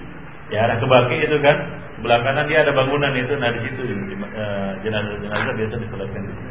[0.52, 1.56] ya arah ke bagi itu kan.
[1.96, 3.32] Sebelah kanan dia ada bangunan itu.
[3.40, 6.50] Nah di situ eh, jenazah-jenazah biasa disolatkan di situ.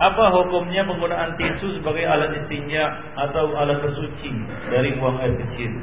[0.00, 2.88] Apa hukumnya penggunaan tisu sebagai alat istinja
[3.20, 4.32] atau alat bersuci
[4.72, 5.76] dari buang air kecil?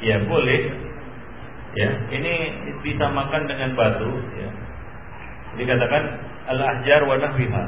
[0.00, 0.72] Ya boleh.
[1.76, 2.34] Ya, ini
[2.80, 4.08] disamakan dengan batu.
[4.40, 4.48] Ya.
[5.60, 6.02] Dikatakan
[6.48, 7.64] al-ahjar wa nahwiha.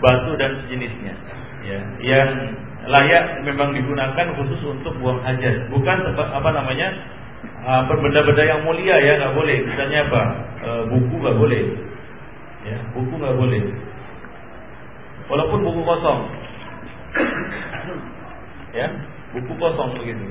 [0.00, 1.14] Batu dan sejenisnya.
[1.62, 2.56] Ya, yang
[2.88, 6.88] layak memang digunakan khusus untuk buang hajat, bukan apa namanya
[7.62, 9.60] uh, benda-benda yang mulia ya nggak boleh.
[9.62, 10.22] Misalnya apa?
[10.58, 11.64] E, buku nggak boleh.
[12.66, 13.91] Ya, buku nggak boleh
[15.30, 16.20] walaupun buku kosong.
[18.78, 18.86] ya,
[19.36, 20.26] buku kosong begitu.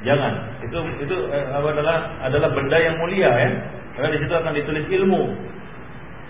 [0.00, 0.64] Jangan.
[0.64, 3.50] Itu itu eh, adalah adalah benda yang mulia ya.
[3.96, 5.22] Karena di situ akan ditulis ilmu.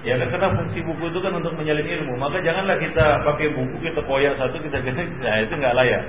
[0.00, 2.16] Ya kan karena fungsi buku itu kan untuk menyalin ilmu.
[2.16, 6.02] Maka janganlah kita pakai buku kita koyak satu kita kita nah itu nggak layak.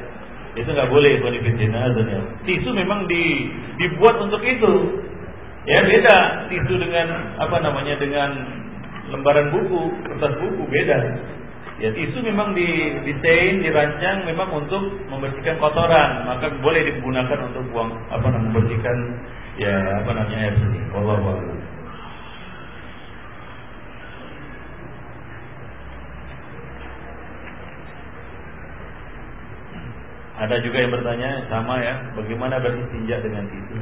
[0.51, 1.95] Itu nggak boleh konfidena
[2.43, 3.47] Tisu memang di,
[3.79, 4.99] dibuat untuk itu.
[5.63, 8.33] Ya beda tisu dengan apa namanya dengan
[9.13, 10.97] lembaran buku, kertas buku beda.
[11.81, 18.27] Ya tisu memang didesain, dirancang memang untuk membersihkan kotoran, maka boleh digunakan untuk buang apa
[18.29, 18.97] namanya membersihkan
[19.57, 20.79] ya apa namanya air seni.
[20.93, 21.17] Allah.
[30.41, 33.77] Ada juga yang bertanya sama ya, bagaimana beristinja dengan tisu?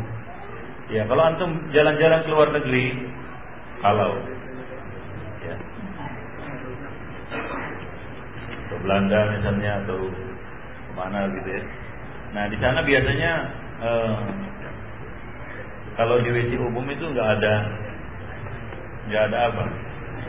[0.91, 2.85] Ya, kalau antum jalan-jalan ke luar negeri,
[3.80, 4.11] kalau
[5.39, 5.56] ya,
[8.49, 11.64] ke Belanda misalnya atau ke mana gitu ya.
[12.35, 13.31] Nah di sana biasanya
[13.84, 14.15] eh,
[15.99, 17.56] kalau di WC umum itu nggak ada
[19.10, 19.64] nggak ada apa,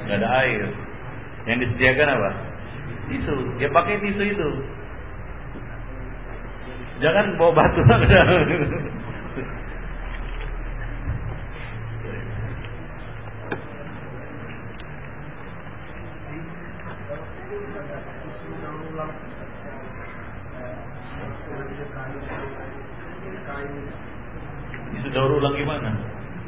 [0.07, 0.67] nggak ada air.
[1.49, 2.31] Yang disediakan apa?
[3.11, 3.37] Tisu.
[3.59, 4.51] Ya pakai tisu itu.
[7.01, 7.81] Jangan bawa batu
[25.11, 25.91] daur ulang gimana?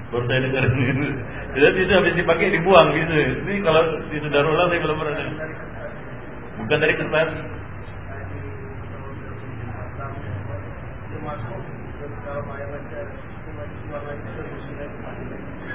[0.08, 0.64] Baru saya dengar.
[1.60, 3.12] Jadi itu habis dipakai dibuang gitu.
[3.44, 5.28] Ini kalau itu daur ulang saya belum pernah.
[6.56, 7.28] Bukan dari kertas.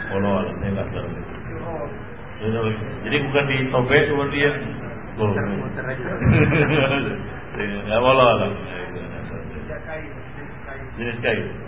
[0.08, 1.08] Oh, no, saya nggak tahu.
[3.06, 4.54] Jadi bukan di tobek kemudian
[5.18, 5.34] Oh.
[7.58, 8.54] Enggak boleh lah.
[10.94, 11.67] Jenis kayu.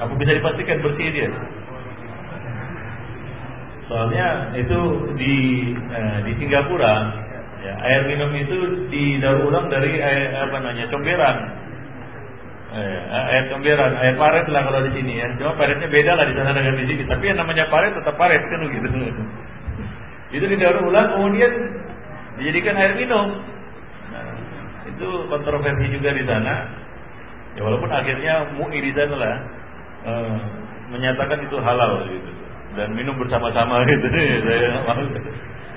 [0.00, 1.28] Apa bisa dipastikan bersih dia?
[3.84, 4.80] Soalnya itu
[5.18, 5.36] di
[5.76, 6.94] eh, di Singapura
[7.60, 11.36] ya, air minum itu didaur ulang dari air apa namanya comberan.
[12.70, 13.00] Eh,
[13.34, 15.28] air comberan, air paret lah kalau di sini ya.
[15.36, 17.02] Cuma paretnya beda lah di sana dengan di sini.
[17.04, 18.88] Tapi yang namanya paret tetap paret kan gitu.
[20.30, 21.52] itu didaur ulang kemudian
[22.38, 23.42] dijadikan air minum.
[24.14, 24.24] Nah,
[24.86, 26.54] itu kontroversi juga di sana.
[27.58, 29.59] Ya walaupun akhirnya MUI di sana lah
[30.06, 30.38] eh,
[30.90, 32.30] menyatakan itu halal gitu
[32.78, 34.06] dan minum bersama-sama gitu.
[34.06, 34.82] Saya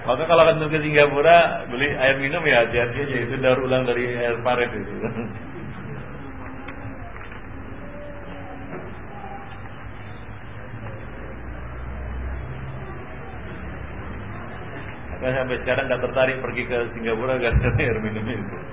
[0.04, 4.04] Maka kalau akan ke Singapura beli air minum ya hati-hati aja itu daur ulang dari
[4.12, 4.94] air paret itu.
[15.24, 18.73] Maka sampai sekarang nggak tertarik pergi ke Singapura gara air minum itu.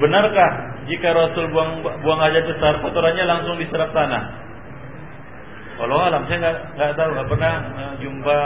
[0.00, 0.50] Benarkah
[0.88, 4.40] jika Rasul buang buang aja besar kotorannya langsung diserap tanah?
[5.80, 8.38] Kalau alam saya nggak nggak tahu nggak pernah uh, jumpa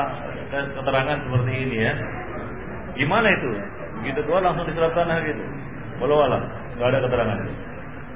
[0.50, 1.94] keterangan seperti ini ya.
[2.94, 3.50] Gimana itu?
[4.02, 5.44] Begitu keluar langsung diserap tanah gitu.
[5.98, 6.42] Kalau alam
[6.78, 7.38] nggak ada keterangan.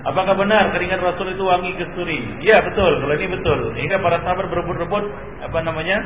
[0.07, 2.19] Apakah benar keringat Rasul itu wangi kesturi?
[2.43, 3.03] Iya betul.
[3.03, 3.59] Kalau ini betul.
[3.74, 5.05] Hingga para sahabat berebut-rebut
[5.43, 5.99] apa namanya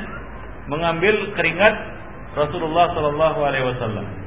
[0.66, 1.74] mengambil keringat
[2.32, 4.21] Rasulullah Shallallahu Alaihi Wasallam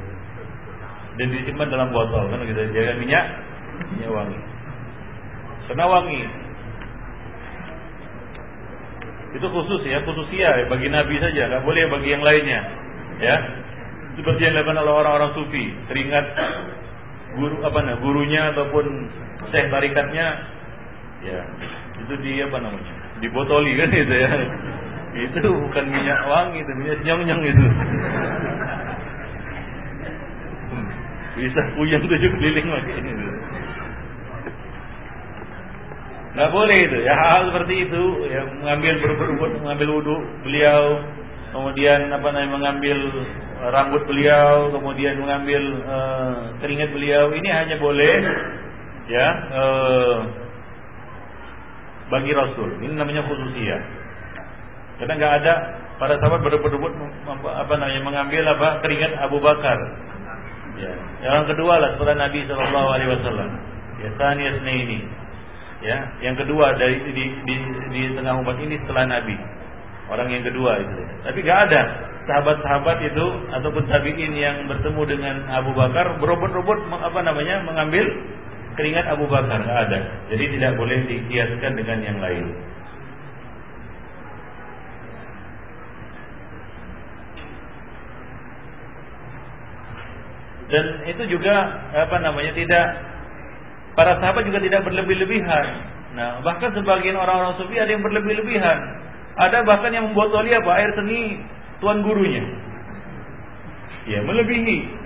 [1.15, 2.27] dan disimpan dalam botol.
[2.27, 3.25] Kan kita jaga minyak
[3.95, 4.39] minyak wangi.
[5.65, 6.21] Karena wangi.
[9.35, 11.51] Itu khusus ya khususia ya, bagi nabi saja.
[11.51, 12.61] Nggak boleh bagi yang lainnya.
[13.19, 13.35] Ya.
[14.15, 15.75] Seperti yang dilakukan oleh orang-orang sufi.
[15.91, 16.25] Teringat
[17.35, 18.85] guru apa nah gurunya ataupun
[19.51, 20.27] syekh tarikatnya.
[21.23, 21.39] Ya.
[21.99, 24.31] Itu di apa namanya dibotoli kan itu ya.
[25.15, 27.65] Itu bukan minyak wangi itu minyak nyong-nyong itu
[31.35, 32.93] bisa puyeng tujuh keliling lagi.
[36.35, 36.97] Nggak boleh itu.
[37.03, 38.03] Ya hal, -hal seperti itu.
[38.27, 40.83] Ya mengambil berbuat mengambil wudhu beliau.
[41.55, 42.97] Kemudian apa namanya mengambil
[43.71, 44.71] rambut beliau.
[44.75, 47.31] Kemudian mengambil uh, keringat beliau.
[47.31, 48.15] Ini hanya boleh
[49.07, 50.17] ya uh,
[52.11, 52.83] bagi Rasul.
[52.83, 53.81] Ini namanya khususiyah.
[54.99, 55.53] Karena nggak ada
[55.95, 56.93] para sahabat berebut-rebut
[57.47, 59.79] apa namanya mengambil apa keringat Abu Bakar
[60.75, 60.93] Ya.
[61.23, 63.49] Yang kedua lah setelah Nabi Shallallahu Alaihi Wasallam.
[64.03, 64.99] Ya taniyat ini.
[65.83, 67.55] Ya, yang kedua dari di, di,
[67.93, 69.37] di tengah umat ini setelah Nabi.
[70.09, 70.97] Orang yang kedua itu.
[71.21, 71.81] Tapi gak ada
[72.25, 78.05] sahabat-sahabat itu ataupun tabiin yang bertemu dengan Abu Bakar berobot-robot apa namanya mengambil
[78.75, 79.99] keringat Abu Bakar nggak ada.
[80.33, 82.45] Jadi tidak boleh dikiaskan dengan yang lain.
[90.65, 92.85] Dan itu juga apa namanya tidak
[93.93, 95.65] para sahabat juga tidak berlebih-lebihan.
[96.15, 98.77] Nah, bahkan sebagian orang-orang sufi ada yang berlebih-lebihan.
[99.35, 101.43] Ada bahkan yang membotoli apa air seni
[101.83, 102.43] tuan gurunya.
[104.07, 105.03] Ya, melebihi.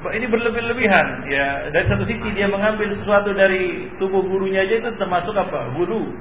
[0.00, 1.06] Ini berlebih-lebihan.
[1.28, 5.72] Ya, dari satu sisi dia mengambil sesuatu dari tubuh gurunya aja itu termasuk apa?
[5.76, 6.12] Guru.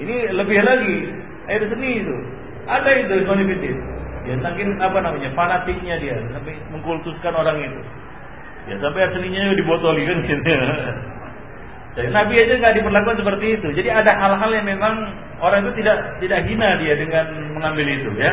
[0.00, 0.98] Ini lebih lagi
[1.48, 2.16] air seni itu.
[2.68, 3.80] Ada itu konfident.
[4.22, 5.34] Ya, saking apa namanya?
[5.34, 7.80] fanatiknya dia sampai mengkultuskan orang itu.
[8.70, 10.52] Ya sampai aslinya dibotoli kan gitu.
[11.92, 13.68] Jadi Nabi aja nggak diperlakukan seperti itu.
[13.76, 14.94] Jadi ada hal-hal yang memang
[15.44, 18.32] orang itu tidak tidak hina dia dengan mengambil itu ya.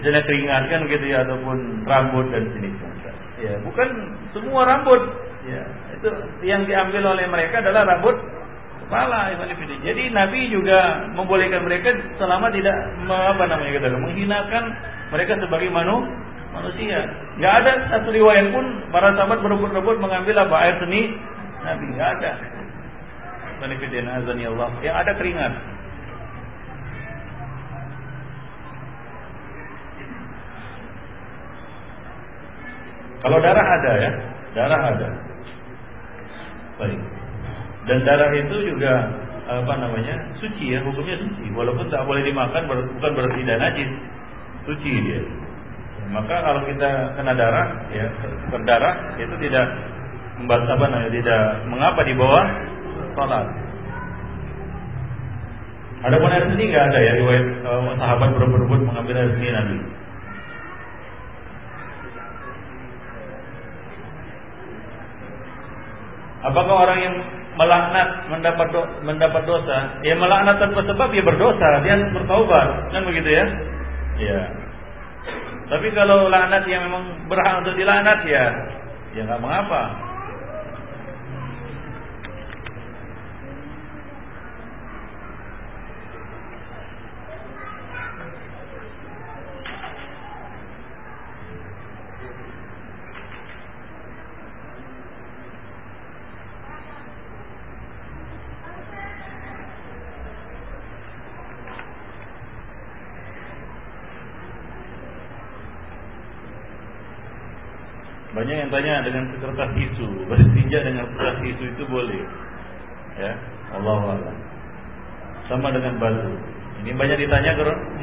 [0.00, 2.90] Misalnya keringat kan gitu ya ataupun rambut dan sejenisnya.
[3.44, 3.88] Ya, bukan
[4.32, 5.02] semua rambut.
[5.44, 5.60] Ya,
[5.92, 6.08] itu
[6.48, 8.16] yang diambil oleh mereka adalah rambut
[8.84, 9.32] kepala
[9.84, 12.72] Jadi Nabi juga membolehkan mereka selama tidak
[13.04, 14.64] apa namanya kita menghinakan
[15.12, 16.23] mereka sebagai manusia
[16.54, 16.98] manusia.
[17.36, 18.64] Nggak ada satu riwayat pun
[18.94, 21.02] para sahabat berebut-rebut mengambil apa air seni
[21.66, 21.86] Nabi.
[21.98, 22.32] Nggak ada.
[23.58, 24.68] Sanifidina azani Allah.
[24.80, 25.52] Yang ada keringat.
[33.24, 34.10] Kalau darah ada ya,
[34.52, 35.08] darah ada.
[36.76, 37.00] Baik.
[37.88, 38.92] Dan darah itu juga
[39.44, 42.64] apa namanya suci ya hukumnya suci walaupun tak boleh dimakan
[42.96, 43.90] bukan berarti tidak najis
[44.64, 45.20] suci dia
[46.12, 48.06] maka kalau kita kena darah, ya
[48.52, 49.66] berdarah itu tidak
[50.44, 52.44] apa namanya, tidak mengapa di bawah
[53.14, 53.46] sholat.
[56.04, 59.78] Ada pun air seni nggak ada ya riwayat uh, sahabat berebut-rebut mengambil air seni Nabi.
[66.44, 67.14] Apakah orang yang
[67.56, 73.02] melaknat mendapat do, mendapat dosa, ya melaknat tanpa sebab dia berdosa, dia harus bertaubat, kan
[73.08, 73.44] begitu ya?
[74.20, 74.63] Ya.
[75.64, 78.44] Tapi kalau laknat yang memang berhak untuk dilaknat ya,
[79.16, 80.03] ya nggak mengapa.
[108.74, 112.26] Banyak yang tanya dengan kertas tisu, bertinja dengan kertas tisu itu boleh.
[113.14, 113.38] Ya,
[113.70, 114.34] Allah Allah.
[115.46, 116.34] Sama dengan batu.
[116.82, 117.54] Ini banyak ditanya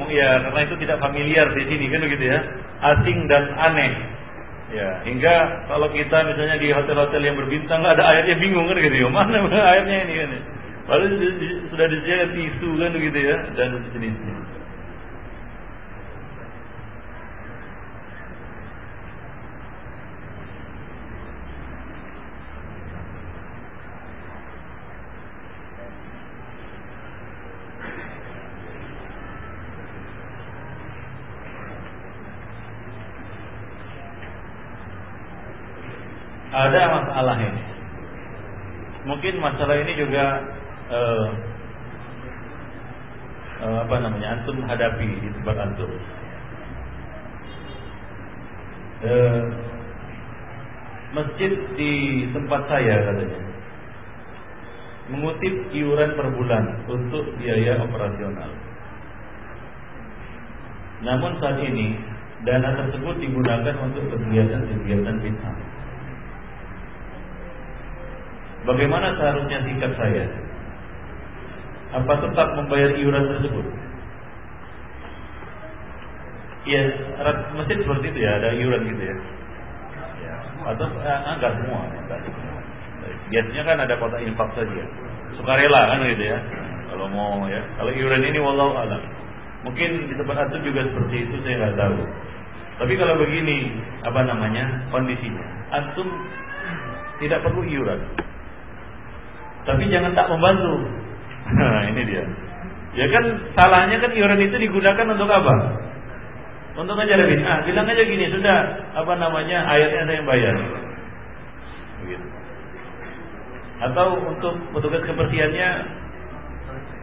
[0.07, 2.39] ya karena itu tidak familiar di sini kan begitu ya.
[2.79, 3.91] Asing dan aneh.
[4.71, 9.11] Ya, hingga kalau kita misalnya di hotel-hotel yang berbintang ada ayatnya bingung kan gitu ya.
[9.11, 9.43] Mana
[9.75, 10.31] ayatnya ini kan.
[10.87, 11.05] Lalu
[11.67, 14.35] sudah disediakan tisu kan begitu ya dan sejenisnya.
[36.51, 37.63] Ada masalah ini.
[39.07, 40.25] Mungkin masalah ini juga
[40.91, 41.27] uh,
[43.63, 45.91] uh, apa namanya antum hadapi di tempat antum.
[49.01, 49.43] Uh,
[51.11, 53.41] masjid di tempat saya katanya
[55.11, 58.51] mengutip iuran per bulan untuk biaya operasional.
[61.01, 61.97] Namun saat ini
[62.45, 65.55] dana tersebut digunakan untuk kegiatan-kegiatan bid'ah.
[68.61, 70.25] Bagaimana seharusnya sikap saya?
[71.91, 73.65] Apa tetap membayar iuran tersebut?
[76.61, 76.81] Ya,
[77.57, 79.15] masjid seperti itu ya, ada iuran gitu ya.
[80.61, 82.53] Atau eh, enggak semua, semua.
[83.33, 84.83] Biasanya kan ada kota infak saja.
[85.33, 86.37] Sukarela kan gitu ya.
[86.91, 87.65] Kalau mau ya.
[87.81, 89.01] Kalau iuran ini wallahu alam.
[89.65, 91.97] Mungkin di tempat antum juga seperti itu saya nggak tahu.
[92.81, 96.09] Tapi kalau begini apa namanya kondisinya, antum
[97.21, 98.01] tidak perlu iuran.
[99.65, 100.73] Tapi jangan tak membantu.
[101.53, 102.23] Nah, ini dia.
[102.91, 103.23] Ya kan
[103.55, 105.53] salahnya kan iuran itu digunakan untuk apa?
[106.75, 107.63] Untuk acara bid'ah.
[107.67, 108.57] Bilang aja gini, sudah
[108.95, 110.55] apa namanya ayatnya saya yang bayar.
[112.03, 112.27] Begitu.
[113.81, 115.69] Atau untuk petugas kebersihannya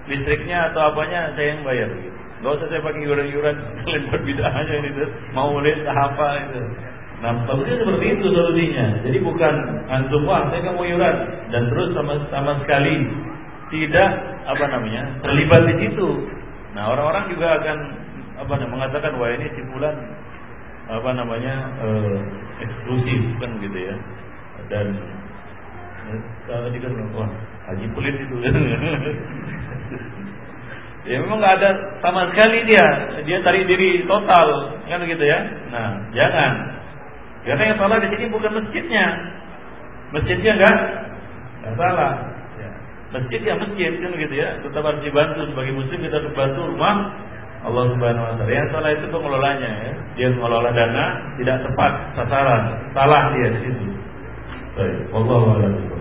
[0.09, 1.91] listriknya atau apanya saya yang bayar.
[2.39, 5.05] Gak usah saya pakai iuran-iuran kalian buat bid'ahnya gitu.
[5.37, 6.63] Mau lihat apa itu.
[7.19, 8.87] Nah, bagusnya seperti itu solusinya.
[9.03, 9.55] Jadi bukan
[9.91, 11.17] antum wah saya iuran.
[11.51, 13.11] Dan terus sama sama sekali
[13.69, 14.11] tidak
[14.49, 16.09] apa namanya terlibat di situ.
[16.73, 17.79] Nah orang-orang juga akan
[18.39, 19.97] apa namanya mengatakan wah ini simpulan
[20.89, 21.55] apa namanya
[21.85, 22.19] eh,
[22.65, 23.95] eksklusif kan gitu ya.
[24.71, 24.87] Dan
[26.09, 27.31] eh, tadi kan wah
[27.69, 28.37] haji pelit itu.
[31.09, 31.71] Ya memang nggak ada
[32.05, 32.85] sama sekali dia.
[33.25, 35.41] Dia tarik diri total kan gitu ya.
[35.73, 36.78] Nah jangan
[37.49, 39.07] karena yang salah di sini bukan masjidnya.
[40.13, 40.77] Masjidnya enggak
[41.65, 42.13] enggak salah.
[42.61, 42.71] Ya.
[43.17, 44.49] Masjid ya masjid kan gitu ya.
[44.61, 46.97] Tetap harus dibantu sebagai muslim kita harus bantu rumah
[47.65, 48.53] Allah Subhanahu wa taala.
[48.53, 49.93] Yang salah itu pengelolanya ya.
[50.13, 51.05] Dia mengelola dana
[51.41, 52.63] tidak tepat sasaran.
[52.93, 53.85] Salah dia di situ.
[54.77, 55.98] Baik, wallahu a'lam.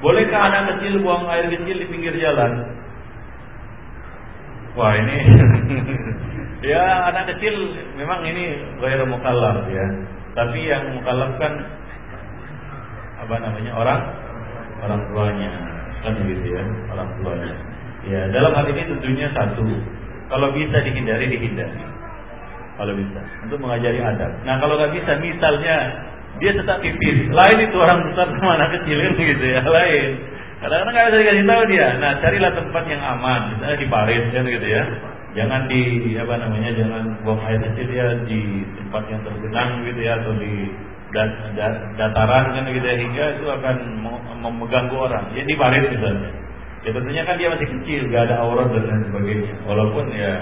[0.00, 2.76] Bolehkah anak kecil buang air kecil di pinggir jalan?
[4.76, 5.16] Wah ini
[6.72, 7.56] Ya anak kecil
[7.96, 9.86] memang ini gairah mukallaf ya.
[10.36, 11.52] Tapi yang mukallaf kan
[13.24, 14.00] Apa namanya orang
[14.84, 15.52] Orang tuanya
[16.04, 17.52] Kan begitu ya Orang tuanya.
[18.06, 19.66] Ya dalam hal ini tentunya satu.
[20.30, 21.82] Kalau bisa dihindari dihindari.
[22.76, 24.44] Kalau bisa Untuk mengajari adab.
[24.44, 25.76] Nah kalau nggak bisa misalnya
[26.40, 27.32] dia tetap pipis.
[27.32, 30.10] Lain itu orang besar sama anak kecil kan gitu ya, lain.
[30.56, 31.86] Kadang-kadang nggak bisa dikasih tahu dia.
[32.00, 34.82] Nah, carilah tempat yang aman, misalnya di parit kan gitu ya.
[35.36, 35.82] Jangan di
[36.16, 40.52] apa namanya, jangan buang air kecil ya di tempat yang tergenang gitu ya atau di
[41.12, 43.76] dat, dat, dataran kan gitu ya hingga itu akan
[44.40, 45.28] mengganggu orang.
[45.36, 46.32] Ya di parit misalnya.
[46.84, 49.52] Ya tentunya kan dia masih kecil, gak ada aurat dan lain sebagainya.
[49.68, 50.32] Walaupun ya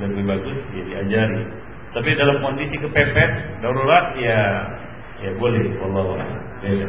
[0.00, 1.44] lebih bagus ya diajari.
[1.90, 4.40] Tapi dalam kondisi kepepet, darurat ya
[5.20, 6.04] Ya boleh, Allah
[6.64, 6.88] beda.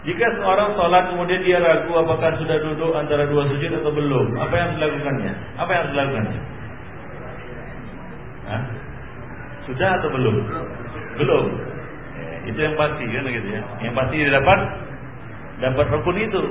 [0.00, 4.54] Jika seorang sholat kemudian dia ragu apakah sudah duduk antara dua sujud atau belum, apa
[4.56, 5.32] yang dilakukannya?
[5.60, 6.40] Apa yang dilakukannya?
[8.50, 8.62] Hah?
[9.68, 10.36] Sudah atau belum?
[11.20, 11.46] Belum.
[12.16, 13.62] Ya, itu yang pasti kan gitu ya.
[13.78, 14.58] Yang pasti dia dapat
[15.60, 16.42] dapat rukun itu.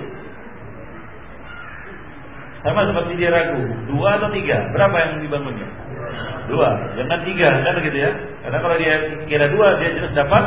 [2.60, 5.68] Sama seperti dia ragu, dua atau tiga, berapa yang dibangunnya?
[6.52, 6.70] Dua,
[7.00, 8.12] jangan tiga, kan begitu ya?
[8.44, 8.94] Karena kalau dia
[9.32, 10.44] kira dua, dia jelas dapat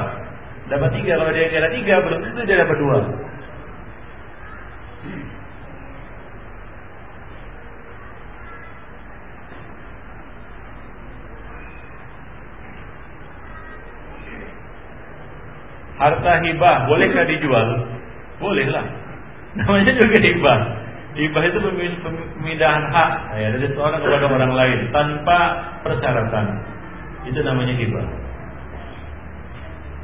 [0.69, 1.13] dapat tiga.
[1.17, 2.99] Kalau dia kira tiga, belum tentu dia dapat dua.
[16.03, 17.69] Harta hibah bolehkah dijual?
[18.43, 18.83] Bolehlah.
[19.55, 20.82] Namanya juga hibah.
[21.13, 25.39] Hibah itu pemindahan hak ya, dari seorang kepada orang lain tanpa
[25.85, 26.47] persyaratan.
[27.29, 28.07] Itu namanya hibah.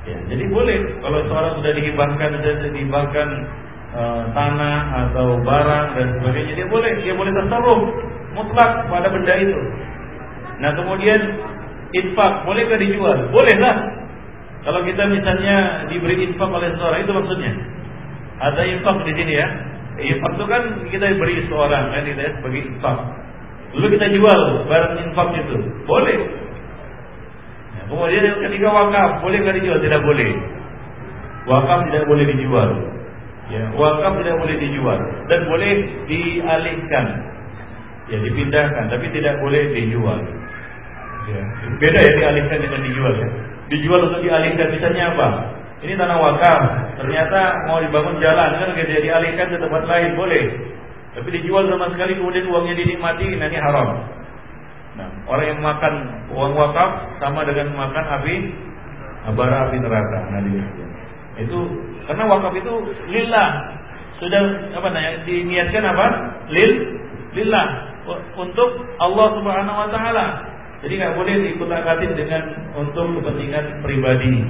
[0.04, 3.28] Ya, jadi boleh kalau seorang sudah dihibahkan sudah dihibahkan
[3.92, 4.02] e,
[4.32, 7.82] tanah atau barang dan sebagainya dia boleh dia boleh tasarruf
[8.32, 9.58] mutlak pada benda itu.
[10.64, 11.20] Nah kemudian
[11.92, 13.28] infak bolehkah dijual?
[13.32, 13.96] Bolehlah.
[14.64, 17.52] Kalau kita misalnya diberi infak oleh seorang itu maksudnya
[18.40, 19.48] ada infak di sini ya.
[19.98, 22.98] Infak itu kan kita beri seorang kan kita sebagai infak.
[23.74, 26.18] Lalu kita jual barang infak itu boleh.
[27.88, 29.80] Kemudian yang ketiga wakaf, boleh nggak dijual?
[29.80, 30.30] Tidak boleh.
[31.48, 32.70] Wakaf tidak boleh dijual.
[33.48, 35.00] Ya, wakaf tidak boleh dijual
[35.32, 35.72] dan boleh
[36.04, 37.06] dialihkan.
[38.12, 40.20] Ya, dipindahkan, tapi tidak boleh dijual.
[41.28, 41.42] Ya,
[41.80, 43.28] beda ya dialihkan dengan dijual ya.
[43.72, 45.28] Dijual untuk dialihkan misalnya apa?
[45.78, 46.60] Ini tanah wakaf,
[46.98, 50.44] ternyata mau dibangun jalan kan dia dialihkan ke tempat lain boleh.
[51.14, 53.88] Tapi dijual sama sekali kemudian uangnya dinikmati, nah ini haram.
[54.98, 55.94] Nah, orang yang makan
[56.34, 56.90] uang wakaf
[57.22, 58.34] sama dengan makan api
[59.38, 60.18] bara api neraka.
[60.34, 60.40] Nah,
[61.38, 61.58] itu
[62.10, 62.72] karena wakaf itu
[63.06, 63.48] lillah.
[64.18, 66.06] Sudah apa namanya diniatkan apa?
[66.50, 66.70] Lil
[67.38, 67.94] lillah
[68.34, 70.26] untuk Allah Subhanahu wa taala.
[70.82, 72.42] Jadi nggak boleh diikut-akatin dengan
[72.74, 74.42] untuk kepentingan pribadi.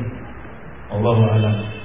[0.89, 1.79] Allahu a'lam.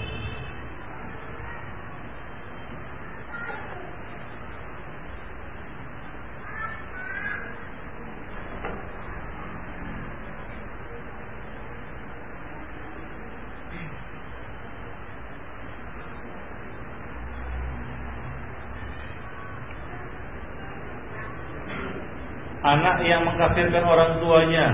[22.63, 24.65] anak yang mengkafirkan orang tuanya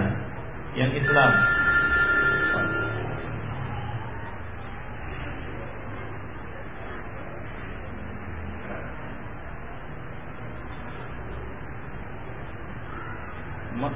[0.77, 1.33] yang Islam.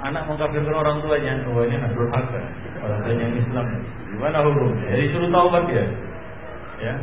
[0.04, 2.42] Anak mengkafirkan orang tuanya, oh ini durhaka.
[2.84, 3.66] Orang tuanya Islam.
[4.12, 4.88] Gimana hukumnya?
[4.92, 5.86] Jadi suruh taubat ya.
[6.84, 6.94] Ya.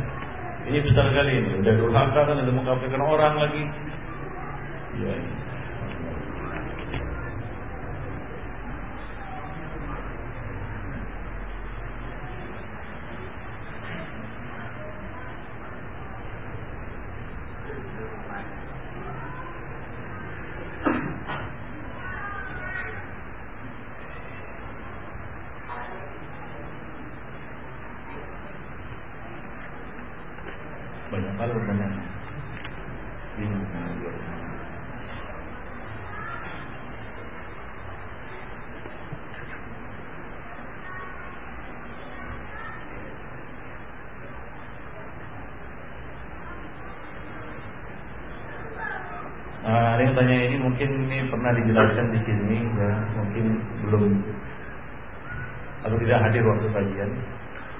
[0.69, 1.51] Ini besar kali ini.
[1.65, 3.63] Udah durhaka kan, udah mengkafirkan orang lagi.
[5.01, 5.15] Ya.
[51.31, 53.45] Pernah dijelaskan di sini ya mungkin
[53.87, 54.03] belum
[55.81, 57.09] atau tidak hadir waktu kajian.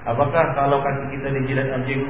[0.01, 2.01] Apakah kalau kaki kita dijilat anjing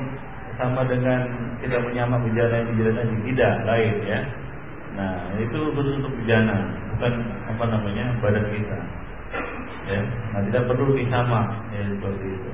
[0.56, 1.28] sama dengan
[1.60, 3.22] kita menyamak bejana yang dijilat anjing?
[3.28, 4.20] Tidak, lain ya.
[4.92, 6.56] Nah, itu khusus untuk bejana,
[6.96, 7.14] bukan
[7.48, 8.80] apa namanya badan kita.
[9.82, 10.00] Ya,
[10.36, 12.52] nah tidak perlu disama ya seperti itu.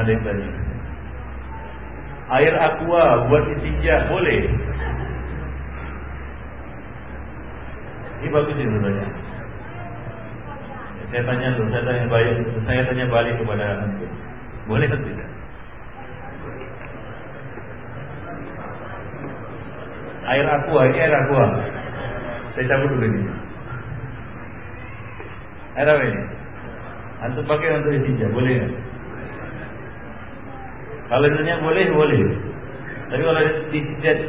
[0.00, 0.48] Ada yang tanya.
[2.30, 4.48] Air aqua buat istinja boleh.
[8.20, 9.06] Ini bagus ini tanya.
[11.10, 14.12] Saya tanya dulu, saya tanya balik, saya tanya balik kepada antum.
[14.70, 15.30] Boleh atau tidak?
[20.30, 21.44] Air aqua, ini air aqua.
[22.54, 23.20] Saya cabut dulu ini.
[25.76, 26.22] Air apa ini?
[27.20, 28.89] Antum pakai untuk istinja, boleh nggak?
[31.10, 32.20] Kalau ditanya boleh, boleh.
[33.10, 33.42] Tapi kalau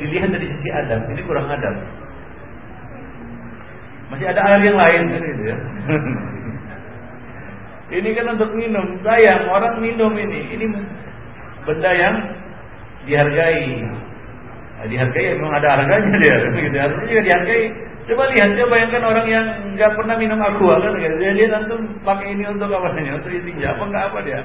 [0.02, 1.76] dilihat dari sisi adab, ini kurang adab.
[4.10, 5.58] Masih ada air yang lain kan gitu ya.
[8.02, 8.98] ini kan untuk minum.
[9.06, 10.40] Sayang orang minum ini.
[10.58, 10.66] Ini
[11.70, 12.16] benda yang
[13.06, 13.86] dihargai.
[14.82, 16.36] Nah, dihargai memang ada harganya dia.
[16.58, 16.76] Gitu.
[16.82, 17.66] Harusnya juga dihargai.
[18.02, 19.46] Coba lihat, coba bayangkan orang yang
[19.78, 21.16] nggak pernah minum aqua kan, gitu.
[21.22, 23.14] dia, dia nanti pakai ini untuk apa nih?
[23.14, 24.42] Untuk istinja apa nggak apa dia?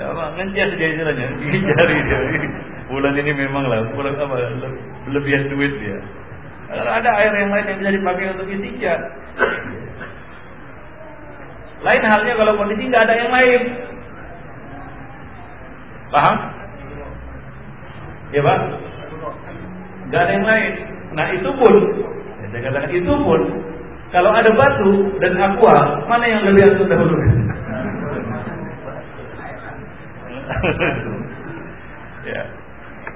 [0.00, 2.20] Apa istilahnya, gigi jari dia.
[2.88, 4.34] Bulan ini memang lah, bulan apa?
[5.12, 6.00] Lebihan duit dia.
[6.70, 8.94] Kalau ada air yang lain yang bisa dipakai untuk istinja.
[11.80, 13.60] Lain halnya kalau kondisi nggak ada yang lain.
[16.10, 16.36] Paham?
[18.30, 18.58] Ya pak?
[20.10, 20.72] Gak ada yang lain.
[21.14, 21.74] Nah itu pun,
[22.42, 23.40] ya, saya katakan itu pun,
[24.10, 27.39] kalau ada batu dan aqua, mana yang lebih dahulu?
[32.30, 32.42] ya.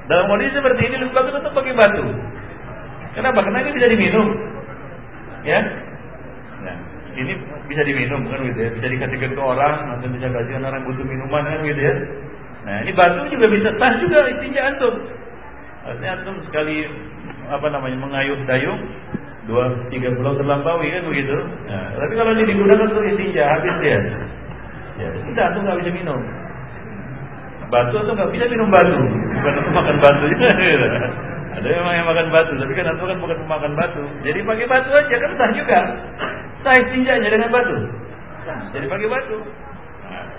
[0.05, 2.05] Dalam kondisi seperti ini lebih bagus untuk pakai batu.
[3.15, 3.41] Kenapa?
[3.47, 4.29] Karena ini bisa diminum.
[5.45, 5.61] Ya.
[6.65, 6.77] Nah,
[7.17, 7.33] ini
[7.69, 8.71] bisa diminum kan gitu ya.
[8.75, 11.95] Bisa dikasihkan ke orang atau bisa kasihkan orang butuh minuman kan gitu ya.
[12.65, 14.95] Nah, ini batu juga bisa tas juga istinja antum.
[15.85, 16.89] Artinya antum sekali
[17.45, 18.81] apa namanya mengayuh dayung
[19.45, 21.37] dua tiga pulau terlampaui kan begitu.
[21.69, 23.99] Nah, tapi kalau ini digunakan untuk istinja habis dia.
[24.95, 26.21] Ya, tidak antum nggak bisa minum.
[27.75, 30.25] Batu atau nggak bisa minum batu, bukan makan batu.
[31.59, 34.03] Ada memang yang makan batu, tapi kan antum kan bukan pemakan batu.
[34.23, 35.81] Jadi pakai batu aja kan sah juga.
[36.63, 37.77] Sah istinjanya dengan batu.
[38.75, 39.39] Jadi pakai batu.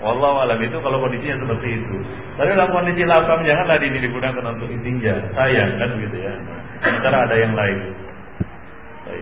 [0.00, 1.96] Wallahu alam itu kalau kondisinya seperti itu.
[2.36, 5.14] Tapi dalam kondisi lapang janganlah ini digunakan untuk istinja.
[5.32, 6.32] Sayang kan begitu ya.
[6.84, 7.78] Sementara ada yang lain.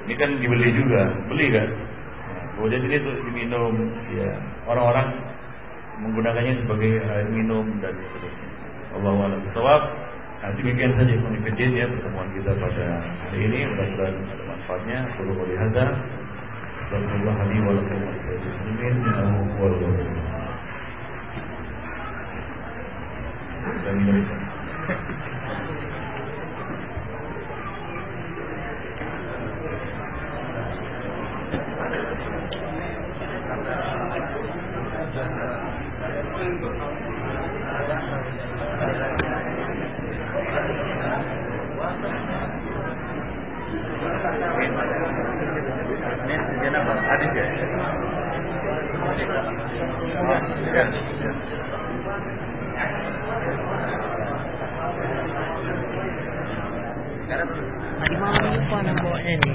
[0.04, 1.68] Ini kan dibeli juga, beli kan.
[1.68, 3.74] Nah, kemudian ini diminum,
[4.16, 4.30] ya
[4.66, 5.14] orang-orang
[6.02, 8.48] menggunakannya sebagai air minum dan seterusnya.
[8.94, 9.40] Allah alam.
[9.54, 9.82] Tawaf.
[10.44, 13.58] Nah, demikian saja kejadian ya pertemuan kita pada hari ini.
[13.64, 14.98] Mudah-mudahan ada manfaatnya.
[15.16, 15.72] Perlu melihat.
[16.84, 19.40] Astagfirullah li wa lakum wa muslimin innahu
[35.14, 35.22] Tadi
[58.18, 59.54] malam lupa nambah ini.